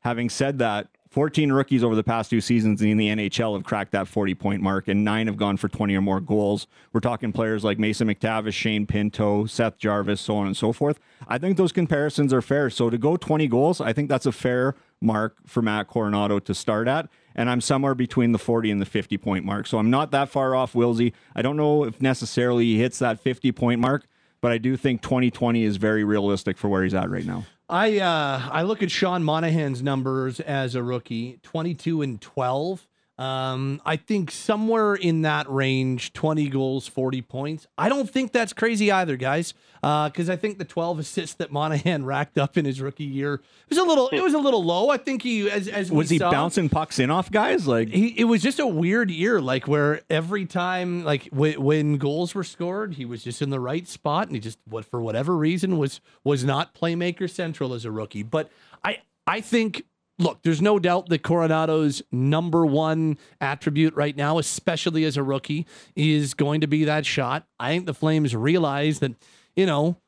Having 0.00 0.30
said 0.30 0.58
that, 0.58 0.88
14 1.16 1.50
rookies 1.50 1.82
over 1.82 1.94
the 1.94 2.04
past 2.04 2.28
two 2.28 2.42
seasons 2.42 2.82
in 2.82 2.98
the 2.98 3.08
NHL 3.08 3.54
have 3.54 3.64
cracked 3.64 3.92
that 3.92 4.06
40 4.06 4.34
point 4.34 4.60
mark, 4.60 4.86
and 4.86 5.02
nine 5.02 5.28
have 5.28 5.38
gone 5.38 5.56
for 5.56 5.66
20 5.66 5.96
or 5.96 6.02
more 6.02 6.20
goals. 6.20 6.66
We're 6.92 7.00
talking 7.00 7.32
players 7.32 7.64
like 7.64 7.78
Mason 7.78 8.06
McTavish, 8.06 8.52
Shane 8.52 8.86
Pinto, 8.86 9.46
Seth 9.46 9.78
Jarvis, 9.78 10.20
so 10.20 10.36
on 10.36 10.46
and 10.46 10.54
so 10.54 10.74
forth. 10.74 11.00
I 11.26 11.38
think 11.38 11.56
those 11.56 11.72
comparisons 11.72 12.34
are 12.34 12.42
fair. 12.42 12.68
So 12.68 12.90
to 12.90 12.98
go 12.98 13.16
20 13.16 13.48
goals, 13.48 13.80
I 13.80 13.94
think 13.94 14.10
that's 14.10 14.26
a 14.26 14.30
fair 14.30 14.74
mark 15.00 15.36
for 15.46 15.62
Matt 15.62 15.88
Coronato 15.88 16.38
to 16.44 16.54
start 16.54 16.86
at. 16.86 17.08
And 17.34 17.48
I'm 17.48 17.62
somewhere 17.62 17.94
between 17.94 18.32
the 18.32 18.38
40 18.38 18.70
and 18.70 18.82
the 18.82 18.84
50 18.84 19.16
point 19.16 19.46
mark. 19.46 19.66
So 19.66 19.78
I'm 19.78 19.88
not 19.88 20.10
that 20.10 20.28
far 20.28 20.54
off 20.54 20.74
Wilsey. 20.74 21.14
I 21.34 21.40
don't 21.40 21.56
know 21.56 21.84
if 21.84 21.98
necessarily 21.98 22.66
he 22.66 22.78
hits 22.78 22.98
that 22.98 23.20
50 23.20 23.52
point 23.52 23.80
mark, 23.80 24.06
but 24.42 24.52
I 24.52 24.58
do 24.58 24.76
think 24.76 25.00
2020 25.00 25.64
is 25.64 25.78
very 25.78 26.04
realistic 26.04 26.58
for 26.58 26.68
where 26.68 26.82
he's 26.82 26.92
at 26.92 27.08
right 27.08 27.24
now. 27.24 27.46
I 27.68 27.98
uh, 27.98 28.48
I 28.52 28.62
look 28.62 28.82
at 28.82 28.90
Sean 28.90 29.24
Monahan's 29.24 29.82
numbers 29.82 30.38
as 30.38 30.74
a 30.74 30.82
rookie, 30.82 31.40
22 31.42 32.02
and 32.02 32.20
12. 32.20 32.86
Um, 33.18 33.80
I 33.86 33.96
think 33.96 34.30
somewhere 34.30 34.94
in 34.94 35.22
that 35.22 35.50
range, 35.50 36.12
20 36.12 36.48
goals, 36.48 36.86
40 36.86 37.22
points. 37.22 37.66
I 37.78 37.88
don't 37.88 38.08
think 38.10 38.32
that's 38.32 38.52
crazy 38.52 38.90
either, 38.92 39.16
guys. 39.16 39.54
Uh, 39.82 40.08
because 40.08 40.28
uh, 40.28 40.34
I 40.34 40.36
think 40.36 40.58
the 40.58 40.64
12 40.64 40.98
assists 41.00 41.36
that 41.36 41.50
Monahan 41.50 42.04
racked 42.04 42.36
up 42.36 42.58
in 42.58 42.64
his 42.64 42.80
rookie 42.80 43.04
year 43.04 43.40
was 43.68 43.78
a 43.78 43.84
little 43.84 44.08
it 44.08 44.20
was 44.20 44.34
a 44.34 44.38
little 44.38 44.62
low. 44.62 44.90
I 44.90 44.96
think 44.96 45.22
he 45.22 45.50
as 45.50 45.68
as 45.68 45.90
was 45.90 46.10
he 46.10 46.18
saw, 46.18 46.30
bouncing 46.30 46.68
pucks 46.68 46.98
in 46.98 47.10
off 47.10 47.30
guys 47.30 47.66
like 47.66 47.88
he, 47.88 48.08
it 48.18 48.24
was 48.24 48.42
just 48.42 48.58
a 48.58 48.66
weird 48.66 49.10
year, 49.10 49.40
like 49.40 49.66
where 49.68 50.00
every 50.10 50.44
time 50.44 51.04
like 51.04 51.30
w- 51.30 51.60
when 51.60 51.98
goals 51.98 52.34
were 52.34 52.44
scored, 52.44 52.94
he 52.94 53.04
was 53.04 53.22
just 53.22 53.40
in 53.40 53.50
the 53.50 53.60
right 53.60 53.86
spot, 53.86 54.26
and 54.26 54.36
he 54.36 54.40
just 54.40 54.58
what 54.68 54.84
for 54.84 55.00
whatever 55.00 55.36
reason 55.36 55.78
was 55.78 56.00
was 56.24 56.44
not 56.44 56.74
playmaker 56.74 57.30
central 57.30 57.72
as 57.72 57.84
a 57.84 57.90
rookie. 57.90 58.22
But 58.24 58.50
I 58.84 58.98
I 59.26 59.40
think 59.40 59.84
look, 60.18 60.42
there's 60.42 60.62
no 60.62 60.78
doubt 60.78 61.08
that 61.08 61.22
Coronato's 61.22 62.02
number 62.10 62.64
one 62.64 63.18
attribute 63.40 63.94
right 63.94 64.16
now, 64.16 64.38
especially 64.38 65.04
as 65.04 65.16
a 65.16 65.22
rookie, 65.22 65.66
is 65.94 66.34
going 66.34 66.60
to 66.62 66.66
be 66.66 66.84
that 66.84 67.04
shot. 67.04 67.46
I 67.58 67.70
think 67.70 67.86
the 67.86 67.94
Flames 67.94 68.34
realize 68.34 69.00
that, 69.00 69.12
you 69.54 69.66
know, 69.66 69.98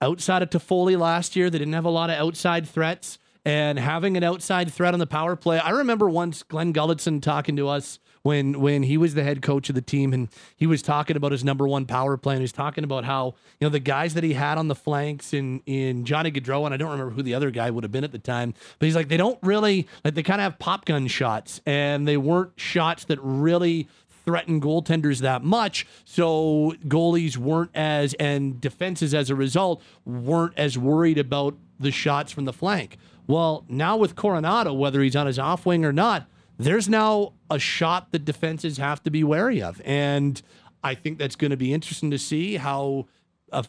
outside 0.00 0.42
of 0.42 0.50
Toffoli 0.50 0.98
last 0.98 1.36
year, 1.36 1.50
they 1.50 1.58
didn't 1.58 1.74
have 1.74 1.84
a 1.84 1.90
lot 1.90 2.10
of 2.10 2.16
outside 2.16 2.68
threats. 2.68 3.18
And 3.44 3.78
having 3.78 4.18
an 4.18 4.22
outside 4.22 4.70
threat 4.70 4.92
on 4.92 5.00
the 5.00 5.06
power 5.06 5.34
play, 5.34 5.58
I 5.58 5.70
remember 5.70 6.10
once 6.10 6.42
Glen 6.42 6.74
Gulutzan 6.74 7.22
talking 7.22 7.56
to 7.56 7.68
us 7.68 7.98
when 8.22 8.60
when 8.60 8.82
he 8.82 8.96
was 8.96 9.14
the 9.14 9.22
head 9.22 9.42
coach 9.42 9.68
of 9.68 9.74
the 9.74 9.82
team 9.82 10.12
and 10.12 10.28
he 10.56 10.66
was 10.66 10.82
talking 10.82 11.16
about 11.16 11.32
his 11.32 11.44
number 11.44 11.66
one 11.66 11.86
power 11.86 12.16
play 12.16 12.34
and 12.34 12.40
he 12.40 12.44
was 12.44 12.52
talking 12.52 12.84
about 12.84 13.04
how 13.04 13.34
you 13.58 13.66
know 13.66 13.70
the 13.70 13.80
guys 13.80 14.14
that 14.14 14.24
he 14.24 14.34
had 14.34 14.58
on 14.58 14.68
the 14.68 14.74
flanks 14.74 15.32
in 15.32 15.60
in 15.66 16.04
Johnny 16.04 16.30
Gaudreau 16.30 16.64
and 16.64 16.74
I 16.74 16.76
don't 16.76 16.90
remember 16.90 17.12
who 17.12 17.22
the 17.22 17.34
other 17.34 17.50
guy 17.50 17.70
would 17.70 17.84
have 17.84 17.92
been 17.92 18.04
at 18.04 18.12
the 18.12 18.18
time 18.18 18.54
but 18.78 18.86
he's 18.86 18.96
like 18.96 19.08
they 19.08 19.16
don't 19.16 19.38
really 19.42 19.86
like 20.04 20.14
they 20.14 20.22
kind 20.22 20.40
of 20.40 20.44
have 20.44 20.58
pop 20.58 20.84
gun 20.84 21.06
shots 21.06 21.60
and 21.66 22.06
they 22.06 22.16
weren't 22.16 22.52
shots 22.56 23.04
that 23.04 23.18
really 23.22 23.88
threaten 24.24 24.60
goaltenders 24.60 25.20
that 25.20 25.42
much. 25.42 25.86
So 26.04 26.74
goalies 26.86 27.36
weren't 27.36 27.70
as 27.74 28.14
and 28.14 28.60
defenses 28.60 29.14
as 29.14 29.30
a 29.30 29.34
result 29.34 29.82
weren't 30.04 30.52
as 30.56 30.76
worried 30.76 31.18
about 31.18 31.56
the 31.78 31.90
shots 31.90 32.30
from 32.30 32.44
the 32.44 32.52
flank. 32.52 32.98
Well 33.26 33.64
now 33.68 33.96
with 33.96 34.14
Coronato 34.14 34.76
whether 34.76 35.00
he's 35.02 35.16
on 35.16 35.26
his 35.26 35.38
off 35.38 35.64
wing 35.64 35.84
or 35.84 35.92
not 35.92 36.28
there's 36.64 36.88
now 36.88 37.32
a 37.50 37.58
shot 37.58 38.12
that 38.12 38.24
defenses 38.24 38.78
have 38.78 39.02
to 39.04 39.10
be 39.10 39.24
wary 39.24 39.62
of. 39.62 39.80
And 39.84 40.40
I 40.82 40.94
think 40.94 41.18
that's 41.18 41.36
going 41.36 41.50
to 41.50 41.56
be 41.56 41.72
interesting 41.72 42.10
to 42.10 42.18
see 42.18 42.56
how 42.56 43.06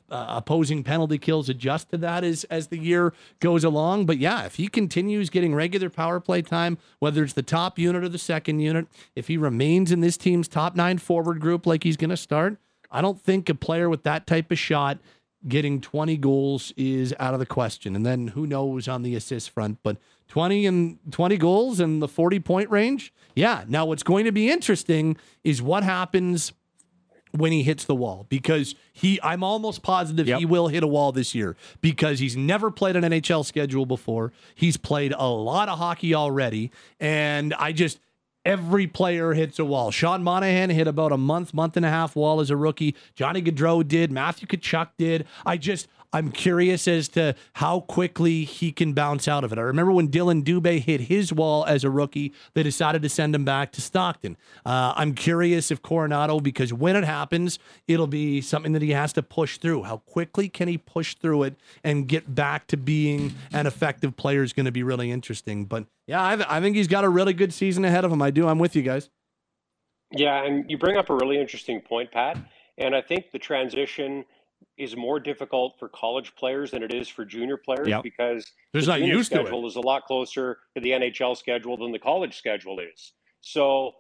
opposing 0.10 0.84
penalty 0.84 1.18
kills 1.18 1.50
adjust 1.50 1.90
to 1.90 1.98
that 1.98 2.24
as 2.24 2.44
as 2.46 2.68
the 2.68 2.78
year 2.78 3.14
goes 3.40 3.64
along. 3.64 4.06
But 4.06 4.20
yeah, 4.20 4.46
if 4.46 4.56
he 4.56 4.68
continues 4.68 5.30
getting 5.30 5.56
regular 5.56 5.90
power 5.90 6.20
play 6.20 6.42
time, 6.42 6.78
whether 7.00 7.24
it's 7.24 7.34
the 7.34 7.42
top 7.42 7.80
unit 7.80 8.04
or 8.04 8.10
the 8.10 8.20
second 8.20 8.60
unit, 8.60 8.88
if 9.16 9.28
he 9.28 9.38
remains 9.38 9.92
in 9.92 10.02
this 10.02 10.18
team's 10.18 10.48
top 10.48 10.76
nine 10.76 10.98
forward 10.98 11.40
group 11.40 11.66
like 11.66 11.84
he's 11.84 11.98
going 11.98 12.12
to 12.12 12.18
start, 12.18 12.58
I 12.92 13.02
don't 13.02 13.20
think 13.20 13.50
a 13.50 13.56
player 13.56 13.90
with 13.90 14.04
that 14.04 14.28
type 14.28 14.52
of 14.52 14.60
shot 14.60 15.00
getting 15.48 15.82
20 15.82 16.18
goals 16.18 16.72
is 16.78 17.16
out 17.20 17.34
of 17.34 17.40
the 17.40 17.46
question. 17.46 17.96
And 17.96 18.06
then 18.06 18.28
who 18.28 18.46
knows 18.46 18.88
on 18.88 19.02
the 19.02 19.16
assist 19.16 19.50
front, 19.50 19.80
but 19.82 19.98
20 20.32 20.66
and 20.66 20.98
20 21.12 21.36
goals 21.36 21.82
in 21.82 22.00
the 22.00 22.08
40 22.08 22.40
point 22.40 22.70
range. 22.70 23.14
Yeah. 23.36 23.66
Now 23.68 23.86
what's 23.86 24.02
going 24.02 24.24
to 24.24 24.32
be 24.32 24.50
interesting 24.50 25.18
is 25.44 25.62
what 25.62 25.84
happens 25.84 26.54
when 27.32 27.52
he 27.52 27.64
hits 27.64 27.84
the 27.84 27.96
wall 27.96 28.28
because 28.30 28.74
he 28.94 29.20
I'm 29.22 29.44
almost 29.44 29.84
positive 29.84 30.30
yep. 30.30 30.40
he 30.40 30.46
will 30.46 30.70
hit 30.70 30.84
a 30.84 30.88
wall 30.88 31.12
this 31.12 31.36
year 31.36 31.58
because 31.82 32.20
he's 32.20 32.38
never 32.38 32.72
played 32.72 32.96
an 32.96 33.04
NHL 33.04 33.46
schedule 33.46 33.86
before. 33.86 34.32
He's 34.56 34.78
played 34.78 35.14
a 35.18 35.28
lot 35.28 35.68
of 35.68 35.78
hockey 35.78 36.16
already 36.16 36.72
and 36.98 37.54
I 37.56 37.74
just 37.74 38.00
every 38.46 38.88
player 38.88 39.34
hits 39.34 39.60
a 39.60 39.66
wall. 39.66 39.92
Sean 39.92 40.24
Monahan 40.24 40.70
hit 40.70 40.88
about 40.88 41.12
a 41.12 41.18
month, 41.18 41.54
month 41.54 41.76
and 41.76 41.86
a 41.86 41.90
half 41.90 42.16
wall 42.16 42.40
as 42.40 42.50
a 42.50 42.56
rookie. 42.56 42.96
Johnny 43.16 43.42
Gaudreau 43.42 43.86
did. 43.86 44.14
Matthew 44.14 44.48
Tkachuk 44.48 44.92
did. 44.98 45.28
I 45.46 45.58
just, 45.58 45.90
I'm 46.14 46.32
curious 46.32 46.88
as 46.88 47.08
to 47.10 47.36
how 47.54 47.82
quickly 47.82 48.44
he 48.44 48.72
can 48.72 48.94
bounce 48.94 49.28
out 49.28 49.44
of 49.44 49.54
it. 49.54 49.58
I 49.58 49.62
remember 49.62 49.92
when 49.92 50.10
Dylan 50.10 50.44
Dubé 50.44 50.80
hit 50.80 51.02
his 51.02 51.32
wall 51.32 51.66
as 51.66 51.84
a 51.84 51.90
rookie, 51.90 52.34
they 52.54 52.64
decided 52.64 53.02
to 53.04 53.10
send 53.10 53.34
him 53.34 53.46
back 53.46 53.72
to 53.74 53.82
Stockton. 53.82 54.36
Uh, 54.66 54.94
I'm 54.96 55.14
curious 55.14 55.72
if 55.72 55.82
Coronato, 55.82 56.42
because 56.42 56.74
when 56.74 56.96
it 56.96 57.04
happens, 57.04 57.60
it'll 57.88 58.08
be 58.08 58.42
something 58.42 58.74
that 58.74 58.82
he 58.82 58.92
has 58.92 59.14
to 59.14 59.24
push 59.24 59.58
through. 59.58 59.84
How 59.84 59.98
quickly 59.98 60.50
can 60.50 60.68
he 60.68 60.78
push 60.78 61.16
through 61.16 61.44
it 61.44 61.56
and 61.84 62.08
get 62.08 62.36
back 62.36 62.68
to 62.68 62.78
being 62.78 63.34
an 63.54 63.66
effective 63.66 64.18
player 64.18 64.44
is 64.44 64.54
going 64.54 64.66
to 64.66 64.72
be 64.72 64.84
really 64.84 65.12
interesting. 65.12 65.66
But 65.66 65.86
yeah, 66.08 66.22
I, 66.22 66.58
I 66.58 66.62
think 66.62 66.76
he's 66.76 66.88
got 66.88 67.04
a 67.04 67.10
really 67.10 67.34
good 67.34 67.54
season 67.54 67.86
ahead 67.86 68.04
of 68.04 68.12
him. 68.12 68.22
I 68.22 68.32
do. 68.32 68.48
I'm 68.48 68.60
with 68.60 68.76
you 68.76 68.82
guys. 68.82 69.10
Yeah, 70.12 70.44
and 70.44 70.70
you 70.70 70.78
bring 70.78 70.98
up 70.98 71.10
a 71.10 71.16
really 71.16 71.40
interesting 71.40 71.80
point, 71.80 72.12
Pat. 72.12 72.38
And 72.78 72.96
I 72.96 73.02
think 73.02 73.32
the 73.32 73.40
transition 73.40 74.26
is 74.78 74.96
more 74.96 75.20
difficult 75.20 75.76
for 75.80 75.90
college 75.90 76.34
players 76.36 76.72
than 76.72 76.84
it 76.84 76.94
is 76.94 77.08
for 77.08 77.26
junior 77.26 77.58
players 77.58 77.88
yep. 77.88 78.04
because 78.04 78.52
There's 78.74 78.86
the 78.86 78.94
not 78.94 79.00
junior 79.00 79.16
used 79.16 79.32
schedule 79.32 79.68
is 79.68 79.76
a 79.76 79.82
lot 79.82 80.06
closer 80.06 80.60
to 80.76 80.82
the 80.82 80.92
NHL 80.92 81.38
schedule 81.38 81.78
than 81.78 81.92
the 81.92 82.00
college 82.00 82.38
schedule 82.38 82.80
is. 82.80 83.14
So 83.42 83.94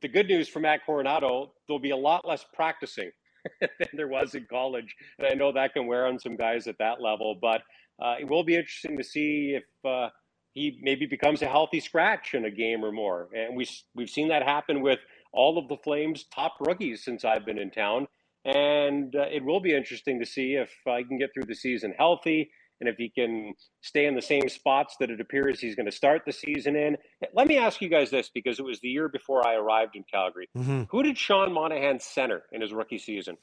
the 0.00 0.08
good 0.08 0.28
news 0.28 0.48
for 0.48 0.60
Matt 0.60 0.80
Coronato, 0.86 1.50
there'll 1.66 1.80
be 1.80 1.90
a 1.90 1.96
lot 1.96 2.26
less 2.26 2.44
practicing 2.54 3.10
than 3.60 3.88
there 3.92 4.08
was 4.08 4.34
in 4.34 4.46
college, 4.48 4.94
and 5.18 5.26
I 5.26 5.34
know 5.34 5.52
that 5.52 5.74
can 5.74 5.86
wear 5.86 6.06
on 6.06 6.18
some 6.18 6.36
guys 6.36 6.66
at 6.66 6.78
that 6.78 7.00
level. 7.00 7.36
But 7.40 7.62
uh, 8.02 8.16
it 8.20 8.28
will 8.28 8.44
be 8.44 8.56
interesting 8.56 8.96
to 8.96 9.04
see 9.04 9.56
if 9.56 9.64
uh, 9.84 10.08
he 10.54 10.78
maybe 10.82 11.06
becomes 11.06 11.42
a 11.42 11.46
healthy 11.46 11.80
scratch 11.80 12.34
in 12.34 12.46
a 12.46 12.50
game 12.50 12.84
or 12.84 12.92
more. 12.92 13.28
And 13.36 13.56
we 13.56 13.68
we've 13.94 14.08
seen 14.08 14.28
that 14.28 14.42
happen 14.42 14.80
with 14.80 15.00
all 15.32 15.58
of 15.58 15.68
the 15.68 15.76
Flames' 15.78 16.24
top 16.34 16.54
rookies 16.60 17.04
since 17.04 17.24
I've 17.24 17.44
been 17.44 17.58
in 17.58 17.70
town. 17.70 18.06
And 18.44 19.14
uh, 19.16 19.26
it 19.32 19.44
will 19.44 19.60
be 19.60 19.74
interesting 19.74 20.20
to 20.20 20.26
see 20.26 20.54
if 20.54 20.70
I 20.86 21.02
can 21.02 21.18
get 21.18 21.30
through 21.32 21.44
the 21.44 21.54
season 21.54 21.94
healthy 21.96 22.50
and 22.80 22.88
if 22.88 22.96
he 22.96 23.08
can 23.08 23.54
stay 23.80 24.06
in 24.06 24.14
the 24.14 24.22
same 24.22 24.48
spots 24.48 24.96
that 25.00 25.10
it 25.10 25.20
appears 25.20 25.60
he's 25.60 25.74
going 25.74 25.86
to 25.86 25.92
start 25.92 26.22
the 26.26 26.32
season 26.32 26.76
in. 26.76 26.96
Let 27.32 27.46
me 27.46 27.56
ask 27.56 27.80
you 27.80 27.88
guys 27.88 28.10
this 28.10 28.30
because 28.32 28.58
it 28.58 28.64
was 28.64 28.80
the 28.80 28.88
year 28.88 29.08
before 29.08 29.46
I 29.46 29.54
arrived 29.54 29.96
in 29.96 30.04
Calgary. 30.10 30.48
Mm-hmm. 30.56 30.82
Who 30.90 31.02
did 31.02 31.16
Sean 31.16 31.52
Monahan 31.52 32.00
center 32.00 32.42
in 32.52 32.60
his 32.60 32.72
rookie 32.72 32.98
season? 32.98 33.36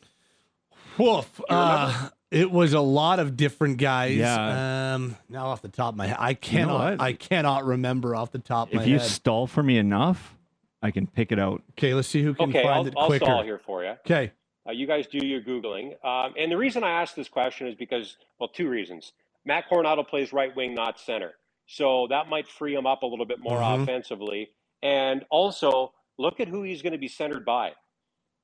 Woof. 0.98 1.42
Uh, 1.50 2.10
it 2.30 2.52
was 2.52 2.74
a 2.74 2.82
lot 2.82 3.20
of 3.20 3.38
different 3.38 3.78
guys. 3.78 4.18
Yeah. 4.18 4.94
Um, 4.96 5.16
now 5.30 5.48
off 5.48 5.62
the 5.62 5.70
top 5.70 5.94
of 5.94 5.98
my 5.98 6.08
head, 6.08 6.18
I 6.20 6.34
cannot. 6.34 6.92
You 6.92 6.98
know 6.98 7.04
I 7.04 7.14
cannot 7.14 7.66
remember 7.66 8.16
off 8.16 8.32
the 8.32 8.40
top 8.40 8.68
of 8.68 8.74
if 8.74 8.78
my 8.78 8.84
head. 8.84 8.96
If 8.96 9.02
you 9.02 9.08
stall 9.08 9.48
for 9.48 9.64
me 9.64 9.78
enough, 9.78 10.36
I 10.82 10.92
can 10.92 11.08
pick 11.08 11.32
it 11.32 11.40
out. 11.40 11.64
Okay, 11.72 11.94
let's 11.94 12.08
see 12.08 12.22
who 12.22 12.34
can 12.34 12.50
okay, 12.50 12.64
find 12.64 12.76
I'll, 12.76 12.88
it 12.88 12.94
I'll 12.98 13.08
quicker. 13.08 13.26
I'll 13.26 13.32
stall 13.32 13.44
here 13.44 13.62
for 13.66 13.84
you. 13.84 13.92
Okay. 14.06 14.32
Uh, 14.68 14.72
you 14.72 14.86
guys 14.86 15.08
do 15.08 15.26
your 15.26 15.42
Googling. 15.42 15.94
Um, 16.06 16.34
and 16.38 16.52
the 16.52 16.58
reason 16.58 16.84
I 16.84 17.02
asked 17.02 17.16
this 17.16 17.30
question 17.30 17.68
is 17.68 17.76
because, 17.76 18.18
well, 18.40 18.50
two 18.50 18.70
reasons. 18.70 19.14
Matt 19.46 19.66
Coronato 19.70 20.08
plays 20.08 20.32
right 20.32 20.56
wing, 20.56 20.76
not 20.76 21.00
center. 21.00 21.34
So 21.66 22.08
that 22.10 22.28
might 22.28 22.48
free 22.48 22.76
him 22.76 22.86
up 22.86 23.02
a 23.02 23.06
little 23.06 23.26
bit 23.26 23.40
more 23.40 23.60
mm-hmm. 23.60 23.84
offensively. 23.84 24.50
And 24.84 25.26
also, 25.30 25.94
look 26.18 26.40
at 26.40 26.48
who 26.48 26.64
he's 26.64 26.82
going 26.82 26.94
to 26.94 27.00
be 27.00 27.08
centered 27.08 27.46
by. 27.46 27.72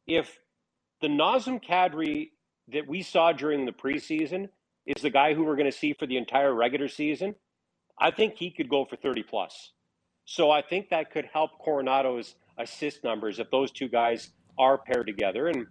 If 0.07 0.39
the 1.01 1.07
Nazem 1.07 1.63
Kadri 1.63 2.29
that 2.69 2.87
we 2.87 3.01
saw 3.01 3.31
during 3.31 3.65
the 3.65 3.71
preseason 3.71 4.49
is 4.85 5.01
the 5.01 5.09
guy 5.09 5.33
who 5.33 5.43
we're 5.43 5.55
going 5.55 5.71
to 5.71 5.77
see 5.77 5.93
for 5.93 6.07
the 6.07 6.17
entire 6.17 6.53
regular 6.53 6.87
season, 6.87 7.35
I 7.99 8.11
think 8.11 8.35
he 8.35 8.51
could 8.51 8.69
go 8.69 8.85
for 8.85 8.95
30 8.95 9.23
plus. 9.23 9.71
So 10.25 10.51
I 10.51 10.61
think 10.61 10.89
that 10.89 11.11
could 11.11 11.25
help 11.31 11.51
Coronato's 11.63 12.35
assist 12.57 13.03
numbers 13.03 13.39
if 13.39 13.49
those 13.51 13.71
two 13.71 13.87
guys 13.87 14.31
are 14.57 14.77
paired 14.77 15.07
together. 15.07 15.47
And 15.47 15.67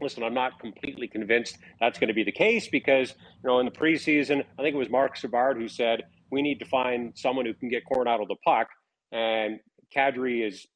listen, 0.00 0.22
I'm 0.22 0.34
not 0.34 0.58
completely 0.60 1.08
convinced 1.08 1.58
that's 1.80 1.98
going 1.98 2.08
to 2.08 2.14
be 2.14 2.24
the 2.24 2.32
case 2.32 2.68
because, 2.68 3.10
you 3.10 3.48
know, 3.48 3.58
in 3.60 3.66
the 3.66 3.72
preseason, 3.72 4.44
I 4.58 4.62
think 4.62 4.74
it 4.74 4.78
was 4.78 4.90
Marc 4.90 5.16
Savard 5.16 5.56
who 5.56 5.68
said, 5.68 6.02
we 6.30 6.42
need 6.42 6.58
to 6.58 6.64
find 6.64 7.12
someone 7.16 7.46
who 7.46 7.54
can 7.54 7.68
get 7.68 7.82
Coronato 7.90 8.26
the 8.26 8.36
puck. 8.44 8.68
And 9.12 9.60
Kadri 9.94 10.46
is 10.46 10.66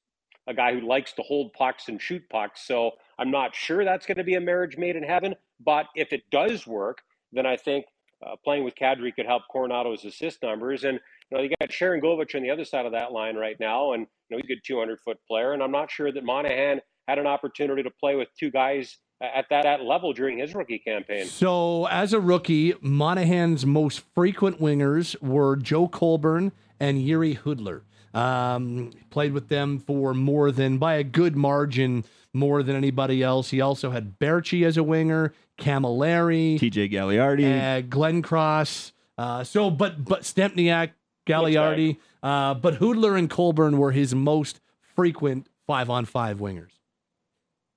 a 0.47 0.55
guy 0.55 0.73
who 0.75 0.87
likes 0.87 1.13
to 1.15 1.23
hold 1.23 1.53
pucks 1.53 1.89
and 1.89 2.01
shoot 2.01 2.23
pucks. 2.31 2.67
So 2.67 2.93
I'm 3.19 3.31
not 3.31 3.55
sure 3.55 3.85
that's 3.85 4.07
going 4.07 4.19
to 4.19 4.25
be 4.25 4.35
a 4.35 4.41
marriage 4.41 4.77
made 4.77 4.97
in 4.97 5.03
heaven. 5.03 5.35
But 5.65 5.87
if 5.95 6.13
it 6.13 6.23
does 6.31 6.67
work, 6.67 6.99
then 7.33 7.47
I 7.47 7.57
think 7.57 7.85
uh, 8.27 8.37
playing 8.45 8.65
with 8.65 8.75
Kadri 8.75 9.15
could 9.15 9.27
help 9.27 9.43
Coronato's 9.53 10.05
assist 10.05 10.43
numbers. 10.43 10.85
And 10.85 10.99
you 11.31 11.37
know, 11.37 11.43
you 11.43 11.51
got 11.61 11.71
Sharangovich 11.71 12.35
on 12.35 12.43
the 12.43 12.51
other 12.51 12.65
side 12.65 12.87
of 12.87 12.93
that 12.93 13.13
line 13.13 13.37
right 13.37 13.57
now, 13.61 13.93
and 13.93 14.07
you 14.29 14.37
know 14.37 14.43
he's 14.43 14.51
a 14.51 14.55
good 14.55 14.65
200 14.65 14.99
foot 15.01 15.19
player. 15.29 15.53
And 15.53 15.63
I'm 15.63 15.71
not 15.71 15.91
sure 15.91 16.13
that 16.13 16.25
Monahan 16.25 16.81
had 17.07 17.19
an 17.19 17.27
opportunity 17.27 17.83
to 17.83 17.91
play 17.91 18.17
with 18.17 18.29
two 18.39 18.51
guys 18.51 18.99
at 19.21 19.47
that 19.51 19.67
at 19.67 19.83
level 19.83 20.13
during 20.13 20.39
his 20.39 20.55
rookie 20.55 20.79
campaign. 20.79 21.27
So, 21.27 21.87
as 21.87 22.13
a 22.13 22.21
rookie, 22.21 22.75
Monahan's 22.81 23.67
most 23.67 24.03
frequent 24.15 24.61
wingers 24.61 25.21
were 25.21 25.57
Joe 25.57 25.89
Colborne 25.89 26.53
and 26.79 26.99
Jiri 26.99 27.39
Hudler. 27.39 27.83
Um, 28.13 28.91
played 29.11 29.33
with 29.33 29.49
them 29.49 29.79
for 29.79 30.15
more 30.15 30.51
than 30.51 30.79
by 30.79 30.95
a 30.95 31.05
good 31.05 31.37
margin, 31.37 32.05
more 32.33 32.63
than 32.63 32.75
anybody 32.75 33.23
else. 33.23 33.51
He 33.51 33.61
also 33.61 33.91
had 33.91 34.19
Berchi 34.19 34.67
as 34.67 34.77
a 34.77 34.83
winger, 34.83 35.33
Cammalleri, 35.59 36.59
TJ 36.59 36.91
Galiardi, 36.91 37.45
uh, 37.45 37.83
Glencross. 37.83 38.93
Uh, 39.17 39.45
so, 39.45 39.71
but 39.71 40.05
but 40.05 40.23
Stempniak, 40.23 40.91
Galiardi, 41.27 41.99
uh, 42.23 42.55
but 42.55 42.81
Hudler 42.81 43.17
and 43.17 43.31
Colborne 43.31 43.79
were 43.79 43.93
his 43.93 44.13
most 44.13 44.61
frequent 44.97 45.47
five 45.67 45.89
on 45.89 46.05
five 46.05 46.39
wingers. 46.39 46.80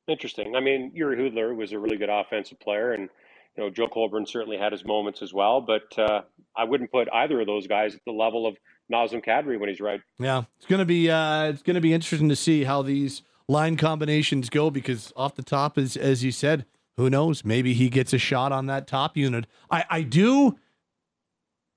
Interesting. 0.07 0.55
I 0.55 0.59
mean, 0.59 0.91
Jiri 0.95 1.17
Hudler 1.17 1.55
was 1.55 1.71
a 1.71 1.79
really 1.79 1.97
good 1.97 2.09
offensive 2.09 2.59
player, 2.59 2.91
and 2.91 3.09
you 3.55 3.63
know 3.63 3.69
Joe 3.69 3.87
Colborne 3.87 4.25
certainly 4.25 4.57
had 4.57 4.71
his 4.71 4.83
moments 4.83 5.21
as 5.21 5.33
well. 5.33 5.61
But 5.61 5.97
uh, 5.97 6.21
I 6.57 6.65
wouldn't 6.65 6.91
put 6.91 7.07
either 7.13 7.39
of 7.39 7.47
those 7.47 7.67
guys 7.67 7.95
at 7.95 8.01
the 8.05 8.11
level 8.11 8.45
of 8.45 8.57
Nazem 8.91 9.23
Kadri 9.23 9.59
when 9.59 9.69
he's 9.69 9.79
right. 9.79 10.01
Yeah, 10.19 10.43
it's 10.57 10.65
gonna 10.65 10.85
be 10.85 11.09
uh, 11.09 11.45
it's 11.45 11.61
gonna 11.61 11.81
be 11.81 11.93
interesting 11.93 12.29
to 12.29 12.35
see 12.35 12.65
how 12.65 12.81
these 12.81 13.21
line 13.47 13.77
combinations 13.77 14.49
go 14.49 14.69
because 14.69 15.13
off 15.15 15.35
the 15.35 15.43
top, 15.43 15.77
as 15.77 15.95
as 15.95 16.23
you 16.23 16.31
said, 16.31 16.65
who 16.97 17.09
knows? 17.09 17.45
Maybe 17.45 17.73
he 17.73 17.89
gets 17.89 18.11
a 18.13 18.17
shot 18.17 18.51
on 18.51 18.65
that 18.65 18.87
top 18.87 19.15
unit. 19.15 19.47
I 19.71 19.85
I 19.89 20.01
do. 20.01 20.57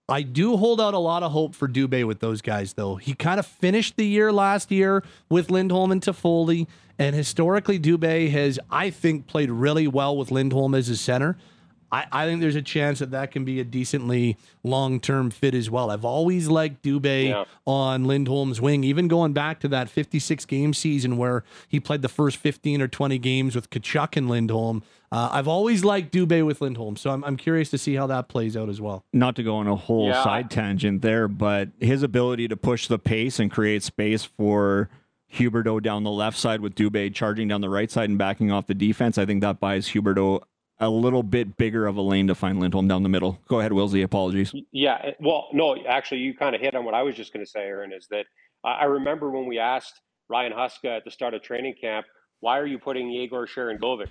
I 0.09 0.23
do 0.23 0.57
hold 0.57 0.81
out 0.81 0.95
a 0.95 0.99
lot 0.99 1.25
of 1.25 1.33
hope 1.33 1.57
for 1.57 1.67
Dubé 1.67 2.07
with 2.07 2.21
those 2.21 2.41
guys, 2.41 2.75
though. 2.75 2.95
He 2.95 3.15
kind 3.15 3.41
of 3.41 3.47
finished 3.47 3.97
the 3.97 4.07
year 4.07 4.33
last 4.33 4.71
year 4.71 5.03
with 5.29 5.51
Lindholm 5.51 5.91
and 5.91 6.01
Toffoli, 6.01 6.69
and 6.97 7.17
historically, 7.17 7.81
Dubé 7.81 8.31
has, 8.31 8.61
I 8.71 8.91
think, 8.91 9.27
played 9.27 9.51
really 9.51 9.89
well 9.89 10.17
with 10.17 10.31
Lindholm 10.31 10.77
as 10.77 10.87
his 10.87 11.01
center. 11.01 11.37
I, 11.93 12.07
I 12.11 12.27
think 12.27 12.41
there's 12.41 12.57
a 12.57 12.63
chance 12.63 12.99
that 12.99 13.13
that 13.13 13.31
can 13.31 13.45
be 13.45 13.61
a 13.61 13.65
decently 13.65 14.37
long 14.65 14.99
term 15.01 15.31
fit 15.31 15.55
as 15.55 15.71
well. 15.71 15.91
I've 15.91 16.05
always 16.05 16.49
liked 16.49 16.83
Dubé 16.83 17.29
Yeah. 17.29 17.45
on 17.67 18.05
Lindholm's 18.05 18.61
wing, 18.61 18.83
even 18.85 19.07
going 19.09 19.33
back 19.33 19.61
to 19.61 19.69
that 19.69 19.89
56 19.89 20.45
game 20.47 20.75
season 20.75 21.17
where 21.17 21.45
he 21.69 21.79
played 21.79 22.03
the 22.03 22.09
first 22.09 22.39
15 22.39 22.83
or 22.83 22.89
20 22.89 23.19
games 23.19 23.55
with 23.55 23.71
Tkachuk 23.71 24.17
and 24.17 24.29
Lindholm. 24.29 24.83
Uh, 25.13 25.29
I've 25.33 25.47
always 25.47 25.85
liked 25.85 26.13
Dubé 26.13 26.45
with 26.45 26.61
Lindholm, 26.61 26.97
so 26.97 27.11
I'm, 27.11 27.23
I'm 27.25 27.37
curious 27.37 27.71
to 27.71 27.79
see 27.79 27.95
how 27.95 28.09
that 28.09 28.29
plays 28.29 28.57
out 28.57 28.69
as 28.69 28.81
well. 28.81 29.05
not 29.13 29.37
to 29.37 29.43
go 29.45 29.57
on 29.57 29.69
a 29.69 29.77
whole 29.77 30.09
Yeah. 30.09 30.25
side 30.25 30.51
tangent 30.51 31.03
there, 31.03 31.29
but 31.29 31.69
his 31.81 32.03
ability 32.03 32.49
to 32.49 32.57
push 32.57 32.89
the 32.89 32.99
pace 32.99 33.39
and 33.39 33.49
create 33.51 33.85
space 33.85 34.25
for 34.25 34.89
Huberdeau 35.35 35.83
down 35.83 36.03
the 36.03 36.11
left 36.11 36.37
side 36.39 36.61
with 36.61 36.75
Dubé 36.75 37.15
charging 37.15 37.49
down 37.49 37.61
the 37.61 37.69
right 37.69 37.91
side 37.91 38.09
and 38.09 38.19
backing 38.19 38.51
off 38.51 38.67
the 38.67 38.75
defense, 38.75 39.19
I 39.19 39.27
think 39.27 39.41
that 39.43 39.61
buys 39.61 39.89
Huberdeau 39.91 40.43
a 40.79 40.89
little 40.89 41.23
bit 41.23 41.57
bigger 41.57 41.87
of 41.87 41.97
a 41.97 42.03
lane 42.03 42.27
to 42.27 42.35
find 42.35 42.61
Lindholm 42.61 42.89
down 42.89 43.03
the 43.03 43.09
middle. 43.09 43.39
Go 43.49 43.61
ahead, 43.61 43.73
Wilsey. 43.73 44.03
Apologies. 44.03 44.55
Yeah. 44.73 45.13
Well, 45.21 45.49
no, 45.53 45.77
actually, 45.87 46.21
you 46.21 46.35
kind 46.35 46.55
of 46.55 46.61
hit 46.61 46.75
on 46.75 46.85
what 46.85 46.95
I 46.95 47.03
was 47.03 47.15
just 47.15 47.33
going 47.33 47.45
to 47.45 47.51
say, 47.51 47.61
Aaron, 47.61 47.93
is 47.93 48.07
that 48.11 48.27
I 48.65 48.73
I 48.73 48.85
remember 48.85 49.31
when 49.31 49.47
we 49.47 49.59
asked 49.59 50.01
Ryan 50.29 50.53
Huska 50.53 50.97
at 50.97 51.05
the 51.05 51.11
start 51.11 51.35
of 51.35 51.43
training 51.43 51.75
camp, 51.81 52.07
why 52.41 52.59
are 52.59 52.67
you 52.67 52.79
putting 52.79 53.11
Yegor 53.11 53.47
Sharangovich 53.47 54.09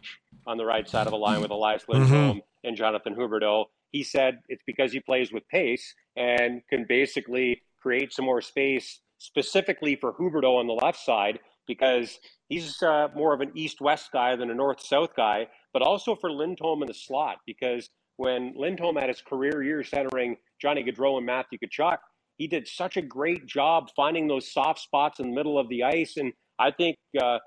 on 0.47 0.57
the 0.57 0.65
right 0.65 0.87
side 0.89 1.07
of 1.07 1.11
the 1.11 1.17
line 1.17 1.41
with 1.41 1.51
Elias 1.51 1.83
mm-hmm. 1.83 2.01
Lindholm 2.01 2.41
and 2.63 2.75
Jonathan 2.75 3.15
Huberdeau? 3.15 3.65
He 3.91 4.03
said 4.03 4.39
it's 4.49 4.63
because 4.65 4.91
he 4.91 4.99
plays 4.99 5.31
with 5.31 5.47
pace 5.47 5.93
and 6.17 6.61
can 6.69 6.85
basically 6.87 7.61
create 7.81 8.11
some 8.11 8.25
more 8.25 8.41
space 8.41 8.99
specifically 9.19 9.95
for 9.95 10.13
Huberto 10.13 10.59
on 10.59 10.67
the 10.67 10.73
left 10.73 10.99
side 10.99 11.39
because 11.67 12.19
he's 12.49 12.81
uh, 12.81 13.07
more 13.15 13.33
of 13.33 13.41
an 13.41 13.51
east-west 13.55 14.11
guy 14.11 14.35
than 14.35 14.49
a 14.49 14.55
north-south 14.55 15.15
guy, 15.15 15.47
but 15.73 15.81
also 15.81 16.15
for 16.15 16.31
Lindholm 16.31 16.81
in 16.81 16.87
the 16.87 16.93
slot 16.93 17.37
because 17.45 17.89
when 18.17 18.53
Lindholm 18.55 18.95
had 18.95 19.09
his 19.09 19.21
career 19.21 19.61
year 19.63 19.83
centering 19.83 20.37
Johnny 20.61 20.83
Gaudreau 20.83 21.17
and 21.17 21.25
Matthew 21.25 21.59
Tkachuk, 21.59 21.97
he 22.37 22.47
did 22.47 22.67
such 22.67 22.97
a 22.97 23.01
great 23.01 23.45
job 23.45 23.89
finding 23.95 24.27
those 24.27 24.51
soft 24.51 24.79
spots 24.79 25.19
in 25.19 25.29
the 25.29 25.35
middle 25.35 25.57
of 25.57 25.69
the 25.69 25.83
ice. 25.83 26.17
And 26.17 26.33
I 26.59 26.71
think 26.71 26.97
uh, 27.21 27.39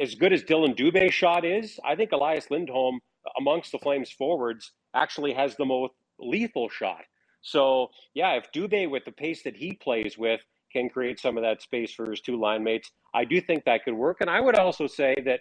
as 0.00 0.14
good 0.14 0.32
as 0.32 0.42
Dylan 0.42 0.76
Dubé's 0.76 1.14
shot 1.14 1.44
is, 1.44 1.78
I 1.84 1.96
think 1.96 2.12
Elias 2.12 2.50
Lindholm 2.50 3.00
amongst 3.38 3.72
the 3.72 3.78
Flames 3.78 4.10
forwards 4.10 4.72
actually 4.94 5.34
has 5.34 5.56
the 5.56 5.64
most 5.64 5.92
lethal 6.18 6.68
shot. 6.68 7.02
So 7.42 7.88
yeah, 8.14 8.34
if 8.34 8.50
Dubé 8.52 8.90
with 8.90 9.04
the 9.04 9.12
pace 9.12 9.42
that 9.44 9.56
he 9.56 9.74
plays 9.74 10.16
with 10.18 10.40
can 10.76 10.90
create 10.90 11.18
some 11.18 11.38
of 11.38 11.42
that 11.42 11.62
space 11.62 11.92
for 11.92 12.10
his 12.10 12.20
two 12.20 12.38
line 12.38 12.62
mates, 12.62 12.90
I 13.14 13.24
do 13.24 13.40
think 13.40 13.64
that 13.64 13.84
could 13.84 13.94
work. 13.94 14.18
And 14.20 14.28
I 14.28 14.40
would 14.40 14.56
also 14.56 14.86
say 14.86 15.16
that 15.24 15.40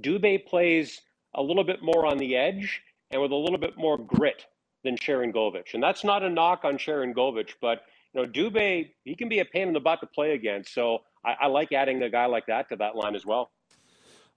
Dubé 0.00 0.46
plays 0.46 1.00
a 1.34 1.42
little 1.42 1.64
bit 1.64 1.82
more 1.82 2.06
on 2.06 2.18
the 2.18 2.36
edge 2.36 2.80
and 3.10 3.20
with 3.20 3.32
a 3.32 3.36
little 3.36 3.58
bit 3.58 3.76
more 3.76 3.98
grit 3.98 4.46
than 4.84 4.96
Sharangovich. 4.96 5.74
And 5.74 5.82
that's 5.82 6.04
not 6.04 6.22
a 6.22 6.30
knock 6.30 6.60
on 6.64 6.78
Sharangovich, 6.78 7.54
but 7.60 7.82
you 8.12 8.22
know, 8.22 8.28
Dubé, 8.30 8.90
he 9.04 9.16
can 9.16 9.28
be 9.28 9.40
a 9.40 9.44
pain 9.44 9.66
in 9.66 9.74
the 9.74 9.80
butt 9.80 10.00
to 10.00 10.06
play 10.06 10.34
against. 10.34 10.72
So 10.72 10.98
I, 11.24 11.34
I 11.42 11.46
like 11.48 11.72
adding 11.72 12.00
a 12.02 12.10
guy 12.10 12.26
like 12.26 12.46
that 12.46 12.68
to 12.68 12.76
that 12.76 12.94
line 12.94 13.16
as 13.16 13.26
well. 13.26 13.50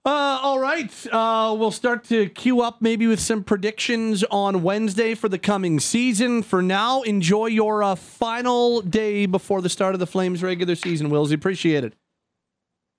Uh, 0.04 0.38
all 0.42 0.58
right. 0.58 1.06
Uh, 1.12 1.54
we'll 1.58 1.70
start 1.70 2.04
to 2.04 2.28
queue 2.30 2.62
up 2.62 2.80
maybe 2.80 3.06
with 3.06 3.20
some 3.20 3.44
predictions 3.44 4.24
on 4.30 4.62
Wednesday 4.62 5.14
for 5.14 5.28
the 5.28 5.38
coming 5.38 5.80
season. 5.80 6.42
For 6.42 6.62
now, 6.62 7.02
enjoy 7.02 7.46
your 7.46 7.82
uh, 7.82 7.94
final 7.94 8.80
day 8.80 9.26
before 9.26 9.60
the 9.60 9.68
start 9.68 9.94
of 9.94 10.00
the 10.00 10.06
Flames 10.06 10.42
regular 10.42 10.76
season, 10.76 11.10
Wills. 11.10 11.30
Appreciate 11.30 11.84
it. 11.84 11.94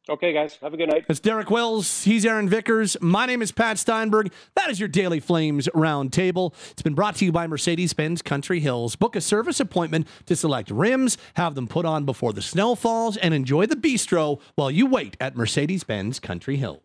Okay, 0.07 0.33
guys, 0.33 0.57
have 0.61 0.73
a 0.73 0.77
good 0.77 0.89
night. 0.89 1.05
It's 1.07 1.19
Derek 1.19 1.51
Wills. 1.51 2.03
He's 2.03 2.25
Aaron 2.25 2.49
Vickers. 2.49 2.97
My 2.99 3.27
name 3.27 3.43
is 3.43 3.51
Pat 3.51 3.77
Steinberg. 3.77 4.31
That 4.55 4.71
is 4.71 4.79
your 4.79 4.89
Daily 4.89 5.19
Flames 5.19 5.67
Roundtable. 5.75 6.53
It's 6.71 6.81
been 6.81 6.95
brought 6.95 7.15
to 7.17 7.25
you 7.25 7.31
by 7.31 7.45
Mercedes 7.45 7.93
Benz 7.93 8.23
Country 8.23 8.59
Hills. 8.59 8.95
Book 8.95 9.15
a 9.15 9.21
service 9.21 9.59
appointment 9.59 10.07
to 10.25 10.35
select 10.35 10.71
rims, 10.71 11.17
have 11.35 11.53
them 11.53 11.67
put 11.67 11.85
on 11.85 12.05
before 12.05 12.33
the 12.33 12.41
snow 12.41 12.73
falls, 12.73 13.17
and 13.17 13.35
enjoy 13.35 13.67
the 13.67 13.75
bistro 13.75 14.41
while 14.55 14.71
you 14.71 14.87
wait 14.87 15.15
at 15.19 15.35
Mercedes 15.35 15.83
Benz 15.83 16.19
Country 16.19 16.57
Hills. 16.57 16.81